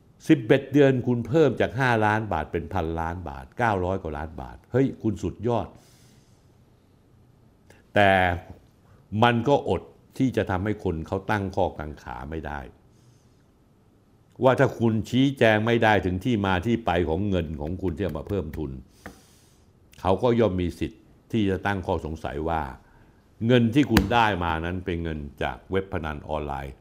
[0.08, 5.68] 11 เดือนคุณเพิ่มจาก 5 ล้านบาทเป็นพันล้านบาท 900 กว่าล้านบาท เฮ้ย คุณสุดยอด
[7.96, 8.12] แต่
[9.24, 9.82] มันก็อด
[10.18, 12.60] ที่จะทำให้คนเขาตั้งข้อกังขาไม่ได้
[14.44, 18.72] ว่าถ้าคุณชี้แจงไม่ได้ถึงที่มาที่ไปของเงินของคุณที่เอามาเพิ่มทุน
[20.02, 21.02] เขาก็ย่อมมีสิทธิ์
[21.32, 22.62] ที่จะตั้งข้อสงสัยว่า
[23.48, 26.74] เงินที่คุณได้มานั้นเป็นเงินจากเว็บพนันออนไลน์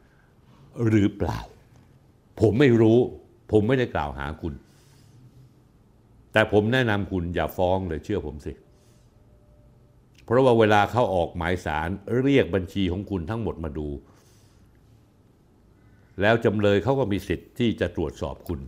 [0.87, 1.39] หรือเปล่า
[2.41, 2.99] ผมไม่รู้
[3.53, 4.55] ผมไม่ได้กล่าวหาคุณ
[6.33, 8.53] แต่ผมแนะนำคุณอย่าฟ้องเลยเชื่อผมสิ
[10.25, 11.89] เพราะว่าเวลาเขาออกหมายสาร
[12.23, 13.89] เรียกบัญชีของคุณทั้งหมดมาดู
[16.21, 18.61] แล้วจำเลยเขาก็มีสิทธิ์ที่จะตรวจสอบคุณ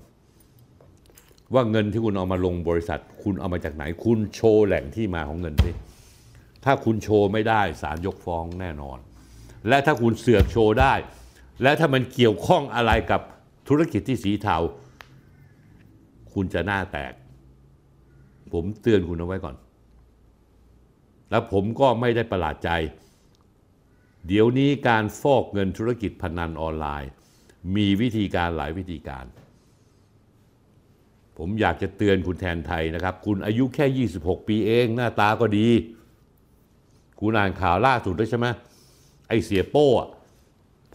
[1.55, 5.73] ว่าเงินที่คุณเอามาลงบริษัท คุณเอามาจากไหน คุณโชว์แหล่งที่มาของเงินสิ
[6.65, 8.99] ถ้าคุณโชว์ไม่ได้ศาลยกฟ้องแน่นอน
[9.69, 10.95] และถ้าคุณเสือกโชว์ได้
[11.63, 13.21] และถ้ามันเกี่ยวข้องอะไรกับ
[13.69, 14.57] ธุรกิจที่สีเทา
[16.33, 17.13] คุณจะหน้าแตก
[18.53, 19.57] ผมเตือนคุณเอาไว้ก่อน
[21.31, 22.71] แล้วผมก็ไม่ได้ประหลาดใจ
[24.27, 27.11] เดี๋ยวนี้การฟอกเงินธุรกิจพนันออนไลน์
[27.77, 29.25] มีวิธีการหลายวิธีการ
[31.39, 35.69] ผมอยากจะเตือนคุณแทนไทยนะครับ คุณอายุแค่ 26 ปีเองหน้าตาก็ดี
[37.21, 38.47] คุณอ่านข่าวล่าสุดด้วยใช่ไหม
[39.29, 39.89] ไอเสียโป้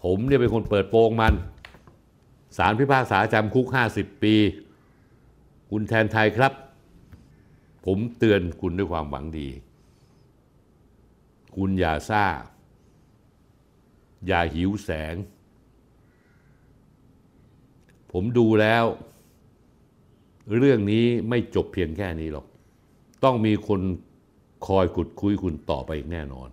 [0.03, 1.33] ผมเนี่ยเป็นคนเปิดโปงมัน
[2.57, 4.35] สารพิพากษาจำคุก 50 ปี
[5.71, 6.53] คุณแทนไทยครับ
[7.85, 9.49] ผมเตือนคุณด้วยความหวังดี
[11.55, 12.25] คุณอย่าซ่า
[14.27, 15.15] อย่าหิวแสง
[18.13, 18.85] ผมดูแล้ว
[20.57, 22.45] เรื่องนี้ไม่จบเพียงแค่นี้หรอก
[23.23, 23.81] ต้องมีคน
[24.67, 26.49] คอยขุดคุยคุณต่อไปอีกแน่นอน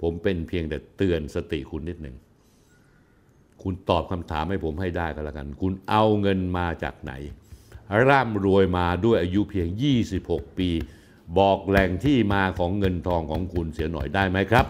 [0.00, 2.16] ผมเป็นเพียงแต่เตือนสติคุณนิดหนึ่ง
[3.62, 7.12] คุณตอบคำถามให้ผมให้ได้ก็แล้วกัน คุณเอาเงินมาจากไหน
[8.08, 9.68] ร่ำรวยมาด้วยอายุเพียง
[10.12, 10.70] 26 ปี
[11.38, 14.66] บอกแหล่งที่มาของเงินทองของคุณเสียหน่อยได้ไหมครับ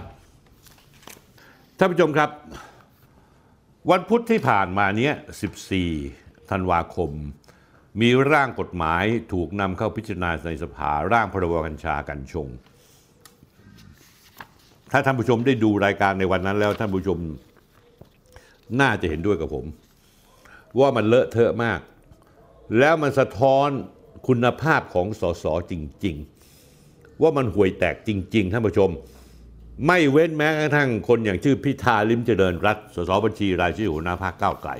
[1.78, 2.30] ท่านผู้ชมครับ
[3.90, 5.12] วันพุธที่ผ่านมาเนี้ย
[5.82, 7.10] 14 ธันวาคม
[8.00, 12.48] มีร่างกฎหมายถูกนำเข้าพิจารณาในสภาร่างพรบกัญชากัญชง
[14.92, 17.18] ถ้าท่านผู้ชมได้ดูรายการในวันนั้นแล้วท่านผู้ชม
[18.80, 19.64] น่าจะเห็นด้วยกับผม
[20.78, 21.80] ว่ามันเลอะเทอะมาก
[22.78, 23.68] แล้วมันสะท้อน
[24.28, 26.16] คุณภาพของสสจริง
[26.68, 28.90] ๆ ว่ามันห่วยแตกจริง ๆ ท่านผู้ชม
[29.86, 34.72] ไม่เว้นแม้กระทั่งคนอย่างชื่อพิธาลิมเจริญรัตสสบัญชีรายชื่อหัวหน้าพรรคก้าวไกล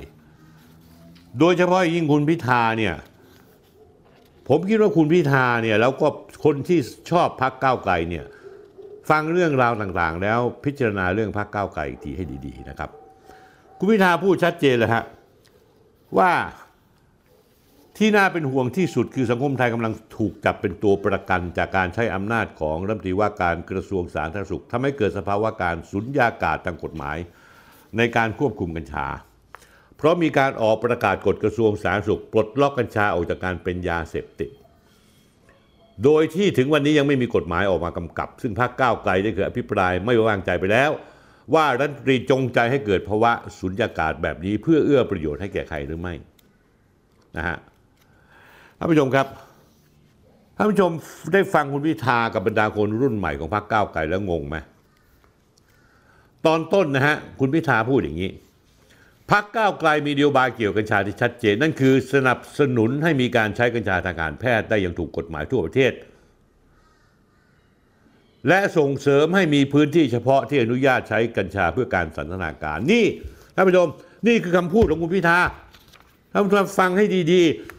[1.39, 2.95] โดยเฉพาะยิ่งคุณพิธาเนี่ย
[4.49, 6.07] ผมคิดว่าคุณพิธาเนี่ยแล้วก็
[6.45, 6.79] คนที่
[7.11, 8.25] ชอบพรรคก้าวไกลเนี่ย
[9.09, 12.89] ฟังเรื่องราวต่างๆ แล้วพิจารณาเรื่องพรรคก้าวไกลอีกทีให้ดีๆนะครับ
[13.77, 15.03] คุณพิธาพูดชัดเจนเลยฮะ
[16.17, 16.31] ว่า
[17.97, 27.17] ที่น่าเป็นห่วงที่สุดคือสังคมไทยกำลังถูกจับเป็นตัวประกันจากการใช้อำนาจของรัฐมนตรีว่าการกระทรวงสาธารณสุขทำให้เกิดสภาวะการสุญญากาศทางกฎหมาย
[27.97, 29.07] ในการควบคุมกัญชา
[29.97, 34.49] เพราะมีการออกประกาศกฎกระทรวงสาธารณสุข ปลดล็อกกัญชาออกจากการเป็นยาเสพติด
[36.03, 40.91] โดยที่ถึงวันนี้ยังไม่มีกฎหมายออกมากำกับ ซึ่งพรรคก้าวไกลได้เคยอภิปรายไม่ไว้วางใจไปแล้ว
[41.53, 46.13] ว่ารัฐมนตรีจงใจให้เกิดภาวะสุญญากาศแบบนี้ เพื่อเอื้อประโยชน์ให้แก่ใครหรือไม่
[47.37, 47.57] นะฮะ
[48.77, 49.27] ท่านผู้ชมครับ
[50.55, 50.91] ท่านผู้ชม
[51.33, 54.57] ได้ฟังคุณพิธากับบรรดาคนรุ่นใหม่ของพรรคก้าวไกลแล้วงงไหม
[56.45, 58.31] ตอนต้นนะฮะคุณพิธาพูดอย่างนี้
[59.31, 65.93] พักก้าวไกลมีนโยบายเกี่ยวกับกัญชาที่ชัดเจน นั่นคือสนับสนุนให้มีการใช้กัญชาทางการแพทย์ได้อย่างถูกกฎหมายทั่วประเทศ
[68.47, 73.05] และส่งเสริมให้มีพื้นที่เฉพาะที่อนุญาตใช้กัญชาเพื่อการสันทนาการ นี่
[73.55, 73.87] ท่านผู้ชม
[74.27, 75.39] นี่คือคำพูดของคุณพิธา
[76.31, 77.76] ท่านผู้ชมฟังให้ดีๆ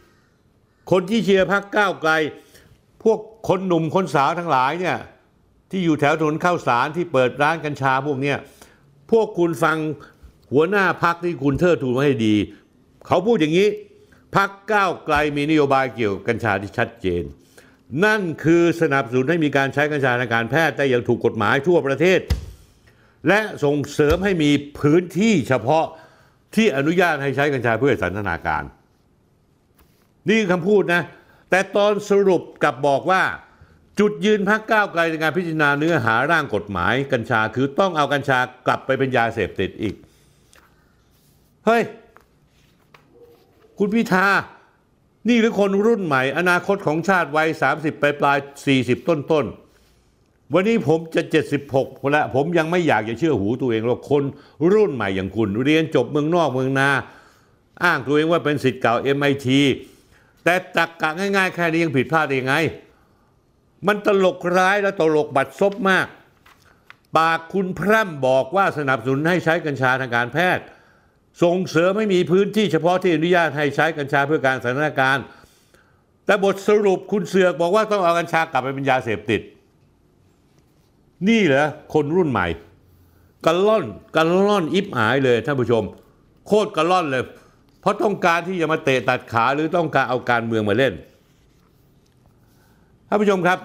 [0.90, 2.10] คนที่เชียร์พักก้าวไกล
[3.02, 4.98] พวกคนหนุ่มคนสาวทั้งหลายเนี่ย
[5.70, 8.36] ที่อยู่แถวถนนข้าวสารที่เปิดร้านกัญชาพวกเนี้ย
[9.10, 9.76] พวกคุณฟัง
[10.52, 12.34] หัวหน้าพักที่คุณเทิดทูนไว้ให้ดี
[13.06, 13.68] เขาพูดอย่างนี้
[14.36, 17.22] พักก้าวไกลมีนโยบายเกี่ยวกับกัญชาที่ชัดเจน
[18.04, 22.20] นั่นคือสนับสนุนให้มีการใช้กัญชาทางการแพทย์ได้อย่างถูกกฎหมายทั่วประเทศ
[23.28, 24.50] และส่งเสริมให้มี
[24.80, 25.84] พื้นที่เฉพาะ
[26.56, 28.62] ที่อนุญาตให้ใช้กัญชาเพื่อสันทนาการ
[30.28, 31.02] นี่คือคำพูดนะ
[31.50, 33.22] แต่ตอนสรุปกลับบอกว่า
[33.98, 39.94] จุดยืนพักก้าวไกลในการพิจารณาเนื้อหาร่างกฎหมายกัญชาคือต้องเอากัญชากลับไปเป็นยาเสพติดอีก
[41.66, 41.82] เฮ้ย
[43.78, 44.26] คุณพิธา
[45.28, 48.38] นี่หรือคนรุ่นใหม่ อนาคตของชาติวัย 30 ปลายปลาย
[48.74, 49.46] 40 ต้นต้น
[50.54, 51.22] วันนี้ผมจะ
[51.66, 54.22] 76แล้วผมยังไม่อยากจะเชื่อหูตัวเองว่าคน
[54.72, 56.88] รุ่นใหม่อย่างคุณ เรียนจบเมืองนอกเมืองนา
[57.84, 59.48] อ้างตัวเองว่าเป็นสิทธิ์เก่า MIT
[60.44, 62.54] แต่ตักกะง่ายๆ แค่นี้ยังผิดพลาดได้ยังไง
[63.86, 66.06] มันตลกร้ายและตลกบัดซบมาก
[67.16, 70.64] ปากคุณพร่ำบอกว่าสนับสนุนให้ใช้กัญชาทางการแพทย์
[71.42, 75.24] ส่งเสริมให้มีพื้นที่เฉพาะที่อนุญาตให้ใช้กัญชาเพื่อการสันทนการณ์
[76.24, 79.40] แต่บทสรุปคุณเสือกบอกว่าต้องเอากัญชากลับไปเป็นยาเสพติด
[81.28, 82.46] นี่เหรอคนรุ่นใหม่
[83.46, 83.84] กระล่อน
[84.16, 85.84] กระล่อนอิบหายเลยท่านผู้ชม
[86.46, 87.24] โคตรกระล่อนเลย
[87.80, 90.94] เพราะต้องการที่จะมาเตะตัดขาหรือต้องการเอาการเมืองมาเล่น
[93.08, 93.58] ท่านผู้ชมครับ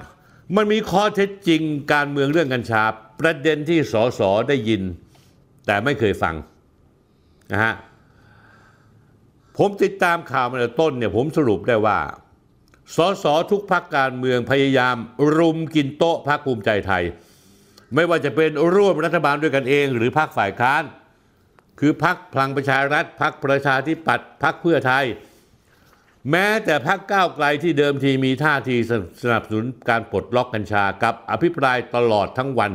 [0.56, 1.61] มันมีข้อเท็จจริง
[1.94, 2.84] การเมืองเรื่องกัญชา
[3.19, 4.81] ประเด็นที่สสได้ยิน
[5.65, 6.35] แต่ไม่เคยฟัง
[7.52, 7.73] นะฮะ
[9.57, 11.99] ผมติดตามข่าวมาตั้งแต่ต้นเนี่ยผมสรุปได้ว่า
[12.95, 14.95] สสทุกพักการเมืองพยายาม
[15.38, 17.03] รุมกินโต๊ะพักภูมิใจไทย
[17.95, 20.84] ไม่ว่าจะเป็นร่วมรัฐบาลด้วยกันเอง หรือพักฝ่ายค้าน
[21.86, 25.06] คือพักพลังประชารัฐพักประชาธิปัตย์พักเพื่อไทย
[26.32, 28.76] แม้แต่พักก้าวไกลที่เดิมทีมีท่าที
[29.22, 32.72] สนับสนุนการปลดล็อกกัญชากับอภิปรายตลอดทั้งวัน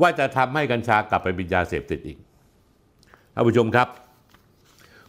[0.00, 2.18] ว่าจะทำให้กัญชากลับไปเป็นยาเสพติดอีก
[3.34, 3.88] ท่านผู้ชมครับ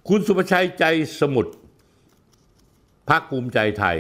[0.07, 0.83] คุณสุภชัยใจ
[1.19, 1.53] สมุทร
[3.09, 3.97] พักภูมิใจไทย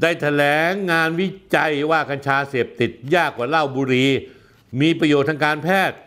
[0.00, 4.10] ได้แถลงงานวิจัยว่ากัญชาเสพติดยากกว่าเหล้าบุหรี่
[4.80, 5.98] มีประโยชน์ทางการแพทย์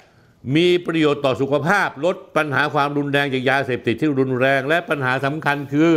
[0.55, 5.91] มีประโยชน์ต่อสุขภาพ ลดปัญหาความรุนแรงจากยาเสพติดที่รุนแรง และปัญหาสำคัญคือ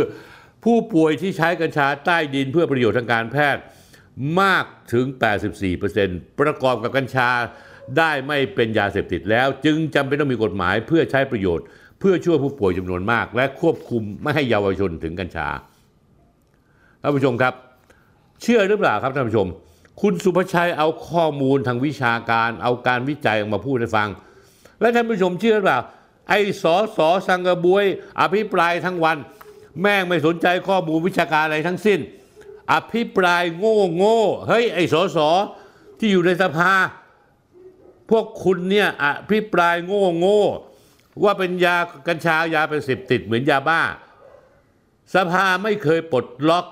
[0.63, 3.61] ผู้ป่วยที่ใช้กัญชาใต้ดินเพื่อประโยชน์ทางการแพทย์
[4.41, 5.05] มากถึง
[5.73, 7.29] 84%ประกอบกับกัญชา
[7.97, 11.65] ได้ไม่เป็นยาเสพติดแล้ว จึงจำเป็นต้องมีกฎหมายเพื่อใช้ประโยชน์
[11.99, 15.47] เพื่อช่วยผู้ป่วยจำนวนมาก และควบคุมไม่ให้เยาวชนถึงกัญชา
[17.01, 17.53] ท่านผู้ชมครับ
[18.41, 19.47] เชื่อหรือเปล่าครับท่านผู้ชม
[20.01, 24.09] คุณสุภชัยเอาข้อมูลทางวิชาการ เอาการวิจัยออกมาพูดให้ฟัง
[24.79, 25.79] และท่านผู้ชมเชื่อหรือเปล่า
[26.29, 27.85] ไอ้สอสอสังกะบวย
[28.21, 29.17] อภิปรายทั้งวัน
[29.81, 31.99] แม่งไม่สนใจข้อมูลวิชาการอะไรทั้งสิ้น
[32.73, 35.29] อภิปรายโง่โง่เฮ้ย ไอ้สอสอ
[35.99, 36.73] ที่อยู่ในสภา
[38.09, 40.43] พวกคุณเนี่ยอภิปรายโง่โง่
[41.23, 41.77] ว่าเป็นยา
[42.07, 43.81] กัญชายาเป็นสิบติดเหมือนยาบ้า
[45.15, 46.65] สภาไม่เคยปลดล็อก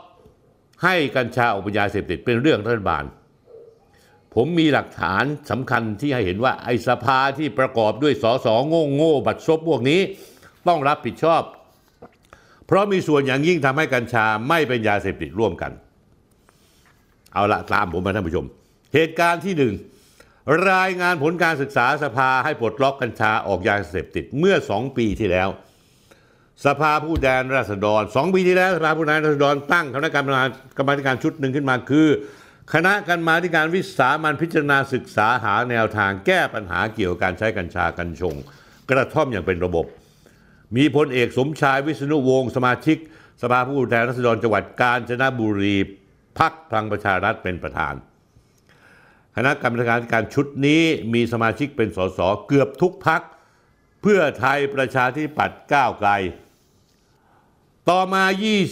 [0.84, 3.04] ให้กัญชาออกเป็นยาเสพติดเป็นเรื่องรัฐบาล
[4.36, 10.02] ผมมีหลักฐานสำคัญที่ให้เห็นว่าไอ้สภาที่ประกอบด้วยสอสอโง่โง่บัตรซบพวกนี้
[10.68, 11.42] ต้องรับผิดชอบ
[12.68, 15.72] เพราะมีส่วนอย่างยิ่งทำให้กัญชาไม่เป็นยาเสพติดร่วมกัน
[17.34, 18.46] เอาละตามผมมาท่านผู้ชม
[18.94, 19.74] เหตุการณ์ที่หนึ่ง
[20.72, 25.50] รายงานผลการศึกษาสภาให้ปลดล็อกกัญชาออกยาเสพติดเมื่อสองปีที่แล้ว
[26.66, 30.48] สภาผู้แทนราษฎรสองปีที่แล้วสภาผู้แทนราษฎรตั้งคณะกรรมการ
[30.78, 32.08] กรรมการชุดหนึ่งขึ้นมาคือ
[32.74, 38.36] คณะกรรมาธิการวิสามันพิจารณาศึกษาหาแนวทางแก้ปัญหาเกี่ยวกับการใช้กัญชากัญชง
[38.90, 39.86] กระท่อมอย่างเป็นระบบ
[40.76, 42.98] มีพลเอกสมชายวิษณุวงศ์สมาชิก
[43.42, 45.76] สภาผู้แทนราษฎรจังหวัดกาญจนบุรี
[46.40, 47.94] พักพลังประชารัฐเป็นประธาน
[49.36, 49.74] คณะกรรม
[50.12, 50.84] การชุดนี้
[51.14, 53.22] มีสมาชิกเป็นสสเกือบทุกพัก
[54.02, 56.10] เพื่อไทยประชาธิปัตย์ก้าวไกล
[57.90, 58.24] ต่อมา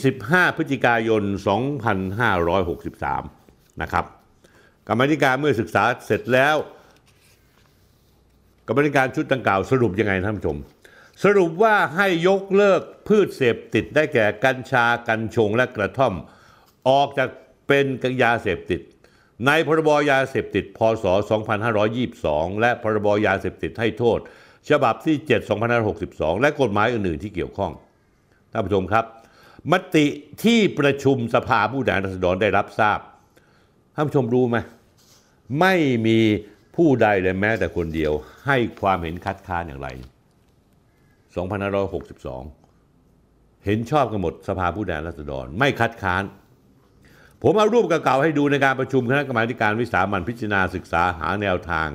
[0.04, 3.43] 25 พฤศจิกายน 2563
[3.82, 4.06] นะครับ
[4.88, 6.56] กรรมธิการเมื่อศึกษาเสร็จแล้ว
[8.68, 10.58] กรรมธิการชุดดังกล่าวสรุปยังไงท่านผู้ชม
[11.24, 16.14] สรุปว่าให้ยกเลิกพืชเสพติดได้แก่กัญชากัญชงและกระท่อม
[16.90, 17.30] ออกจาก
[17.68, 17.86] เป็น
[18.24, 18.82] ยาเสพติด
[19.48, 21.06] ในพรบยาเสพติดพศ
[21.84, 24.20] 2522 และพรบยาเสพติดให้โทษ
[24.70, 25.50] ฉบับที่ 7
[25.82, 27.72] 2562 และกฎหมายอื่นๆที่เกี่ยวข้อง
[28.52, 29.06] ท่านผู้ชมครับ
[29.72, 30.06] มติ
[30.44, 33.00] ที่ประชุมสภาผู้แทนราษฎรได้รับทราบ
[33.96, 34.58] ท่านผู้ชมรู้ไหม
[35.60, 35.74] ไม่
[36.08, 36.20] มี
[36.76, 38.12] ผู้ใดเลยแม้แต่คนเดียว
[38.48, 39.88] ให้ความเห็นคัดค้านอย่างไร
[41.96, 46.24] 2562 เห็นชอบกันหมดสภาผู้แทนราษฎร ไม่คัดค้าน
[47.44, 51.88] ผมเอารูปเก่าๆให้ดูในการประชุมคณะกรรมาการวิสามันพิจารณาศึกษาหาแนวทาง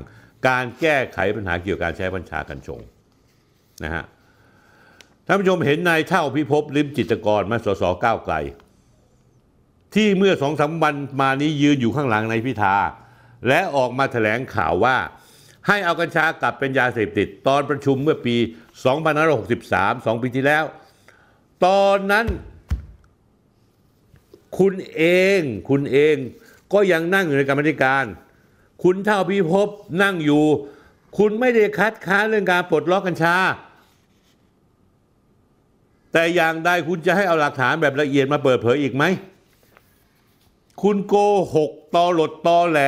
[0.49, 2.81] การแก้ไขปัญหาเกี่ยวกับการใช้บัญชากัญชง
[3.85, 4.05] นะฮะ
[5.27, 8.35] ท่านผู้ชมเห็นนายเท่าพิภพลิมจิตกรมาสสก้าวไกล
[9.95, 12.77] ที่เมื่อสองสามวันมานี้ยืนอยู่ข้างหลังในพิธา
[13.49, 14.97] และออกมาแถลงข่าวว่า
[15.67, 18.37] ให้เอากัญชากลับเป็นยาเสพติด ตอนประชุมเมื่อปี
[19.21, 20.65] 2563 2 ปีที่แล้ว
[21.65, 22.27] ตอนนั้น
[24.59, 25.03] คุณเอ
[25.39, 25.41] ง
[25.71, 26.17] คุณเอง
[26.73, 28.05] ก็ยังนั่งอยู่ในกรรมธิการ
[28.83, 29.69] คุณเท่าพิภพ
[30.03, 30.45] นั่งอยู่
[31.19, 33.37] คุณไม่ได้คัดค้านเรื่องการปลดล็อกกัญชา
[36.13, 39.05] แต่อย่างใดคุณจะให้เอาหลักฐานแบบละเอียดมาเปิดเผยอีกไหม
[40.83, 41.15] คุณโก
[41.55, 42.81] หกตอหลดตอแหล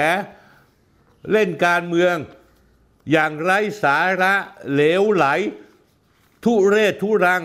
[1.32, 2.14] เล่นการเมือง
[3.10, 4.34] อย่างไร้สาระ
[4.72, 5.26] เหลวไหล
[6.44, 7.42] ทุเรศทุรัง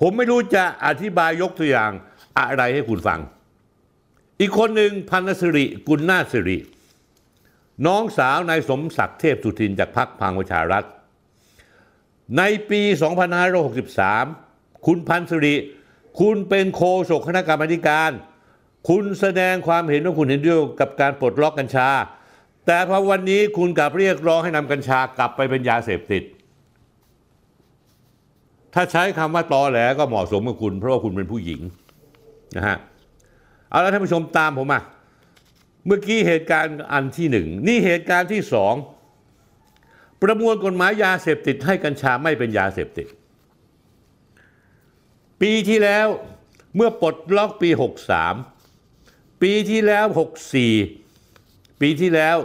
[0.00, 1.92] ผมไม่รู้จะอธิบายยกตัวอย่าง
[2.38, 3.20] อะไรให้คุณฟัง
[4.40, 6.58] อีกคนหนึ่งพันสิริกุลนาสิริ
[7.86, 10.84] น้องสาวนายสมศักดิ์เทพสุทินจากพรรคพังประชารัฐ
[12.38, 12.82] ในปี
[13.64, 15.54] 2563 คุณพันสิริ
[16.20, 18.10] คุณเป็นโฆษกคณะกรรมการ
[18.88, 21.88] คุณแสดงความเห็นว่าคุณเห็นด้วยกับการปลดล็อกกัญชา
[22.66, 26.22] แต่พอวันนี้คุณกลับเรียกร้องให้นำกัญชากลับไปเป็นยาเสพติด
[28.74, 31.60] ถ้าใช้คำว่าตอแหลก็เหมาะสมกับคุณ เพราะว่าคุณเป็นผู้หญิง
[32.56, 32.76] นะฮะ
[33.70, 34.80] เอาละท่านผู้ชมตามผมมา
[35.86, 38.74] เมื่อกี้เหตุการณ์อันที่หนึ่งนี่เหตุการณ์ที่สอง
[40.22, 43.06] ประมวลกฎหมายยาเสพติดให้กัญชาไม่เป็นยาเสพติด
[45.40, 46.06] ปีที่แล้ว
[46.76, 48.59] เมื่อปลดล็อกปี 63
[49.42, 50.06] ปีที่แล้ว
[50.92, 52.36] 64 ปีที่แล้ว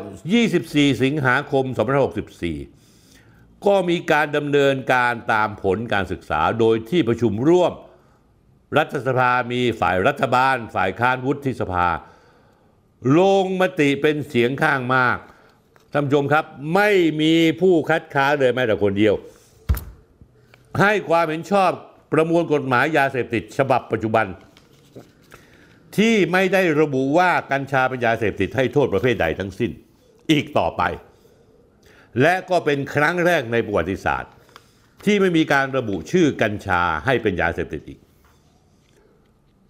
[0.45, 1.65] 24 สิงหาคม
[2.85, 7.73] 2564 ก็มีการดำเนินการตามผลการศึกษาโดยที่ประชุมร่วม
[8.77, 11.87] รัฐสภามีฝ่ายรัฐบาล ฝ่ายค้านวุฒิสภา
[13.19, 15.17] ลงมติเป็นเสียงข้างมาก
[15.91, 16.45] ท่านผู้ชมครับ
[16.75, 16.89] ไม่
[17.21, 19.13] มีผู้คัดค้านเลยแม้แต่คนเดียว
[20.81, 21.71] ให้ความเห็นชอบ
[22.13, 24.25] ประมวลกฎหมายยาเสพติดฉบับปัจจุบัน
[25.97, 29.71] ที่ไม่ได้ระบุว่ากัญชาเป็นยาเสพติดให้โทษประเภทใดทั้งสิ้น
[30.31, 30.81] อีกต่อไป
[32.21, 34.31] และก็เป็นครั้งแรกในประวัติศาสตร์
[35.05, 37.99] ที่ไม่มีการระบุชื่อกัญชาให้เป็นยาเสพติดอีก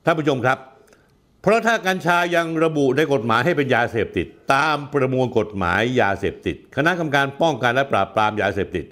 [0.05, 0.57] ท่านผู้ชมครับ
[1.41, 8.85] เพราะถ้ากัญชายังระบุในกฎหมายให้เป็นยาเสพติด ตามประมวลกฎหมายยาเสพติด คณะกรรมการป้องกันและปราบปรามยาเสพติด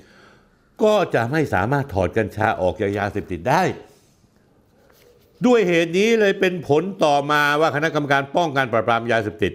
[0.83, 3.63] ก็จะไม่สามารถถอดกัญชาออกจากยาเสพติดได้
[5.45, 9.53] ด้วยเหตุนี้เลยเป็นผลต่อมาว่าคณะกรรมการป้องกันปราบปรามยาเสพติด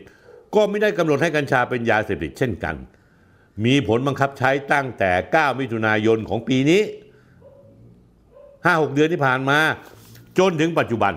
[0.54, 2.74] ก็ไม่ได้กำหนดให้กัญชาเป็นยาเสพติดเช่นกัน
[3.64, 6.82] มีผลบังคับใช้ตั้งแต่ 9 มิถุนายนของปีนี้
[8.06, 9.58] 5-6 เดือนที่ผ่านมา
[10.38, 11.14] จนถึงปัจจุบัน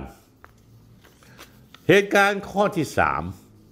[1.90, 2.86] เหตุการณ์ข้อที่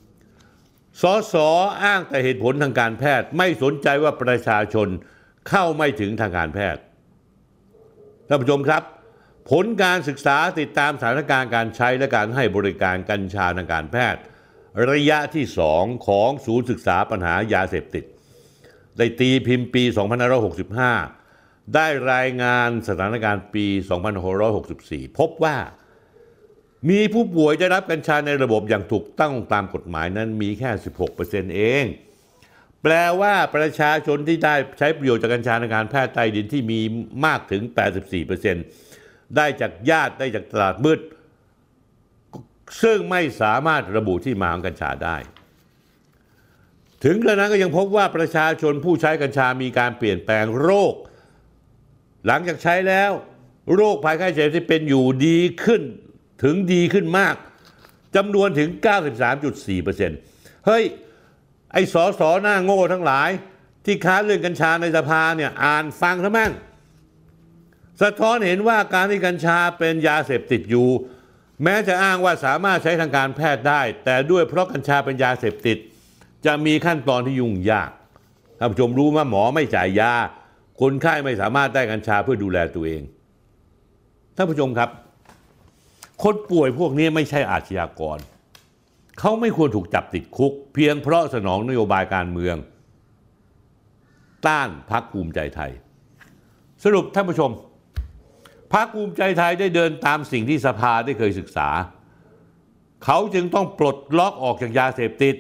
[0.08, 1.04] 3 ส
[1.34, 1.36] ส
[1.84, 4.88] อ้างแต่เหตุผลทางการแพทย์ ไม่สนใจว่าประชาชน
[5.50, 6.82] เข้าไม่ถึงทางการแพทย์
[8.28, 8.84] ท่านผู้ชมครับ
[9.50, 14.22] ผลการศึกษาติดตามสถานการณ์การใช้และการให้บริการกัญชาทางการแพทย์
[14.92, 15.46] ระยะที่
[15.76, 18.06] 2 ของศูนย์ศึกษาปัญหายาเสพติด
[18.98, 19.84] ได้ตีพิมพ์ปี
[21.00, 23.66] 2565 ได้รายงานสถานการณ์ปี
[24.42, 25.58] 2564 พบว่า
[26.90, 30.70] มีผู้ป่วยได้รับกัญชาในระบบอย่างถูกต้องตามกฎหมายนั้นมีแค่
[31.14, 31.86] 16%เอง
[32.84, 36.80] แปลว่าประชาชนที่ได้ใช้ประโยชน์จากกัญชาในการแพทย์ใต้ดินที่มี
[37.26, 37.62] มากถึง
[38.28, 38.89] 84%
[39.38, 41.00] ได้จากญาติได้จากตลาดมืด
[42.84, 45.18] ซึ่งไม่สามารถระบุที่มาของกัญชาได้
[47.04, 50.94] ถึงกระนั้นก็ยังพบว่าประชาชนผู้ใช้กัญชามีการเปลี่ยนแปลงโรค
[52.26, 53.12] หลังจากใช้แล้ว
[53.76, 55.82] โรคภัยไข้เจ็บที่เป็นอยู่ดีขึ้น
[56.44, 57.36] ถึงดีขึ้นมาก
[58.16, 58.70] จำนวนถึง
[59.48, 60.84] 93.4%เฮ้ย
[61.74, 63.30] ไอ้สอสอหน้าโง่ทั้งหลาย
[63.86, 66.52] ที่ค้านเรื่องกัญชาในสภาเนี่ย อ่านฟังซะมั่ง
[68.02, 70.90] สะท้อนเห็นว่าการที่กัญชาเป็นยาเสพติดอยู่
[71.64, 75.78] แม้จะอ้างว่าสามารถใช้ทางการแพทย์ได้ แต่ด้วยเพราะกัญชาเป็นยาเสพติด
[76.46, 77.92] จะมีขั้นตอนที่ยุ่งยาก
[78.60, 80.14] ท่านผู้ชมรู้ว่าหมอไม่จ่ายยา
[80.82, 83.02] คนไข้ไม่สามารถได้กัญชาเพื่อดูแลตัวเอง
[84.36, 84.90] ท่านผู้ชมครับ
[86.24, 88.18] คนป่วยพวกนี้ไม่ใช่อาชญากร
[89.20, 92.56] เขาไม่ควรถูกจับติดคุก เพียงเพราะสนองนโยบายการเมือง
[94.48, 95.72] ต้านพักภูมิใจไทย
[96.84, 97.52] สรุปท่านผู้ชม
[98.74, 101.70] พักภูมิใจไทยได้เดินตามสิ่งที่สภาได้เคยศึกษา
[103.06, 105.36] เขาจึงต้องปลดล็อกออกจากยาเสพติด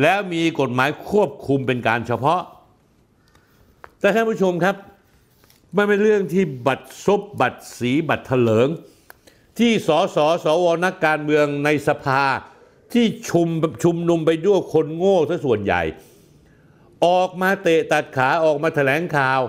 [0.00, 2.40] แล้วมีกฎหมายควบคุมเป็นการเฉพาะ
[4.00, 4.76] แต่ท่านผู้ชมครับ
[5.76, 8.68] มันเป็นเรื่องที่บัตรซบบัตรสีบัตรเถลิง
[9.58, 12.22] ที่สสสวนักการเมืองในสภา
[12.92, 13.48] ที่ชุม
[13.84, 15.82] ชุมนุมไปด้วยคนโง่ซะส่วนใหญ่
[17.06, 19.40] ออกมาเตะตัดขาออกมาแถลงข่าว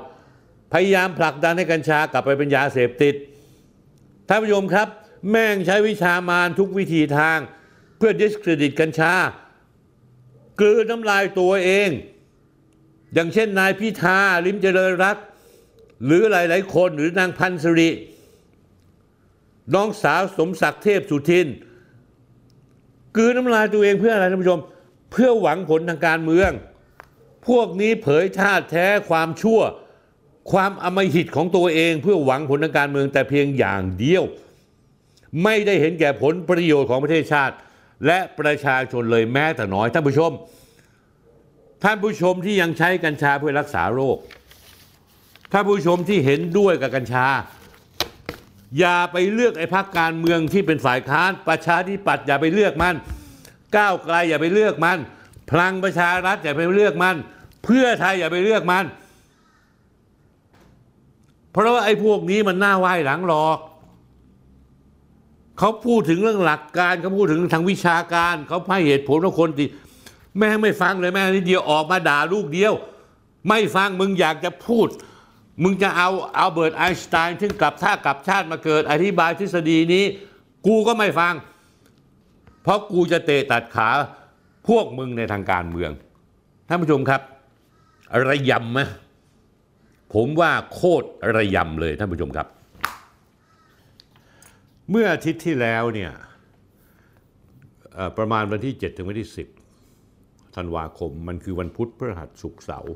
[0.73, 3.15] พยายามผลักดันให้กัญชากลับไปเป็นยาเสพติด
[4.27, 4.87] ท่านผู้ชมครับ
[5.29, 7.37] แม่งใช้วิชามารทุกวิธีทาง
[7.97, 9.13] เพื่อดิสเครดิตกัญชา
[10.59, 11.89] กลืนน้ำลายตัวเอง
[13.13, 15.17] อย่างเช่นนายพิธาลิมเจริญรัต
[16.05, 17.89] หรือหลาย ๆ คนหรือนางพันศริ
[19.73, 21.47] น้องสาวสมศักดิ์เทพสุทิน
[23.15, 24.59] กลืนน้ำลายตัวเองเพื่ออะไรท่านผู้ชม
[25.11, 26.51] เพื่อหวังผลทางการเมือง
[27.47, 29.61] พวกนี้เผยชาติแท้ความชั่ว
[30.51, 34.23] ความอมหิตของตัวเองเพื่อหวังผลทางการเมืองแต่เพียงอย่างเดียว
[35.43, 37.55] ไม่ได้เห็นแก่ผลประโยชน์ของประเทศชาติ
[38.05, 40.31] และประชาชนเลยแม้แต่น้อย ท่านผู้ชม
[41.83, 44.17] ท่านผู้ชมที่ยังใช้กัญชาเพื่อรักษาโรค
[45.51, 47.27] ท่านผู้ชมที่เห็นด้วยกับกัญชา
[48.79, 52.95] อย่าไปเลือกไอ้พรรคการเมืองที่เป็นฝ่ายค้านประชาธิปัตย์อย่าไปเลือกมัน
[53.77, 54.97] ก้าวไกลอย่าไปเลือกมัน
[55.49, 57.15] พลังประชารัฐอย่าไปเลือกมัน
[57.65, 58.85] เพื่อไทยอย่าไปเลือกมัน
[61.51, 63.59] เพราะว่าไอ้พวกนี้มันหน้าไหว้หลังหลอก
[65.57, 69.67] เขาพูดถึงเรื่องหลักการเขาพูดถึงทางวิชาการเขาให้เหตุผลว่าคนที่
[70.37, 72.73] แม่ไม่ฟังเลยแม่นิดเดียวออกมาด่าลูกเดียว
[73.47, 74.87] ไม่ฟังมึงอยากจะพูด
[75.63, 80.03] มึงจะเอาเอาเบิร์ตไอน์สไตน์ซึ่งกลับท่ากลับชาติมาเกิดอธิบายทฤษฎีนี้
[80.65, 81.33] กูก็ไม่ฟัง
[82.63, 83.89] เพราะกูจะเตะตัดขา
[84.67, 85.91] พวกมึงในทางการเมือง
[86.67, 87.21] ท่านผู้ชมครับ
[88.27, 88.79] ระยำไหม
[90.13, 92.47] ผมว่าโคตรระยำเลยท่านผู้ชมครับ
[94.89, 96.11] เมื่ออาทิตย์ที่แล้วเนี่ย
[98.17, 99.29] ประมาณวันที่ 7 ถึงวันที่
[99.93, 102.95] 10ธันวาคมมันคือวันพุธพฤหัสศุกร์เสาร์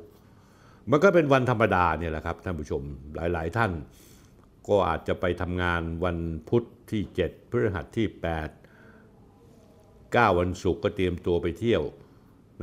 [0.92, 2.82] มันก็เป็นวันธรรมดาเนี่ยแหละครับท่านผู้ชม
[3.16, 3.72] หลาย ๆ ท่าน
[4.68, 6.18] ก็อาจจะไปทำงานวัน
[6.50, 8.08] พุธที่ 7 พฤหัสที่
[8.92, 11.84] 8 9 วันศุกร์ก็เตรียมตัวไปเที่ยว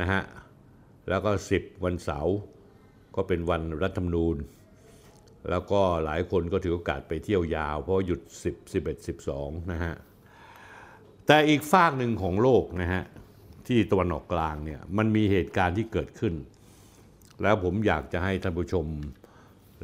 [0.00, 0.22] นะฮะ
[1.08, 2.36] แล้วก็ 10 วันเสาร์
[3.16, 4.36] ก็เป็นวันรัฐธรรมนูญ
[5.50, 9.94] แล้วก็หลายคนก็ถือโอกาสไปเที่ยวยาว เพราะหยุด 10 11 12 นะฮะ
[11.26, 13.02] แต่อีกฝากหนึ่งของโลกนะฮะ
[13.66, 16.34] ที่ตะวันออกกลางเนี่ยมันมีเหตุการณ์ที่เกิดขึ้น
[17.42, 18.86] แล้วผมอยากจะให้ท่านผู้ชม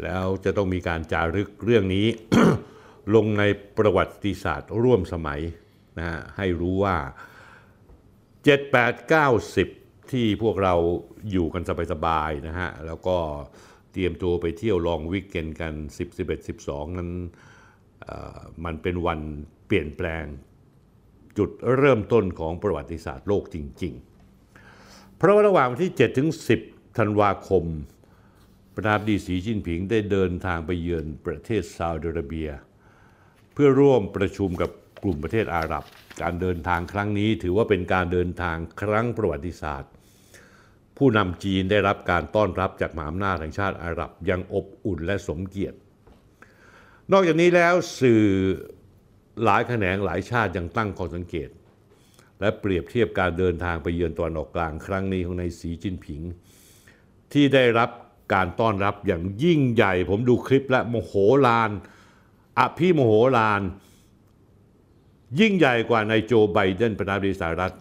[0.03, 2.07] แล้วจะต้องมีการจารึกเรื่องนี้
[3.15, 3.45] ลงใน
[3.79, 5.41] ประวัติศาสตร์ร่วมสมัย
[5.99, 6.97] นะฮะให้รู้ว่า
[7.75, 10.75] 7 8 9 10 ที่พวกเรา
[11.31, 11.63] อยู่กัน
[11.93, 13.17] สบายๆนะฮะ แล้วก็
[13.93, 17.11] เตรียมตัวไปเที่ยวลองวิกเกนกัน 10 11 12 นั้น
[18.03, 19.21] เอ่อมันเป็นวัน
[19.67, 20.25] เปลี่ยนแปลง
[21.39, 23.95] จุดเริ่มต้นของประวัติศาสตร์โลกจริง
[24.57, 26.29] ๆ เพราะว่าระหว่างวันที่ 7 ถึง
[26.63, 27.65] 10 ธันวาคม
[28.75, 32.49] ประธานาธิบดีสีจิ้นผิงได้เดินทางไปเยือนประเทศซาอุดิอาระเบีย
[33.53, 34.71] เพื่อร่วมประชุมกับ
[35.03, 35.85] กลุ่มประเทศอาหรับ
[36.23, 39.93] การเดินทางครั้งนี้ถือว่าเป็นการเดินทางครั้งประวัติศาสตร์
[40.99, 45.77] ผู้นำจีนได้รับการต้อนรับจากมหาอำนาจแห่งชาติอาหรับยังอบอุ่นและสมเกียรติ
[47.13, 48.23] นอกจากนี้แล้วสื่อ
[49.45, 51.49] หลายแขนงหลายชาติยังตั้งข้อสังเกต
[52.41, 56.21] และเปรียบเทียบการเดินทางไปเยือนตะวันออกกลางครั้งนี้ของนายสีจิ้นผิง
[57.33, 57.91] ที่ได้รับ
[58.35, 61.13] การต้อนรับอย่างยิ่งใหญ่ ผมดูคลิปและโมโห
[61.47, 61.71] ลาน
[62.59, 63.63] อภิโมโหลาน
[65.41, 67.75] ยิ่งใหญ่กว่านายโจไบเดนประธานาธิบดีสหรัฐ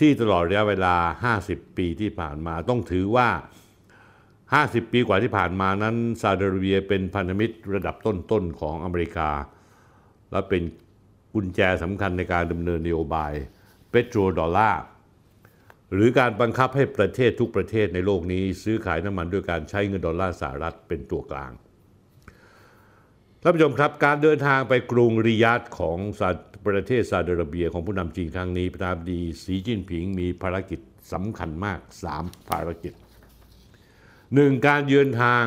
[0.00, 3.28] ที่ตลอดระยะเวลา 50 ปีที่ผ่านมาต้องถือว่า
[4.10, 9.30] 50 ปีกว่าที่ผ่านมานั้นซาอุดิอาระเบียเป็นพันธมิตรระดับต้นๆของอเมริกา
[10.30, 10.62] และเป็น
[11.34, 13.32] กุญแจสำคัญในการดำเนินนโยบาย
[13.90, 14.82] เปโตรดอลลาร์
[15.92, 21.52] หรือการบังคับให้ประเทศทุกประเทศในโลกนี้ ซื้อขายน้ำมันด้วยการใช้เงินดอลลาร์สหรัฐเป็นตัวกลาง
[23.42, 26.30] ท่านผู้ชมครับการเดินทางไปกรุงริยาดของซา
[26.66, 30.80] ประเทศซาอุดิอาระเบียของผู้นำจีนครั้งนี้ประธานาธิบดีสีจิ้นผิงมีภารกิจ
[31.12, 31.80] สำคัญมาก
[32.14, 32.92] 3 ภารกิจ
[34.34, 35.44] หนึ่งการเยือนทาง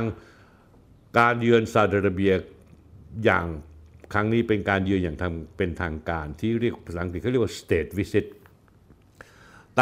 [1.19, 2.33] การเยือนซาอุดิอาระเบีย
[3.25, 3.45] อย่าง
[4.13, 8.25] ครั้งนี้เป็นการเยือนอย่างทางเป็นทางการที่เรียกภาษาอังกฤษเขาเรียกว่า state visit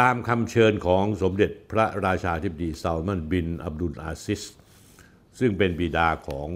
[0.08, 4.42] ามคำเชิญของสมเด็จพระราชาธิบดีซาลมันบินอับดุลอาซิส
[5.38, 6.48] ซึ่งเป็นบิดาของ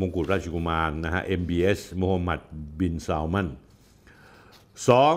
[0.00, 2.40] มงกุฎราชกุมารนะฮะ MBS มูฮัมหมัด
[2.80, 3.48] บินซาลมัน
[4.88, 5.14] สอง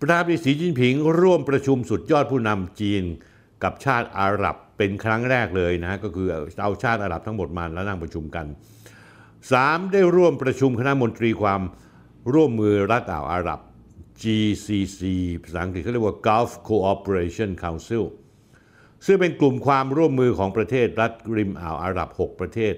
[0.00, 3.02] ประธานาธิบดีสีจิ้นผิง ร่วมประชุมสุดยอดผู้นำจีน
[3.62, 6.28] กับชาติอาหรับเป็นครั้งแรกเลยนะฮะก็คือ
[6.62, 8.46] เอาชาติอาหรับทั้งหมดมาแล้วนั่งประชุมกัน
[9.18, 9.92] 3.
[9.92, 11.60] ได้ร่วมประชุมคณะมนตรีความ
[12.32, 13.60] ร่วมมือรัฐอ่าวอาหรับ
[14.22, 15.00] GCC
[15.42, 18.04] ภาษาอังกฤษเขาเรียกว่า Gulf Cooperation Council
[19.06, 22.74] ซึ่งเป็นกลุ่มความร่วมมือของประเทศรัฐริมอ่าวอาหรับ 6 ประเทศ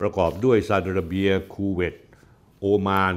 [0.00, 1.94] ประกอบด้วยซาอุดิอาระเบีย คูเวต
[2.60, 3.14] โอมาน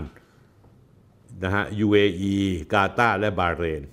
[1.44, 2.36] นะฮะ UAE
[2.74, 3.84] กาตาร์และบาเรน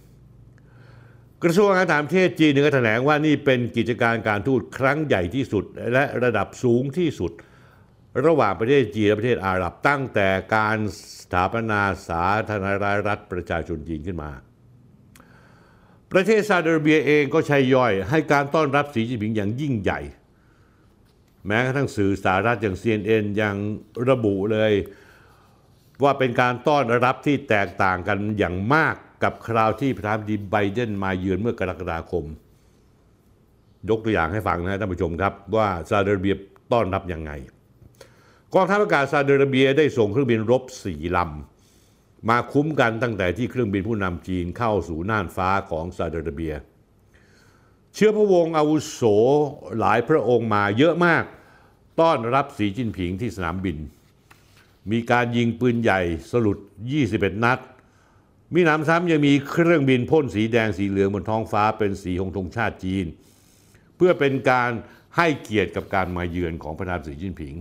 [1.42, 7.32] กระทรวงการต่างประเทศจีนก็แถลงว่านี่เป็นกิจการการทูตครั้งใหญ่ที่สุด และระดับสูงที่สุด
[8.26, 10.76] ระหว่างประเทศจีนและประเทศอาหรับตั้งแต่การ
[11.20, 14.30] สถาปนาสาธารณรัฐประชาชนจีนขึ้นมา
[16.12, 20.00] ประเทศซาอุดิอาระเบียเองก็ใช้ย่อยให้การต้อนรับสีจิ้นผิงอย่างยิ่งใหญ่
[21.46, 23.56] แม้กระทั่งสื่อสารัฐอย่าง CNN ยัง
[24.08, 24.72] ระบุเลย
[26.02, 32.24] ว่าเป็นการต้อนรับที่แตกต่างกันอย่างมากกับคราวที่ประธานาธิบดีไบเดนมาเยือนเมื่อกรกฎาคม
[33.88, 36.34] ยกตัวอย่างให้ฟังนะท่านผู้ชมครับ ว่าซาอุดิอาระเบีย
[36.72, 37.30] ต้อนรับยังไง
[38.54, 46.54] กองทัพอากาศซาอุดิอาระเบียได้ส่งเครื่องบินรบสี่ลำ มาคุ้มกันตั้งแต่ที่เครื่องบินผู้นำจีนเข้าสู่น่านฟ้าของซาอุดิอาระเบีย
[47.94, 49.02] เชื้อพระวงศ์อาวุโส
[49.78, 51.24] หลายพระองค์มาเยอะมาก
[52.00, 53.76] ต้อนรับสีจิ้นผิงที่สนามบิน
[54.90, 56.00] มีการยิงปืนใหญ่
[56.30, 56.58] สลุด
[57.00, 57.58] 21 นัด
[58.54, 63.06] มีหนำซ้ำยังมีเครื่องบินพ่นสีแดงสีเหลืองบนท้องฟ้าเป็นสีของธงชาติจีน
[63.96, 64.70] เพื่อเป็นการ
[65.16, 67.54] ให้เกียรติกับการมาเยือนของประธานสีจิ้นผิง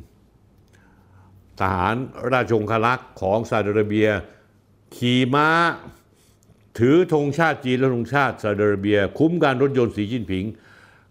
[1.60, 1.95] ทหาร
[2.31, 4.07] ราชองครักษ์ของซาอุดิอาระเบีย
[4.95, 5.49] ขี่ม้า
[6.80, 10.45] ถือธงชาติจีนและธงชาติซาอุดิอาระเบีย คุ้มการรถยนต์สีจิ้นผิง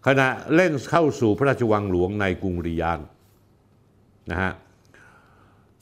[0.07, 2.99] ขณะเล่นเข้าสู่พระราชวังหลวงในกรุงริยาด
[4.31, 4.51] นะฮะ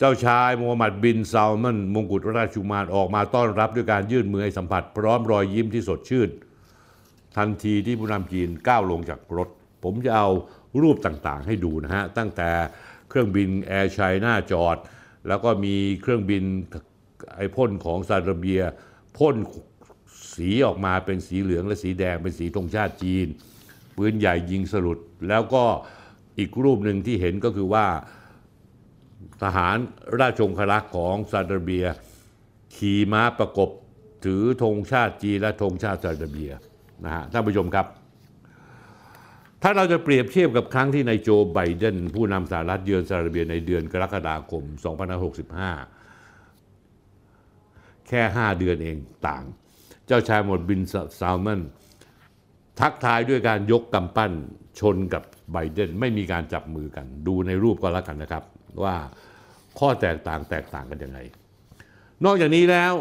[0.01, 6.29] เจ้าชายมูฮัมหมัดบินซาลมันมงกุฎราชกุมารออกมาต้อนรับด้วยการยื่นมือให้สัมผัส พร้อมรอยยิ้มที่สดชื่น
[7.37, 9.49] ทันทีที่ผู้นำจีนก้าวลงจากรถ
[9.83, 10.29] ผมจะเอา
[10.81, 12.49] รูปต่างๆ ให้ดูนะฮะ ตั้งแต่
[13.09, 14.77] เครื่องบินแอร์ไชน่าจอด
[15.27, 16.43] แล้วก็มีเครื่องบิน
[17.35, 18.61] ไอพ่นของซาอุดิอาระเบีย
[19.17, 19.35] พ่น
[20.35, 23.27] สีออกมาเป็นสีเหลืองและสีแดงเป็นสีธงชาติจีน
[23.97, 25.63] ปืนใหญ่ยิงสลุดแล้วก็
[26.39, 27.85] อีกรูปหนึ่งที่เห็นก็คือว่า
[29.43, 29.77] ทหาร
[30.19, 31.85] ราชองครักษ์ของซาอุดิอาระเบีย
[32.75, 33.69] ขี่ม้าประกบ
[34.25, 36.51] ถือธงชาติจีนและธงชาติซาอุดิอาระเบีย
[37.05, 37.85] นะฮะท่านผู้ชมครับ
[39.63, 44.63] ถ้าเราจะเปรียบเทียบกับครั้งที่นายโจไบเดนผู้นำสหรัฐเยือนซาอุดิอาระเบียในเดือนกรกฎาคม
[46.35, 48.97] 2565 แค่ 5 เดือนเอง
[49.27, 49.43] ต่าง
[50.07, 50.81] เจ้าชายหมดบิน
[51.19, 51.61] ซาลมัน
[52.79, 54.31] ทักทายด้วยการยกกำปั้น
[54.79, 58.43] ชนกับไบเดนไม่มีการจับมือกัน ดูในรูปก็แล้วกันนะครับ
[58.83, 58.95] ว่า
[59.79, 61.19] ข้อแตกต่างแตกต่างกันยังไง
[62.25, 62.93] นอกจากนี้แล้ว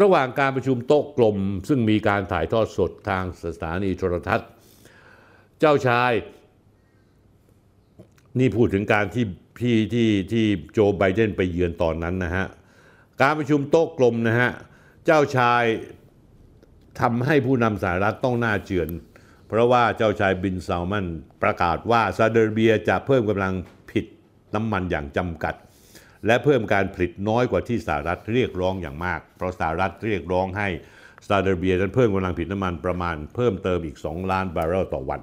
[0.00, 1.36] ระหว่างการประชุมโต๊ะกลม
[1.68, 4.48] ซึ่งมีการถ่ายทอดสดทางสถานีโทรทัศน์
[5.60, 6.12] เจ้าชาย
[8.38, 9.24] นี่พูดถึงการที่
[9.58, 12.46] พี่ที่ที่โจไบเดนไปเยือนตอนนั้นนะฮะ
[13.20, 14.50] การประชุมโต๊ะกลมนะฮะ
[15.06, 15.62] เจ้าชาย
[17.00, 18.88] ทำให้ผู้นำสหรัฐต้องหน้าเจือน
[19.48, 21.06] เพราะว่าเจ้าชายบินซาลมัน
[21.42, 23.54] ประกาศว่าซาอุดิอระเบียจะเพิ่มกำลัง
[24.54, 25.54] น้ำมันอย่างจำกัด
[26.26, 30.68] และเพิ่มการผลิตน้อยกว่าที่สหรัฐเรียกร้องอย่างมาก เพราะสหรัฐเรียกร้องให้
[31.28, 35.20] ซาอุดิอาระเบียนั้นเพิ่มกำลังผลิตน้ำมันประมาณเพิ่มเติมอีก 2 ล้านบาร์เรลต่อวัน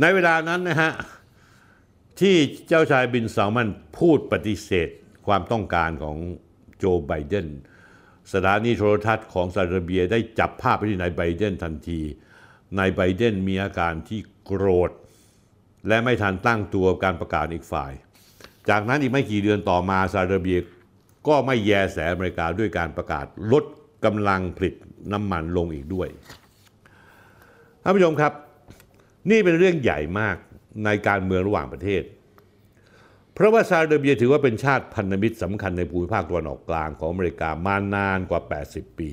[0.00, 0.92] ในเวลานั้นนะฮะ
[2.20, 2.36] ที่
[2.68, 3.68] เจ้าชายบินซาลมัน
[3.98, 4.88] พูดปฏิเสธ
[5.26, 6.16] ความต้องการของ
[6.78, 7.48] โจไบเดน
[8.32, 12.00] สถานีโทรทัศน์ของซาอุดิอาระเบียได้จับภาพไปที่นายไบเดนทันที
[12.78, 14.90] นายไบเดนมีอาการที่โกรธ
[15.88, 17.92] และไม่ทันตั้งตัวการประกาศอีกฝ่าย
[18.68, 20.58] จากนั้นอีกไม่กี่เดือนต่อมาซาอุดิอาระเบีย
[21.28, 23.64] ก็ไม่แยแสอเมริกาด้วยการประกาศลด
[24.04, 24.74] กำลังผลิต
[25.12, 26.08] น้ำมันลงอีกด้วย
[27.82, 28.32] ท่านผู้ชมครับ
[29.30, 30.36] นี่เป็นเรื่องใหญ่มาก
[30.84, 32.02] ในการเมืองระหว่างประเทศ
[33.34, 38.40] เพราะว่าซาอุดิอาระเบียถือว่าเป็นชาติพันธมิตรสำคัญในภูมิภาคตะวันออกกลางของอเมริกามานานกว่า
[38.70, 39.10] 80 ปี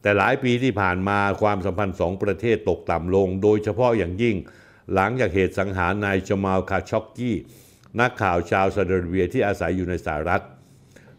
[0.00, 4.36] แต่หลายปีที่ผ่านมาความสัมพันธ์สองประเทศตกต่ำลง โดยเฉพาะอย่างยิ่ง
[4.94, 7.36] หลังจากเหตุสังหารนายจมาลคาช็อกกี้
[8.00, 10.42] นักข่าวชาวซาอุดิอาระเบียที่อาศัยอยู่ในสหรัฐ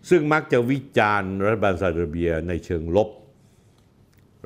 [0.09, 3.09] ซึ่งมักจะวิจารณ์รัฐบาลซาอุดิอาระเบียในเชิงลบ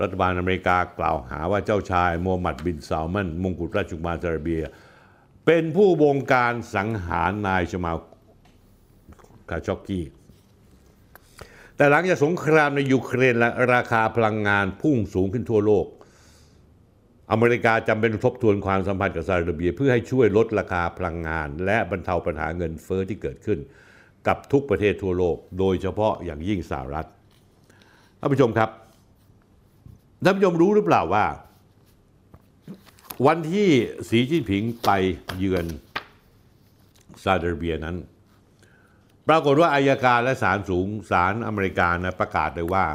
[0.02, 4.62] รัฐบาลอเมริกากล่าวหาว่าเจ้าชายโมฮัมหมัดบินซาลมันมงกุฎราชกุมารซาอุดิอาระเบีย
[5.46, 7.98] เป็นผู้บงการสังหารนายจมาล
[9.50, 10.06] คาช็อกกี้
[11.76, 15.86] แต่หลังจากสงครามในยูเครนและราคาพลังงานพุ่งสูงขึ้นทั่วโลก
[17.31, 23.60] อเมริกาจำเป็นทบทวนความสัมพันธ์กับซาอุดิอาระเบีย เพื่อให้ช่วยลดราคาพลังงาน และบรรเทาปัญหาเงินเฟ้อที่เกิดขึ้น
[24.27, 27.07] กับทุกประเทศทั่วโลก โดยเฉพาะอย่างยิ่งสหรัฐ
[28.19, 28.69] ท่านผู้ชมครับ
[30.23, 31.26] ท่านผู้ชมรู้หรือเปล่าว่า
[33.27, 33.69] วันที่
[34.10, 34.89] สีจิ้นผิงไป
[35.38, 35.65] เยือน
[37.23, 37.97] ซาอุดิอาระเบียนั้น
[39.27, 42.85] ปรากฏว่าอายการและศาลสูงศาลอเมริกานะประกาศเลยว่า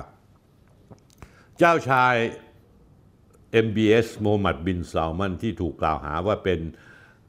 [1.59, 2.15] เจ้าชาย
[3.67, 6.61] MBS โมฮัมหมัดบินซาลมันที่ถูกกล่าวหาว่าเป็น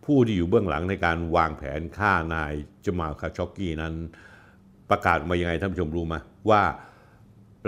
[0.06, 2.53] ผู้ที่อยู่เบื้องหลังในการวางแผนฆ่านาย
[2.85, 3.93] จมาลคาช็อกกี้นั้น
[4.89, 6.15] ประกาศมายังไงท่านผู้ชมรู้ไหม
[6.49, 6.64] ว่า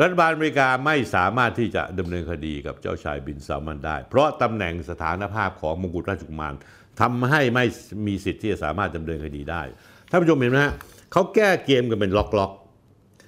[0.02, 6.54] รัฐบาลอเมริกาไม่สามารถที่จะดำเนินคดีกับเจ้าชายบินซาลมันได้ เพราะตำแหน่งสถานภาพของมงกุฎราชกุมาร
[7.02, 7.66] ทำให้ไม่
[8.08, 9.62] มีสิทธิ์ที่จะสามารถดำเนินคดีได้
[10.10, 10.74] ท่านผู้ชมเห็นไหมฮะ
[11.12, 12.52] เขาแก้เกมกันเป็นล็อก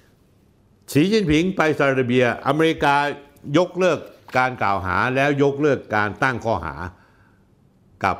[0.08, 2.94] ๆสีจิ้นผิงไปซาอุดิอาระเบีย อเมริกา
[3.58, 3.98] ยกเลิก
[4.38, 6.74] การกล่าวหาแล้วยกเลิกการตั้งข้อหา
[8.04, 8.16] กับ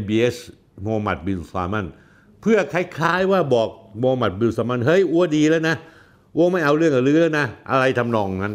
[0.00, 0.36] MBS
[0.82, 1.86] โมฮัมหมัดบินซามัน
[2.40, 3.68] เพื่อคล้ายๆว่าบอก
[3.98, 5.76] โมฮัมหมัดบินซามัน เฮ้ยอ้วดีแล้วนะ
[6.36, 8.54] อ้วไม่เอาเรื่องกับลือแล้วนะ อะไรทำนองนั้น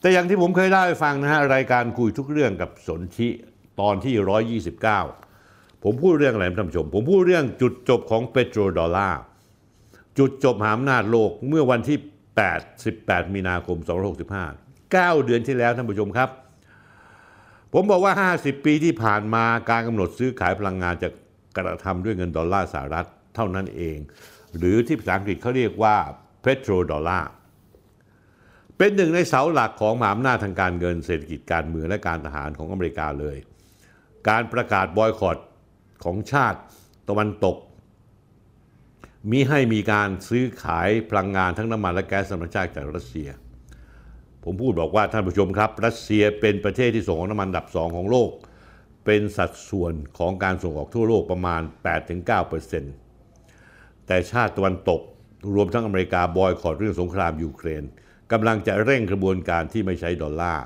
[0.00, 3.28] แต่อย่างที่ผมเคยเล่าให้ฟังนะฮะ รายการคุยทุกเรื่องกับสนธิ
[3.80, 9.20] ตอนที่ 129 ผมพูดเรื่องอะไรท่านผู้ชม ผมพูดเรื่องจุดจบของเปโตรดอลลาร์
[10.18, 11.98] จุดจบหามนาจโลกเมื่อวันที่
[12.44, 13.78] 8 18 มีนาคม
[14.28, 16.30] 265 9 เดือนที่แล้วท่านผู้ชมครับ
[17.72, 18.12] ผมบอกว่า
[18.42, 21.08] 50 ปีที่ผ่านมาการกำหนดซื้อขายพลังงานจะ
[21.56, 23.98] กระทำด้วยเงินดอลลาร์สหรัฐเท่านั้นเอง
[24.56, 25.96] หรือที่ภาษาอังกฤษเขาเรียกว่า
[26.40, 27.30] เพโตรดอลลาร์
[28.78, 33.36] เป็นหนึ่งในเสาหลักของมหาอำนาจทางการเงินเศรษฐกิจการเมืองและการทหารของอเมริกาเลย
[34.28, 35.38] การประกาศบอยคอรด
[36.04, 36.60] ของชาติ
[37.08, 37.56] ตะวันตก
[39.30, 43.28] มีให้มีการซื้อขายพลังงานทั้งน้ำมันและแก๊สธรรมชาติจากรัสเซีย
[44.44, 48.30] ผมพูดบอกว่าท่านผู้ชมครับ รัสเซียเป็นประเทศที่ส่งออกน้ำมันอันดับสองของโลก
[49.04, 51.62] เป็นสัดส่วนของการส่งออกทั่วโลกประมาณ
[52.44, 55.00] 8-9%แต่ชาติตะวันตก
[55.54, 57.82] รวมทั้งอเมริกาบอยคอรดเรื่องสงครามยูเครน
[58.32, 60.64] กำลังจะเร่งกระบวนการที่ไม่ใช้ดอลลาร์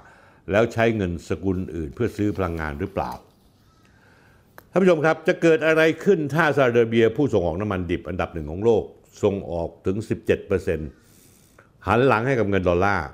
[0.50, 3.12] แล้วใช้เงินสกุลอื่นเพื่อซื้อพลังงานหรือเปล่า
[4.70, 8.82] ท่านผู้ชมครับจะเกิดอะไรขึ้นถ้าซาอุดิอาระเบียผู้ส่งออกน้ำมันดิบอันดับหนึ่งของโลก
[9.22, 9.96] ส่งออกถึง
[10.92, 13.06] 17%หันหลังให้กับเงินดอลลาร์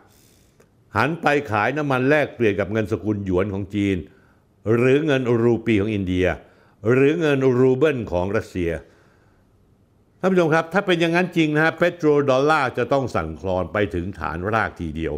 [0.97, 3.97] หันไปขายน้ำมันแลกเปลี่ยนกับเงินสกุลหยวนของจีน
[4.77, 6.27] หรือเงินรูปีของอินเดีย
[6.93, 8.71] หรือเงินรูเบิลของรัสเซีย
[10.21, 15.15] ท่านผู้ชมครับ ถ้าเป็นอย่างนั้นจริงนะฮะเปโตรดอลลาร์จะต้องสั่นคลอนไปถึงฐานรากทีเดียว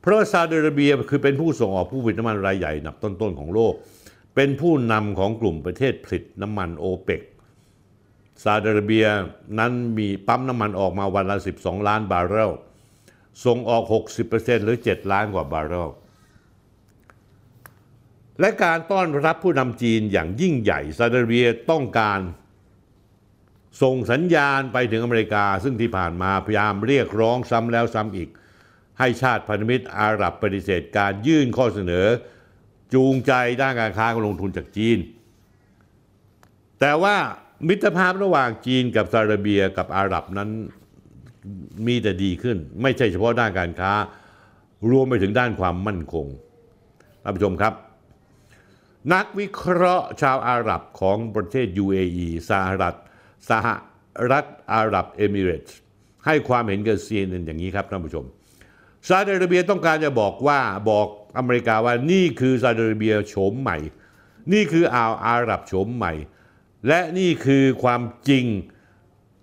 [0.00, 3.74] เพราะซาอุดิอาระเบียคือเป็นผู้ส่งออกผู้ผลิตน้ำมันรายใหญ่นับต้นๆของโลก
[4.34, 7.22] เป็นผู้นำของกลุ่มประเทศผลิตน้ำมันโอเปก
[8.42, 9.04] ซาอุดิอาระเบีย
[9.58, 12.52] นั้นมีปั๊มน้ำมันออกมาวันละ 12 ล้านบาร์เรล
[13.44, 13.84] ส่งออก
[14.24, 15.90] 60%หรือ 7 ล้านกว่าบาร์เรล
[18.40, 22.20] และการต้อนรับผู้นำจีนอย่างยิ่งใหญ่ซาอุดิอาระเบียต้องการ
[23.82, 28.28] ส่งสัญญาณไปถึงอเมริกา ซึ่งที่ผ่านมาพยายามเรียกร้องซ้ำแล้วซ้ำอีก
[28.98, 32.06] ให้ชาติพันธมิตรอาหรับปฏิเสธการยื่นข้อเสนอ
[32.94, 34.98] จูงใจด้านการค้าการลงทุนจากจีน
[36.80, 37.16] แต่ว่า
[37.68, 40.50] มิตรภาพระหว่างจีนกับซาอุดิอาระเบียกับอาหรับนั้น
[41.86, 43.92] มีแต่ดีขึ้น ไม่ใช่เฉพาะด้านการค้า
[44.90, 46.26] รวมไปถึงด้านความมั่นคง
[47.22, 47.74] ท่านผู้ชมครับ
[49.14, 52.94] นักวิเคราะห์ชาวอาหรับของประเทศ UAE สหรัฐ
[53.50, 53.66] สห
[54.30, 55.76] รัฐอาหรับเอมิเรตส์
[56.26, 58.24] ให้ความเห็นกับ CNN อย่างนี้ครับท่านผู้ชม
[59.08, 60.60] ซาอุดิอาระเบียต้องการจะบอกว่า
[60.90, 61.06] บอก
[61.38, 63.78] อเมริกาว่านี่คือซาอุดิอาระเบียโฉมใหม่
[64.52, 66.12] นี่คืออ่าวอาหรับโฉมใหม่
[66.86, 68.44] และนี่คือความจริง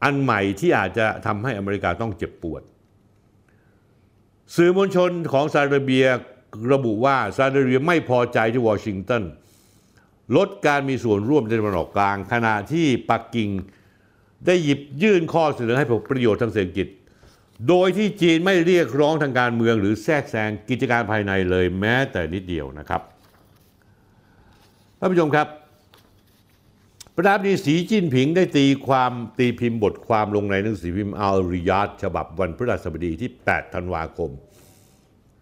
[0.03, 2.61] อันใหม่ที่อาจจะทำให้อเมริกาต้องเจ็บปวด
[4.55, 6.05] สื่อมวลชนของซาอุดิอาระเบีย
[6.73, 9.23] ระบุว่าซาอุดิอาระเบียไม่พอใจที่วอชิงตัน
[10.37, 13.49] ลดการมีส่วนร่วมในตะวันออกกลาง ขณะที่ปักกิ่ง
[14.45, 16.87] ได้หยิบยื่นข้อเสนอให้ผลประโยชน์ทางเศรษฐกิจ
[17.69, 23.01] โดยที่จีนไม่เรียกร้องทางการเมืองหรือแทรกแซงกิจการภายในเลยแม้แต่นิดเดียวนะครับ
[24.99, 25.47] ท่านผู้ชมครับ
[27.15, 34.31] ประธานาธิบดีสีจิ้นผิงได้ตีความตีพิมพ์บทความลงในหนังสือพิมพ์อัลริยาดฉบับวันพฤหัสบดีที่ 8 ธันวาคม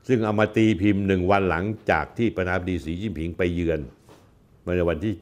[0.08, 3.80] ซึ่งเอามาตีพิมพ์หนึ่งวันหลังจากที่ประธานาธิบดีสีจิ้นผิงไปเยือน
[4.78, 5.14] ในวันที่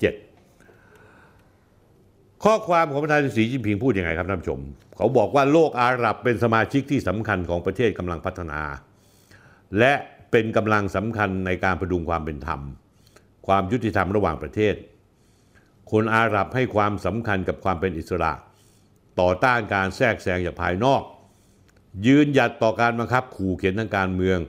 [0.77, 4.59] 7 ข้อความของประธานาธิบดีสีจิ้นผิงพูดยังไงครับท่านผู้ชม
[4.95, 8.61] เขาบอกว่าโลกอาหรับเป็นสมาชิกที่สำคัญของประเทศกำลังพัฒนา
[9.80, 9.93] และ
[10.31, 12.61] เป็นกำลังสำคัญในการประดุงความเป็นธรรม
[13.47, 14.76] ความยุติธรรมระหว่างประเทศ
[15.91, 18.34] คนอาหรับให้ความสำคัญกับความเป็นอิสระ
[19.20, 21.02] ต่อต้านการแทรกแซงจากภายนอก
[22.07, 24.40] ยืนหยัดต่อการบังคับขู่เข็นทางการเมือง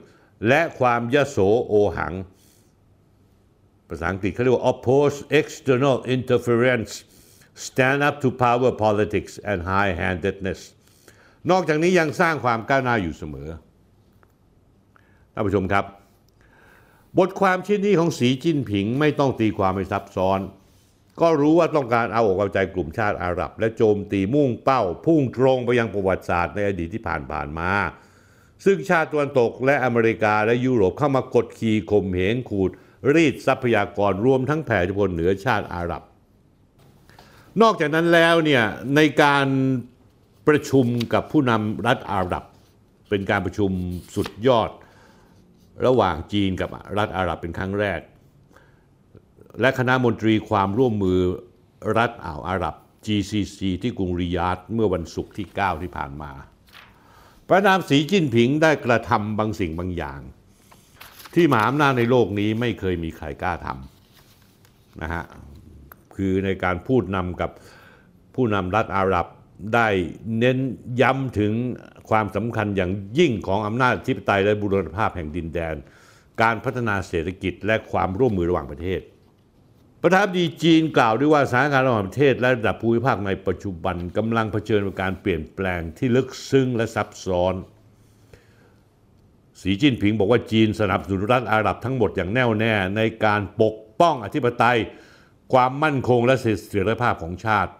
[0.47, 1.37] และความยโส
[1.67, 2.13] โอหัง
[3.89, 6.93] ภาษาอังกฤษเขาเรียกว่า oppose external interference
[7.65, 10.59] stand up to power politics and high-handedness
[11.51, 13.49] นอกจากนี้ยังสร้างความก้าวหน้าอยู่เสมอ
[15.33, 15.85] ท่านผู้ชมครับ
[17.17, 20.39] บทความชิ้นนี้ของสีจิ้นผิงไม่ต้องตีความให้ซับซ้อน
[21.21, 27.71] ก็รู้ว่าต้องการเอาอกเอาใจกลุ่มชาติอาหรับ และโจมตีมุ่งเป้า พุ่งตรงไปยังประวัติศาสตร์ในอดีตที่ผ่านผ่านมา
[28.65, 32.71] ซึ่งชาติตะวันตกและอเมริกาและยุโรปเข้ามากดขี่ข่มเหงขูด
[33.13, 36.01] รีดทรัพยากรรวมทั้งแผ่อิทธิพลเหนือชาติอาหรับ
[37.61, 38.63] นอกจากนั้นแล้วเนี่ย
[38.95, 39.47] ในการ
[40.47, 42.43] ประชุมกับผู้นำรัฐอาหรับ
[43.09, 43.71] เป็นการประชุม
[44.15, 44.69] สุดยอด
[45.85, 47.99] ระหว่างจีนกับรัฐอาหรับเป็นครั้งแรก
[49.59, 51.19] และคณะมนตรีความร่วมมือ
[51.97, 52.75] รัฐอ่าวอาหรับ
[53.05, 56.31] GCC ที่กรุงริยาดเมื่อวันศุกร์ที่ 9 ที่ผ่านมา
[57.49, 60.19] ประธานสีจิ้นผิงได้กระทำบางสิ่งบางอย่าง
[61.33, 65.23] ที่มหาอำนาจในโลกนี้ไม่เคยมีใครกล้าทำนะฮะ
[66.15, 67.51] คือในการพูดนำกับ
[68.35, 69.27] ผู้นำรัฐอาหรับ
[69.75, 69.87] ได้
[70.39, 70.57] เน้น
[71.01, 71.53] ย้ำถึง
[72.09, 75.75] ความสำคัญอย่างยิ่งของอำนาจทิปไตยและบุรณภาพแห่งดินแดน
[76.41, 79.01] การพัฒนาเศรษฐกิจและความร่วมมือระหว่างประเทศ
[80.03, 87.55] ประธานดีจีนกล่าวด้วยว่าสถานการณ์ระหว่างประเทศและระดับภูมิภาคในปัจจุบันกำลังเผชิญกับการเปลี่ยนแปลงที่ลึกซึ้งและซับซ้อน
[89.61, 94.77] สีจิ้นผิงบอกว่าจีนสนับสนุนรัฐอาหรับทั้งหมดอย่างแน่วแน่ในการปกป้องอธิปไตย
[95.53, 97.71] ความมั่นคงและเสถียรภาพของชาติ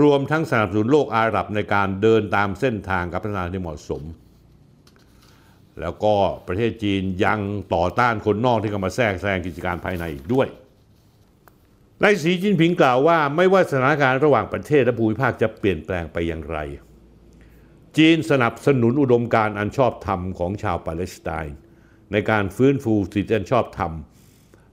[0.00, 4.02] รวมทั้งสนับสนุนโลกอาหรับในการเดินตามเส้นทางการพัฒนาที่เหมาะสม
[5.80, 6.14] แล้วก็
[6.46, 7.40] ประเทศจีนยัง
[7.74, 10.48] ต่อต้านคนนอกที่เข้ามาแทรกแซงกิจการภายในอีกด้วย
[12.02, 16.58] นายสีจิ้นผิงกล่าวว่าไม่ว่าสถานการณ์ระหว่างประเทศและภูมิภาคจะเปลี่ยนแปลงไปอย่างไร
[17.96, 21.56] จีนสนับสนุนอุดมการณ์อันชอบธรรมของชาวปาเลสไตน์
[22.12, 23.92] ในการฟื้นฟูสิทธิอันชอบธรรม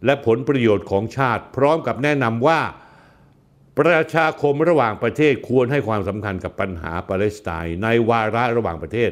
[0.05, 2.59] และผลประโยชน์ของชาติ พร้อมกับแนะนำว่า
[3.79, 9.11] ประชาคมระหว่างประเทศควรให้ความสำคัญกับปัญหาปาเลสไตน์ในวาระระหว่างประเทศ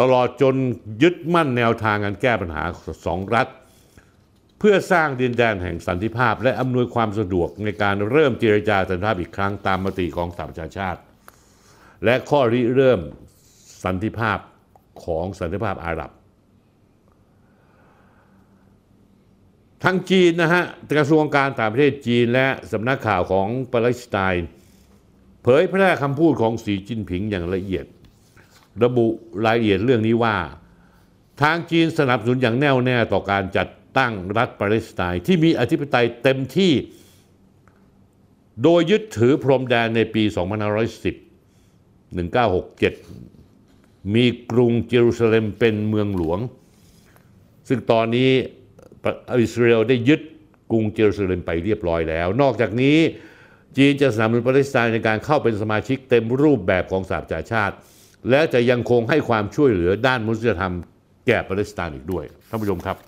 [0.00, 0.54] ตลอดจน
[1.02, 2.62] ยึดมั่นแนวทางการแก้ปัญหา
[3.06, 3.48] สองรัฐ
[4.58, 11.00] เพื่อสร้างดินแดนแห่งสันติภาพ และอำนวยความสะดวกในการเริ่มเจรจาสันติภาพอีกครั้งตามมติของสหประชาชาติ
[12.04, 13.00] และข้อริเริ่ม
[13.84, 14.38] สันติภาพ
[15.04, 16.10] ของสันติภาพอาหรับ
[19.84, 24.48] ทางจีนนะฮะกระทรวงการต่างประเทศจีนและสำนักข่าวของปาเลสไตน์
[25.42, 27.86] เผยแพร่คำพูดของสีจิ้นผิงอย่างละเอียด
[28.84, 29.06] ระบุ
[29.44, 30.36] รายละเอียดเรื่องนี้ว่า
[31.42, 33.66] ทางจีนสนับสนุนอย่างแน่วแน่ต่อการจัด
[33.98, 36.72] ตั้งรัฐปาเลสไตน์ที่มีอธิปไตยเต็มที่
[38.62, 40.34] โดยยึดถือพรมแดนในปี 2510
[42.18, 46.38] 1967 มีกรุงเยรูซาเล็มเป็นเมืองหลวง
[47.68, 48.30] ซึ่งตอนนี้
[49.42, 50.20] อิสราเอลได้ยึด
[50.70, 52.96] กรุงเยรูซาเล็มไปเรียบร้อยแล้ว นอกจากนี้
[53.76, 57.74] จีนจะสนับสนุนปาเลสไตน์ในการเข้าเป็นสมาชิกเต็มรูปแบบของสหประชาชาติ
[58.30, 60.74] และจะยังคงให้ความช่วยเหลือด้านมนุษยธรรม
[61.26, 63.07] แก่ปาเลสไตน์อีกด้วยท่านผู้ชมครับ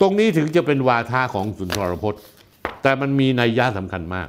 [0.00, 2.22] ตรงนี้ถึงจะเป็นวาทะของสุนทรพจน์
[2.82, 4.28] แต่มันมีนัยยะสำคัญมาก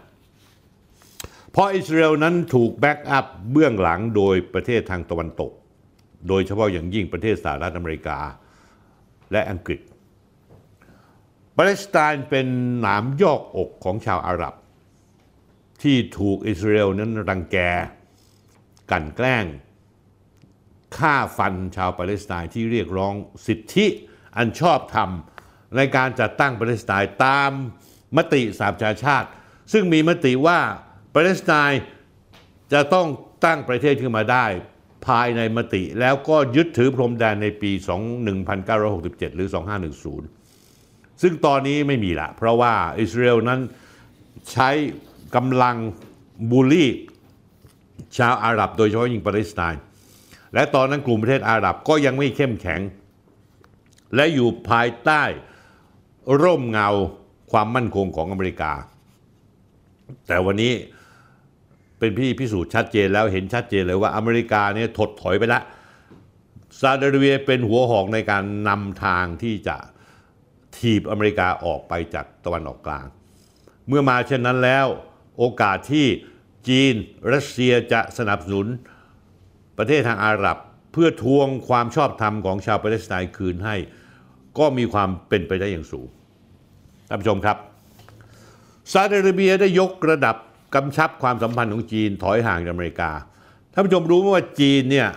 [1.51, 5.51] เพราะอิสราเอลนั้นถูก backup เบื้องหลังโดยประเทศทางตะวันตก
[6.27, 8.17] โดยเฉพาะอย่างยิ่งประเทศสหรัฐอเมริกา
[9.31, 9.79] และอังกฤษ
[11.57, 12.47] ปาเลสไตน์เป็น
[12.79, 14.53] หนามยอกอกของชาวอาหรับ
[15.81, 17.57] ที่ถูกอิสราเอลนั้นรังแก
[18.91, 19.45] กลั่นแกล้ง
[20.97, 23.13] ฆ่าฟันชาวปาเลสไตน์ที่เรียกร้อง
[23.47, 23.85] สิทธิ
[24.37, 25.09] อันชอบธรรม
[25.75, 27.51] ในการจัดตั้งปาเลสไตน์ตาม
[28.17, 29.27] มติสหประชาชาติ
[29.73, 30.59] ซึ่งมีมติว่า
[31.13, 31.81] ปาเลสไตน์
[32.73, 33.07] จะต้อง
[33.45, 34.45] ตั้งประเทศขึ้นมาได้
[35.07, 37.71] ภายในมติ แล้วก็ยึดถือพรมแดนในปี
[38.73, 39.49] 1967 หรือ
[40.33, 43.59] 2510 ซึ่งตอนนี้ไม่มีละ เพราะว่าอิสราเอลนั้น
[44.51, 44.69] ใช้
[45.35, 45.75] กำลัง
[46.51, 46.91] บูลลี่
[48.17, 49.81] ชาวอาหรับ โดยเฉพาะยิ่งปาเลสไตน์
[50.53, 52.81] และตอนนั้นกลุ่มประเทศอาหรับก็ยังไม่เข้มแข็ง
[54.15, 55.23] และอยู่ภายใต้
[56.41, 56.89] ร่มเงา
[57.51, 58.71] ความมั่นคงของอเมริกา
[60.27, 60.73] แต่วันนี้
[61.99, 65.63] เป็นพี่พิสูจน์ชัดเจนแล้วเห็นชัดเจนเลยว่าอเมริกาเนี่ยถดถอยไปล้ว
[66.79, 69.75] ซาอุดิอาระเบียเป็นหัวหอกในการนำทางที่จะ
[70.77, 73.05] ถีบอเมริกาออกไปจากตะวันออกกลาง
[73.87, 74.87] เมื่อมาเช่นนั้นแล้ว
[75.37, 76.07] โอกาสที่
[76.67, 76.93] จีน
[77.33, 78.67] รัสเซียจะสนับสนุน
[79.77, 80.57] ประเทศทางอาหรับ
[80.91, 83.75] เพื่อทวงความชอบธรรมของชาวปาเลสไตน์คืนให้
[84.59, 86.07] ก็มีความเป็นไปได้อย่างสูง
[87.09, 87.57] ท่านผู้ชมครับ
[88.91, 90.35] ซาอุดิอาระเบียได้ยกระดับ
[90.75, 93.11] กำชับความสัมพันธ์ของจีนถอยห่างจากอเมริกา
[93.73, 95.09] ท่านผู้ชมรู้ไหมว่าจีนเนี่ย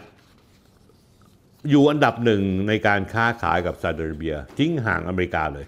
[1.70, 5.66] อยู่อันดับหนึ่งในการค้าขายกับซาอุดิอาระเบีย ทิ้งห่างอเมริกาเลย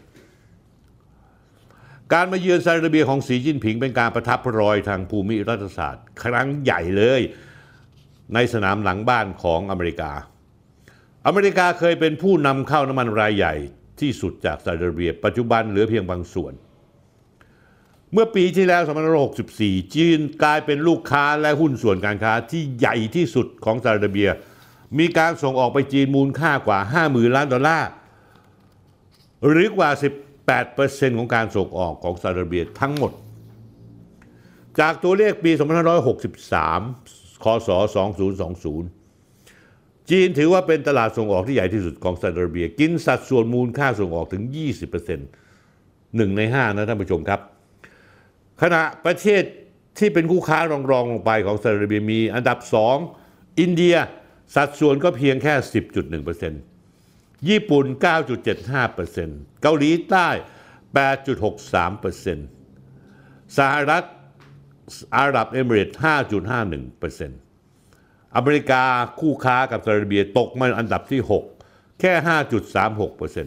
[2.12, 7.20] การมาเยือนซาอุดิอาระเบียของสีจิ้นผิงเป็นการประทับรอยทางภูมิรัฐศาสตร์ ครั้งใหญ่เลย
[8.34, 10.12] ในสนามหลังบ้านของอเมริกา
[11.26, 13.54] อเมริกาเคยเป็นผู้นำเข้าน้ำมันรายใหญ่
[14.00, 16.52] ที่สุดจากซาอุดิอาระเบีย ปัจจุบันเหลือเพียงบางส่วน
[18.12, 18.82] เมื่อปีที่แล้ว
[19.38, 24.28] 2564 จีนกลายเป็นลูกค้าและหุ้นส่วนการค้าที่ใหญ่ที่สุดของซาอุดิอาระเบีย
[24.98, 26.78] มีการส่งออกไปจีนมูลค่ากว่า
[27.08, 27.90] 50,000 ล้านดอลลาร์
[29.48, 29.90] หรือกว่า
[30.54, 33.12] 18%ของการส่งออกของซาอุดิอาระเบียทั้งหมด
[34.80, 35.50] จากตัวเลขปี
[36.28, 37.68] 2563คศ
[38.38, 38.99] 2020
[40.10, 44.42] จีนถือว่าเป็นตลาดส่งออกที่ใหญ่ที่สุดของซาอุดิอาระเบีย กินสัดส่วนมูลค่าส่งออกถึง
[44.90, 47.40] 20%หนึ่งในห้านะท่านผู้ชมครับ
[48.62, 49.42] ขณะประเทศ
[49.98, 52.58] ที่เป็นคู่ค้ารองรองลงไปของซาอุดิอาระเบียมีอันดับ
[53.08, 53.96] 2 อินเดีย
[54.56, 55.54] สัดส่วนก็เพียงแค่
[56.30, 57.84] 10.1%ญี่ปุ่น
[58.72, 60.28] 9.75%เกาหลีใต้
[61.08, 64.04] 8.63%สหรัฐ
[65.16, 67.49] อาหรับเอมิเรตส์5.51%
[68.36, 68.82] อเมริกา
[69.20, 71.20] คู่ค้ากับซาอุดิอาระเบียตกมาอันดับที่
[71.60, 72.12] 6 แค่
[72.98, 73.42] 5.36%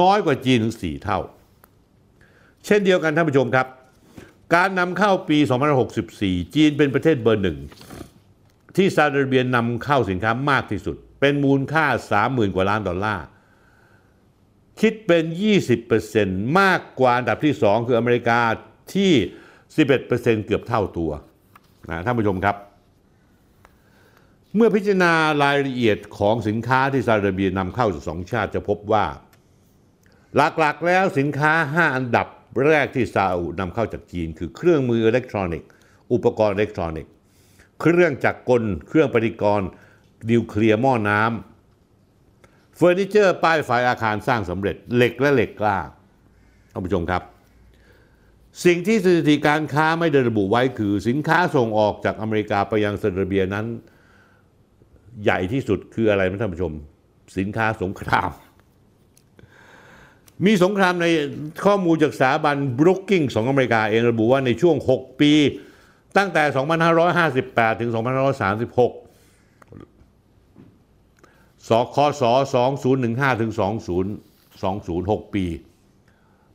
[0.00, 1.20] น้อยกว่าจีนถึง 4 เท่า
[2.64, 3.66] เช่นเดียวกันท่านผู้ชมครับ
[4.54, 5.38] การนำเข้าปี
[5.96, 7.58] 2564 จีนเป็นประเทศเบอร์หนึ่ง
[8.76, 11.86] ที่ซาอุดิอาระเบียนำเข้าสินค้ามากที่สุด เป็นมูลค่า
[12.20, 13.24] 30,000 กว่าล้านดอลลาร์
[14.80, 15.24] คิดเป็น
[15.90, 18.40] 20%มากกว่าอันดับที่ 2 คืออเมริกา
[18.94, 19.12] ที่
[19.76, 21.10] 11%เกือบเท่าตัว
[21.88, 22.56] นะท่านผู้ชมครับ
[24.56, 25.12] เมื่อพิจารณา
[25.42, 29.06] รายละเอียดของสินค้าที่ซาอุดิอาระเบียนำเข้าจากสองชาติจะพบว่า
[30.36, 32.26] หลักๆแล้วสินค้า 5 อันดับ
[32.66, 35.68] แรกที่ซาอุนำเข้าจากจีน คือเครื่องมืออิเล็กทรอนิกส์
[36.12, 37.12] อุปกรณ์อิเล็กทรอนิกส์
[37.80, 39.68] เครื่องจักรกล เครื่องปฏิกรณ์
[40.30, 45.78] นิวเคลียร์หม้อน้ำเฟอร์นิเจอร์ป้ายไฟอาคารสร้างสำเร็จ เหล็กและเหล็กกล้า
[46.72, 47.22] ท่านผู้ชมครับ
[48.64, 53.66] สิ่งที่สถิติการค้าไม่ได้ระบุไว้คือสินค้าส่งออกจากอเมริกาไปยังซาอุดิอาระเบียนั้น
[55.22, 56.72] ใหญ่ที่สุดคืออะไรนะท่านผู้ชม
[57.38, 58.30] สินค้าสงคราม
[60.44, 61.06] มีสงครามใน
[61.64, 65.32] ข้อมูลจากสถาบันบรุกกิงของอเมริกาเองระบุว่าในช่วง 6 ปี
[66.16, 66.42] ตั้งแต่
[67.12, 67.98] 2558 ถึง 2536
[71.68, 72.22] สคศ
[72.82, 73.52] 2015ถึง
[74.78, 75.44] 2026ปี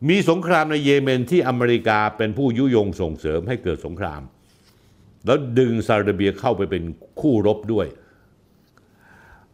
[0.10, 4.22] มีสงครามในเยเมนที่อเมริกาเป็นผู้ยุยงส่งเสริมให้เกิดสงคราม
[5.26, 6.84] แล้วดึงซาอุดิอาระเบียเข้าไปเป็น
[7.22, 7.88] คู่รบด้วย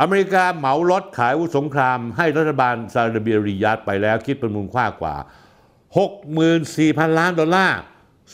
[0.01, 5.15] อเมริกาเหมาล็อตขายอาวุธสงครามให้รัฐบาลซาอุดิอาระเบียริยาดไปแล้วคิดเป็นมูลค่ากว่า
[6.37, 7.79] 64,000 ล้านดอลลาร์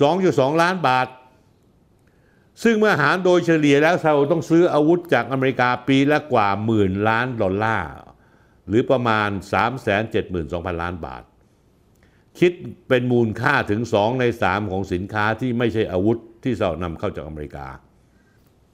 [0.01, 1.07] 2.2 ล้านบาท
[2.63, 7.89] ซึ่งเมื่อหารโดยเฉลี่ยแล้วซาอุต้องซื้ออาวุธจากอเมริกาปีละกว่าหมื่นล้านดอลลาร์
[8.67, 9.29] หรือประมาณ
[10.05, 11.23] 372,000 ล้านบาท
[12.39, 12.51] คิด
[12.87, 17.67] เป็นมูลค่าถึง 2 ใน 3 ของสินค้าที่ไม่ใช่อาวุธที่ซาอุนำเข้าจากอเมริกา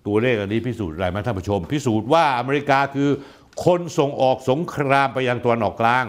[0.07, 3.09] ตัวเลขอันนี้พิสูจน์อะไรไหมท่านผู้ชม พิสูจน์ว่าอเมริกาคือ
[3.65, 6.05] คนส่งออกสงครามไปยังตะวันออกกลาง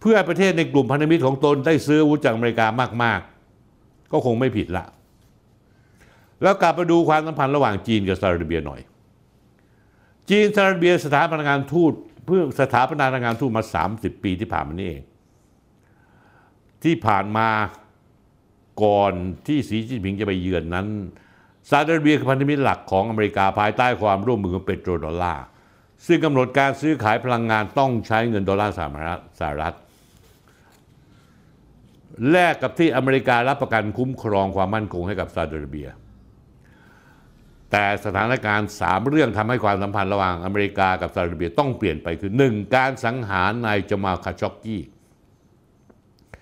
[0.00, 2.66] เพื่อประเทศในกลุ่มพันธมิตรของตนได้ซื้ออาวุธจากอเมริกา
[3.02, 3.20] มาก
[3.66, 4.84] ๆ ก็คงไม่ผิดละ
[6.42, 8.80] แล้วกลับมาดูความสัมพันธ์ระหว่างจีนกับซาอุดิอาระเบียหน่อย
[10.30, 11.92] จีนซาอุดิอาระเบียสถาปนางานทูต
[12.26, 13.62] เพื่อสถาปนางานทูตมา
[13.94, 15.02] 30 ปีที่ผ่านมานี่เอง
[16.82, 17.48] ที่ผ่านมา
[18.84, 19.12] ก่อน
[19.46, 20.86] ที่สีจิ้นผิงจะไปเยือนนั้น
[21.70, 25.44] ซาอุดิอาระเบียคือพันธมิตรหลักของอเมริกาภายใต้ความร่วมมือกับเปโตรดอลลาร์
[26.06, 29.74] ซึ่งกำหนดการซื้อขายพลังงานต้องใช้เงินดอลลาร์สหรัฐสหรัฐ
[32.30, 35.88] แลกกับที่อเมริการับประกันคุ้มครองความมั่นคงให้กับซาอุดิอาระเบีย
[37.70, 42.76] แต่สถานการณ์สามเรื่องทำให้ความสัมพันธ์ระหว่างอเมริกากับซาอุดิอาระเบียต้องเปลี่ยนไปคือ 1.
[42.76, 44.82] การสังหารนายจมาคาช็อกกี้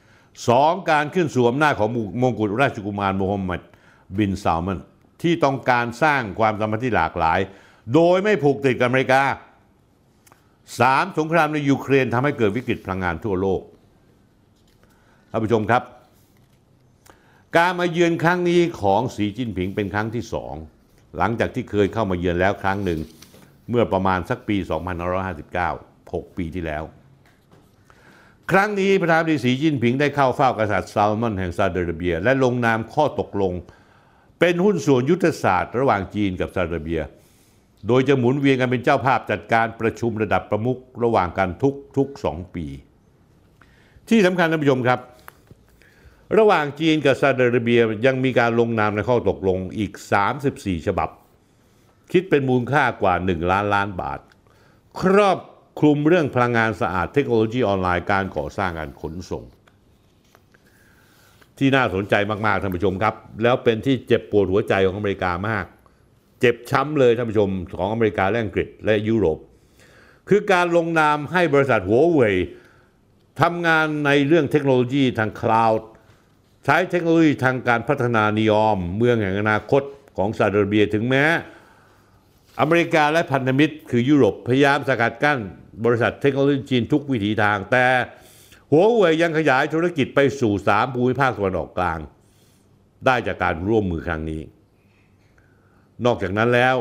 [0.09, 0.91] 2.
[0.91, 1.89] การขึ้นสู่อำนาจของ
[2.23, 3.61] มงกุฎราชกุมารโมฮัมหมัด
[4.19, 4.79] บินซาลมัน
[5.23, 7.41] ที่ต้องการสร้างความสัมพันธ์ที่หลากหลาย
[7.95, 9.23] โดยไม่ผูกติดกับอเมริกา
[10.01, 11.19] 3.
[11.19, 13.61] สงครามในยูเครนทำให้เกิดวิกฤตพลังงานทั่วโลก
[15.31, 15.83] ท่านผู้ชมครับ
[17.57, 20.55] การมาเยือนครั้งนี้ของสีจิ้นผิงเป็นครั้งที่สอง
[21.17, 23.01] หลังจากที่เคยเข้ามาเยือนแล้วครั้งหนึ่ง
[23.71, 24.57] เมื่อประมาณสักปี
[25.31, 26.85] 2559 6 ปีที่แล้ว
[28.53, 33.53] ครั้งนี้ประธานาธิบดีสีจิ้นผิงได้เข้าเฝ้ากษัตริย์ซาลมอนแห่งซาอุดิอาระเบีย และลงนามข้อตกลง
[34.45, 37.01] เป็นหุ้นส่วนยุทธศาสตร์ระหว่างจีนกับซาอุดิอาระเบีย
[37.89, 42.67] โดยจะหมุนเวียนกันเป็นเจ้าภาพจัดการประชุมระดับประมุขระหว่างกันทุกทุกสองปี
[44.09, 45.01] ที่สำคัญท่านผู้ชมครับ
[46.39, 49.93] ระหว่างจีนกับซาอุดิอาระเบียยังมีการลงนามในข้อตกลงอีก
[50.41, 51.09] 34 ฉบับ
[52.13, 54.21] คิดเป็นมูลค่ากว่า 1 ล้านล้านบาท
[55.01, 55.39] ครอบ
[55.81, 59.45] คลุมเรื่องพลังงานสะอาดเทคโนโลยีออนไลน์การก่อสร้างการขนส่ง
[61.63, 62.15] ที่น่าสนใจ
[62.47, 65.65] มากๆท่านผู้ชมครับ แล้วเป็นที่เจ็บปวดหัวใจของอเมริกามาก
[66.41, 67.49] เจ็บช้ำเลยท่านผู้ชม
[67.79, 69.39] ของอเมริกาและอังกฤษและยุโรป
[70.29, 72.35] คือการลงนามให้บริษัทหัวเว่ย
[73.41, 75.89] ทำงานในเรื่องเทคโนโลยีทาง cloud
[76.65, 79.83] ใช้เทคโนโลยีทางการพัฒนานิยมเมืองแห่งอนาคต
[80.17, 81.25] ของซาอุดิอาระเบียถึงแม้
[82.61, 85.39] อเมริกาและพันธมิตรคือยุโรปพยายามสกัดกั้น
[85.85, 87.87] บริษัทเทคโนโลยีจีนทุกวิถีทางแต่
[88.75, 91.99] หัวเว่ยยังขยายธุรกิจไปสู่สามภูมิภาคตะวันออกกลาง
[93.07, 94.41] ได้จากการร่วมมือครั้งนี้
[96.05, 96.77] นอกจากนั้นแล้ว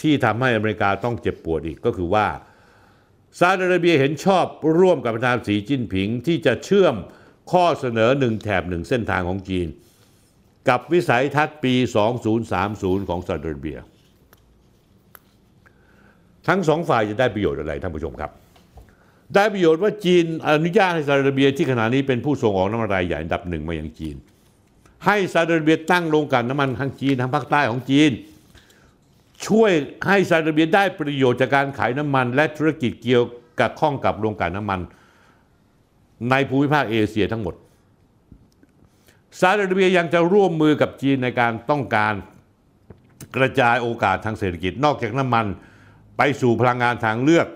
[0.00, 2.26] ที่ทำให้อเมริกาต้องเจ็บปวดอีกก็คือว่า
[3.38, 4.46] ซาอุดิอาระเบียเห็นชอบ
[4.78, 6.94] ร่วมกับประธานสีจิ้นผิงที่จะเชื่อม
[7.52, 9.66] ข้อเสนอหนึ่งแถบหนึ่งเส้นทางของจีน
[10.68, 11.74] กับวิสัยทัศน์ปี
[12.42, 13.78] 2030 ของซาอุดิอาระเบีย
[16.48, 18.30] ทั้งสองฝ่ายจะได้ประโยชน์อะไรท่านผู้ชมครับ
[19.34, 24.16] ได้ประโยชน์ว่าจีนอนุญาตให้ซาอุดิอาระเบียที่ขณะนี้เป็นผู้ส่งออกน้ำมันรายใหญ่อันดับหนึ่งมาอยังจีน
[25.06, 28.10] ให้ซาอุดิอาระเบียตั้งโรงกลั่นน้ำมันทางจีนทางภาคใต้ของจีน
[29.46, 29.72] ช่วย
[30.06, 33.24] ให้ซาอุดิอาระเบียได้ประโยชน์จากการขายน้ำมัน และธุรกิจเกี่ยว
[33.60, 34.80] กับข้องกับโรงกลั่นน้ำมัน
[36.30, 37.54] ในภูมิภาคเอเชียทั้งหมด
[39.40, 42.14] ซาอุดิอาระเบียยังจะร่วมมือกับจีนในการต้องการ
[43.36, 45.46] กระจายโอกาสทางเศรษฐกิจนอกจากน้ำมัน
[46.16, 47.46] ไปสู่พลังงานทางเลือก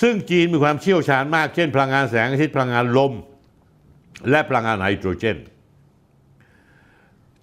[0.00, 3.12] ซึ่งจีนมีความเชี่ยวชาญมาก เช่น พลังงานแสงอาทิตย์พลังงานลม
[4.30, 5.38] และพลังงานไฮโดรเจน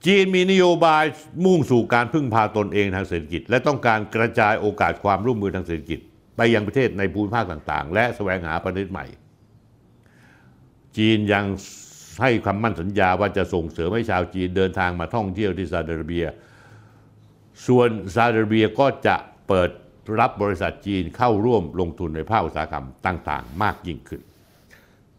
[0.05, 1.03] จีนมีนโยบาย
[1.45, 5.99] มุ่งสู่การพึ่งพาตนเองทางเศรษฐกิจ และต้องการกระจายโอกาสความร่วมมือทางเศรษฐกิจ
[6.37, 9.05] ไปยังประเทศในภูมิภาคต่าง ๆ และแสวงหาประเทศใหม่
[10.97, 11.45] จีนยัง
[12.21, 16.25] ให้คำมั่นสัญญาว่าจะส่งเสริมให้ชาวจีนเดินทางมาท่องเที่ยวที่ซาอุดิอาระเบีย
[17.67, 19.15] ส่วนซาอุดิอาระเบียก็จะ
[19.47, 19.69] เปิด
[20.19, 24.21] รับบริษัทจีนเข้าร่วมลงทุนในภาคอุตสาหกรรมต่างๆ มากยิ่งขึ้น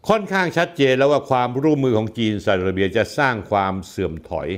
[0.09, 4.49] ค่อนข้างชัดเจนแล้วว่าความร่วมมือของจีนซาอุดิอาระเบียจะสร้างความเสื่อมถอย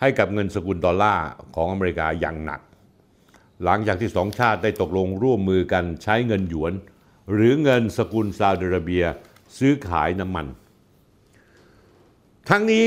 [0.00, 2.60] ให้กับเงินสกุลดอลลาร์ของอเมริกาอย่างหนัก
[3.64, 6.72] หลังจากที่สองชาติได้ตกลงร่วมมือกันใช้เงินหยวน
[7.32, 9.04] หรือเงินสกุลซาอุดิอาระเบีย
[9.58, 10.46] ซื้อขายน้ำมัน
[12.48, 12.86] ทั้งนี้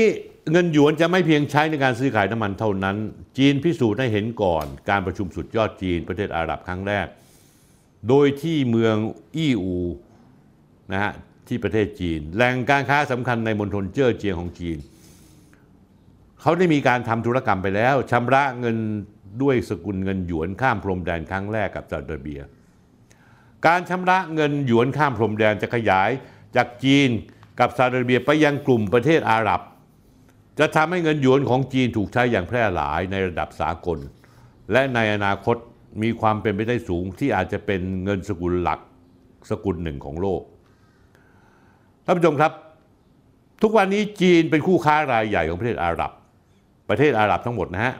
[0.52, 2.96] เงินหยวนจะไม่เพียงใช้ในการซื้อขายน้ำมันเท่านั้น
[3.38, 7.06] จีนพิสูจน์ให้เห็นก่อน การประชุมสุดยอดจีนประเทศอาหรับครั้งแรก
[8.08, 8.96] โดยที่เมือง
[9.36, 9.76] อี้อู
[10.92, 11.12] นะฮะ
[11.48, 14.78] ที่ประเทศจีน แหล่งการค้าสำคัญในมณฑลเจ้อเจียงของจีน
[16.40, 18.76] เขาได้มีการทำธุรกรรมไปแล้วชำระเงิน
[19.42, 22.40] ด้วยสกุลเงินหยวนข้ามพรมแดนครั้งแรกกับซาอุดิอาระเบีย
[23.66, 26.10] การชำระเงินหยวนข้ามพรมแดนจะขยาย
[26.56, 27.08] จากจีน
[27.60, 29.62] กับซาอุดิอาระเบียไปยังกลุ่มประเทศอาหรับ
[30.58, 33.98] จะทำให้เงินหยวนของจีนถูกใช้อย่างแพร่หลายในระดับสากล
[34.72, 35.56] และในอนาคต
[36.02, 38.80] มีความเป็นไปได้สูงที่อาจจะเป็นเงินสกุลหลัก
[39.50, 40.42] สกุลหนึ่งของโลก
[42.04, 42.52] ท่านผู้ชมครับ
[43.62, 46.12] ทุกวันนี้จีนเป็นคู่ค้ารายใหญ่ของประเทศอาหรับ
[46.88, 47.94] ประเทศอาหรับทั้งหมดนะฮะ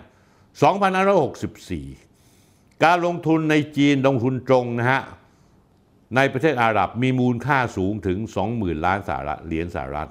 [1.19, 5.01] 2564 การลงทุนในจีนลงทุนตรงนะฮะ
[6.17, 8.19] ในประเทศอาหรับมีมูลค่าสูงถึง
[8.53, 10.11] 20,000 ล้านสหรัฐเหรียญสหรัฐ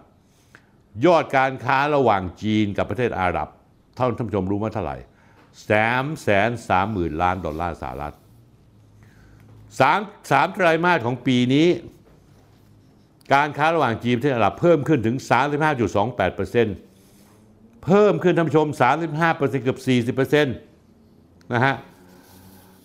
[1.06, 3.48] ยอดการค้าระหว่างจีนกับประเทศอาหรับ
[3.98, 4.98] ท่านท่านผู้ชมรู้ว่าเท่าไหร่
[5.70, 8.16] สามแสนสามหมื่นล้านดอลลาร์สหรัฐ
[9.80, 10.00] สาม
[10.32, 11.68] สามไตรมาสของปีนี้
[13.34, 15.16] การค้าระหว่างจีนประเทศอาหรับเพิ่มขึ้นถึง
[15.96, 18.68] 35.28%เพิ่มขึ้นท่านผู้ชม
[19.14, 19.80] 35%เกือบ
[20.16, 21.76] 40%นะฮะ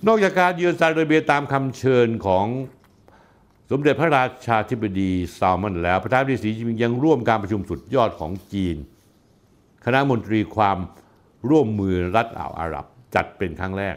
[0.06, 2.46] นอกจากการเยือนซาอุดิอาระเบียตามคำเชิญของ
[3.70, 8.76] สมเด็จพระราชาธิบดีซาลมันแล้ว ประธานาธิบดีสีจิ้นผิงยังร่วมการประชุมสุดยอดของจีน
[9.84, 10.78] คณะมนตรีความ
[11.51, 13.97] ร่วมมือรัฐอ่าวอาหรับจัดเป็นครั้งแรก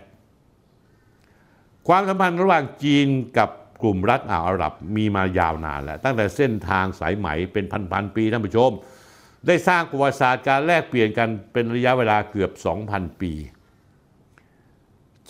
[1.88, 3.50] ความสัมพันธ์ระหว่างจีนกับ
[3.82, 8.72] กลุ่มรัฐอ่าวอาหรับมีมายาวนานแล้วตั้งแต่เส้นทางสายไหมเป็นพันๆปีท่านผู้ชม
[9.48, 12.52] ได้สร้างประวัติศาสตร์การแลกเปลี่ยนกันเป็นระยะเวลาเกือบ
[12.86, 13.32] 2,000 ปี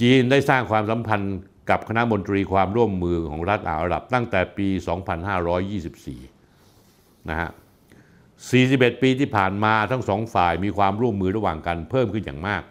[0.02, 1.36] จีนได้สร้างความสัมพันธ์
[1.70, 4.68] กับคณะมนตรีความร่วมมือของรัฐอาวอาหรับตั้งแต่ปี
[5.94, 7.50] 2524 นะฮะ
[8.46, 12.64] 41 ปีที่ผ่านมาทั้งสองฝ่ายมีความร่วมมือระหว่างกันเพิ่มขึ้นอย่างมาก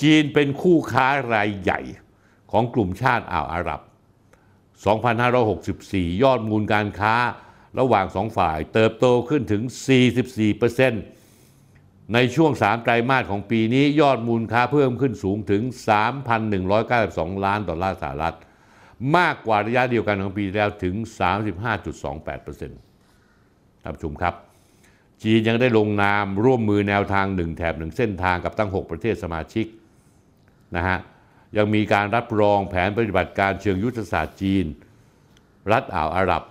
[0.00, 1.80] จีนเป็นคู่ค้ารายใหญ่
[2.52, 3.80] ของกลุ่มชาติอ่าวอาหรับ
[5.40, 7.14] 2564 ยอดมูลการค้า
[7.78, 9.62] ระหว่างสองฝ่ายเติบโตขึ้นถึง
[10.46, 11.21] 44%
[12.14, 15.62] ในช่วง 3 ไตรมาสของปีนี้ยอดมูลค้าเพิ่มขึ้นสูงถึง
[16.38, 18.36] 3,192 ล้านดอลลาร์สหรัฐ
[19.16, 20.94] มากกว่าระยะเดียวกันของปีที่แล้วถึง
[21.60, 24.34] 35.28%ท่านผู้ชมครับ
[25.22, 29.66] จีนยังได้ลงนามร่วมมือแนวทางหนึ่งแถบหนึ่งเส้นทางกับตั้ง 6 ประเทศสมาชิก
[30.76, 30.98] นะฮะ
[31.56, 34.64] ยังมีการรับรองแผนปฏิบัติการเชิงยุทธศาสตร์จีน
[35.72, 36.42] รัฐอ่าวอาหรับ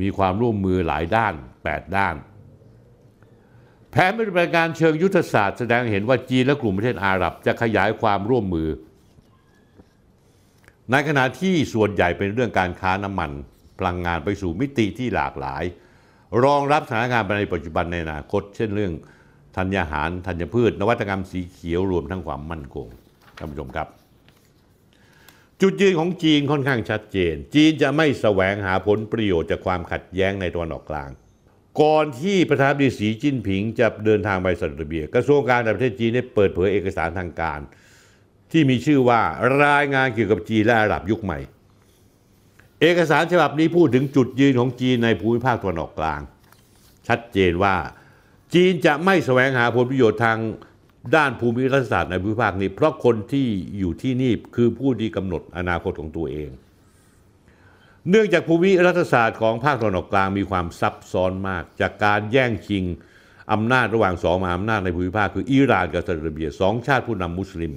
[0.00, 1.34] มีความร่วมมือหลายด้าน
[1.64, 2.14] 8 ด้าน
[3.90, 8.68] แผนปฏิบัติการเชิงยุทธศาสตร์แสดงเห็นว่าจีนและกลุ่มประเทศอาหรับ จะขยายความร่วมมือ
[10.90, 13.30] ในขณะที่ส่วนใหญ่เป็นเรื่องการค้าน้ำมัน
[13.78, 15.64] พลังงานไปสู่มิติที่หลากหลาย
[16.44, 18.92] รองรับสถานการณ์ในปัจจุบันในอนาคต เช่นเรื่อง
[19.56, 22.86] ธัญญาหารธัญพืช นวัตกรรมสีเขียวรวมทั้งความมั่นคง
[23.38, 23.88] ท่านผู้ชมครับ
[25.60, 31.10] จุดยืนของจีนค่อนข้างชัดเจน จีนจะไม่แสวงหาผลประโยชน์จากความขัดแย้งในตะวันออกกลาง
[31.82, 37.60] ก่อนที่ประธานาธิบดีสีจิ้นผิงจะเดินทางไปซาอุดิอาระเบีย กระทรวงการต่างประเทศจีนได้เปิดเผยเอกสารทางการ
[38.52, 39.20] ที่มีชื่อว่า
[39.62, 41.38] รายงานเกี่ยวกับจีนและอาหรับยุคใหม่
[42.80, 46.20] เอกสารฉบับนี้พูดถึงจุดยืนของจีนในภูมิภาคตะวันออกกลาง
[47.08, 47.76] ชัดเจนว่า
[48.54, 50.38] จีนจะไม่แสวงหาผลประโยชน์ทาง
[51.16, 53.46] ด้านภูมิรัฐศาสตร์ในภูมิภาคนี้ เพราะคนที่
[53.78, 56.50] อยู่ที่นี่คือผู้ที่กำหนดอนาคตของตัวเอง
[58.10, 62.84] เนื่องจากภูมิรัฐศาสตร์ของภาคตะวันออกกลางมีความซับซ้อนมาก จากการแย่งชิง
[63.52, 67.72] อำนาจระหว่างสองมหาอำนาจในภูมิภาคคืออิหร่านกับซาอุดิอาระเบียสองชาติผู้นำมุสลิม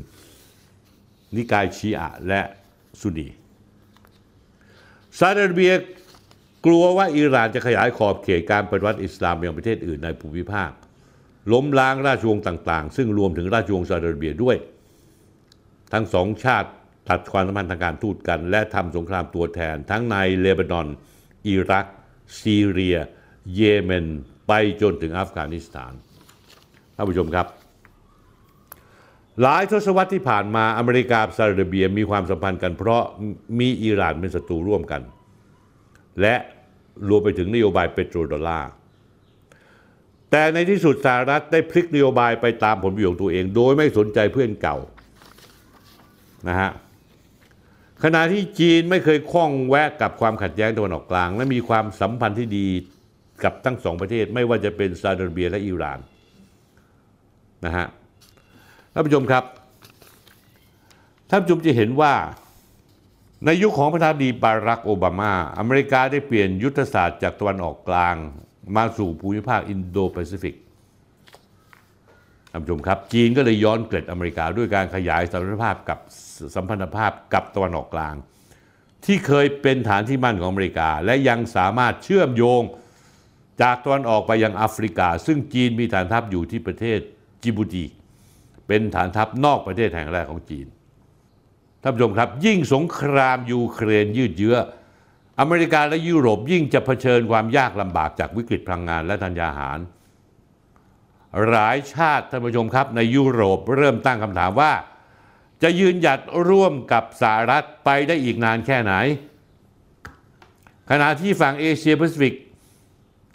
[1.35, 2.41] นิกายชีอะและ
[3.01, 3.27] ซุนนี
[5.19, 5.73] ซาอุดิอาระเบีย
[6.65, 10.71] กลัวว่าอิหร่านจะขยายขอบเขตการปฏิวัติอิสลามไปยังประเทศอื่นในภูมิภาค
[11.51, 14.55] ล้มล้างราชวงศ์ต่าง ๆ ซึ่งรวมถึงราชวงศ์ซาอุดิอาระเบียด้วย
[15.93, 16.69] ทั้งสองชาติ
[17.11, 20.87] ตัดความสัมพันธ์ทางการทูตกัน และทำสงครามตัวแทน ทั้งในเลบานอน
[21.47, 21.85] อิรัก
[22.41, 22.97] ซีเรีย
[23.55, 24.05] เยเมน
[24.47, 24.51] ไป
[24.81, 25.93] จนถึงอัฟกานิสถาน
[26.95, 27.47] ท่านผู้ชมครับ
[29.41, 33.03] หลายทศวรรษที่ผ่านมาอเมริกาซาอุดิอาระเบียมีความสัมพันธ์กันเพราะ
[33.59, 35.01] มีอิหร่านเป็นศัตรูร่วมกัน
[36.21, 36.35] และ
[37.09, 38.69] รวมไปถึงนโยบายเปโตรดอลลาร์
[40.31, 44.77] แต่ในที่สุดสหรัฐได้พลิกนโยบายไปตามผลประโยชน์ตัวเอง โดยไม่สนใจเพื่อนเก่า
[46.47, 46.71] นะฮะ
[48.03, 52.67] ขณะที่จีนไม่เคยคล้องแวะกับความขัดแย้งตะวันออกกลาง และมีความสัมพันธ์ที่ดี
[53.43, 55.99] กับทั้งสองประเทศ ไม่ว่าจะเป็นซาอุดิอาระเบียและอิหร่าน
[57.65, 57.87] นะฮะ
[58.93, 59.43] ท่านผู้ชมครับ
[61.29, 62.13] ท่านผู้ชมจะเห็นว่า
[63.45, 68.15] ในยุคของประธานาธิบดีบารักโอบามา อเมริกาได้เปลี่ยนยุทธศาสตร์จากตะวันออกกลาง
[68.75, 70.55] มาสู่ภูมิภาคอินโดแปซิฟิก
[72.51, 75.99] ท่านผู้ชมครับ จีนก็เลยย้อนเกล็ดอเมริกาด้วยการขยายสัมพันธภาพกับ
[76.55, 78.15] สัมพันธภาพกับตะวันออกกลาง
[79.05, 82.61] ที่เคยเป็นฐานที่มั่นของอเมริกา และยังสามารถเชื่อมโยง
[83.61, 86.99] จากตะวันออกไปยังแอฟริกา ซึ่งจีนมีฐานทัพอยู่ที่ประเทศ
[87.43, 87.85] จิบูตี
[88.67, 90.67] เป็นฐานทัพนอกประเทศแห่งแรกของจีน
[91.81, 94.57] ท่านผู้ชมครับ ยิ่งสงครามยูเครนยืดเยื้อ
[95.39, 99.79] อเมริกาและยุโรปยิ่งจะเผชิญความยากลำบากจากวิกฤตพลังงานและธัญญาหาร
[101.47, 104.71] หลายชาติท่านผู้ชมครับในยุโรปเริ่มตั้งคำถามว่า
[105.63, 106.19] จะยืนหยัด
[106.49, 108.93] ร่วมกับสหรัฐไปได้อีกนานแค่ไหน
[110.89, 112.35] ขณะที่ฝั่งเอเชียแปซิฟิก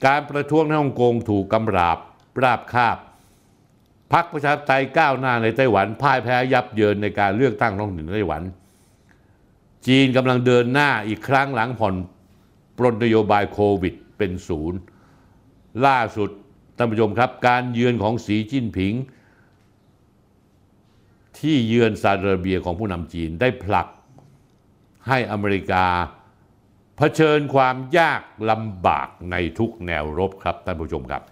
[0.06, 1.98] การประท้วงในฮ่องกงถูกกำราบ
[2.42, 2.98] ราบคาบ
[4.12, 8.42] พรรคประชาธิปไตยก้าวหน้าในไต้หวันพ่ายแพ้ยับเยินในการเลือกตั้งท้องถิ่นในไต้หวัน
[9.86, 11.94] จีนกำลังเดินหน้าอีกครั้งหลังผ่อน
[12.76, 14.78] ปลนนโยบายโควิดเป็นศูนย์
[15.86, 16.30] ล่าสุด
[16.76, 18.92] ท่านผู้ชมครับ การเยือนของสีจิ้นผิง
[21.40, 23.86] ที่เยือนซาอุดิอาระเบียของผู้นำจีนได้ผลัก
[25.08, 25.84] ให้อเมริกา
[26.96, 31.22] เผชิญความยากลำบากในทุกแนวรบครับท่านผู้ชมครับ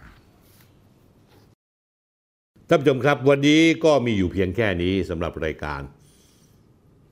[2.68, 5.80] ท่านผู้ชมครับ วันนี้ก็มีอยู่เพียงแค่นี้สำหรับรายการ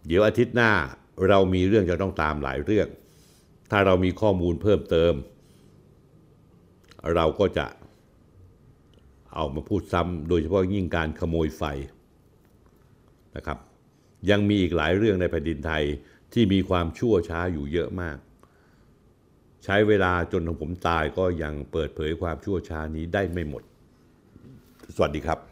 [0.06, 0.72] เดี๋ยวอาทิตย์หน้า
[1.28, 2.88] เรามีเรื่องจะต้องตามหลายเรื่อง
[3.70, 5.14] ถ้าเรามีข้อมูลเพิ่มเติม
[7.14, 7.66] เราก็จะ
[9.34, 11.62] เอามาพูดซ้ำโดยเฉพาะยิ่งการขโมยไฟ
[13.36, 13.58] นะครับ
[14.30, 15.84] ยังมีอีกหลายเรื่องในแผ่นดินไทย
[16.32, 18.18] ที่มีความชั่วช้าอยู่เยอะมาก
[19.64, 23.62] ใช้เวลาจนของผมตายก็ยังเปิดเผยความชั่วช้านี้ได้ไม่หมด
[24.96, 25.51] สวัสดีครับ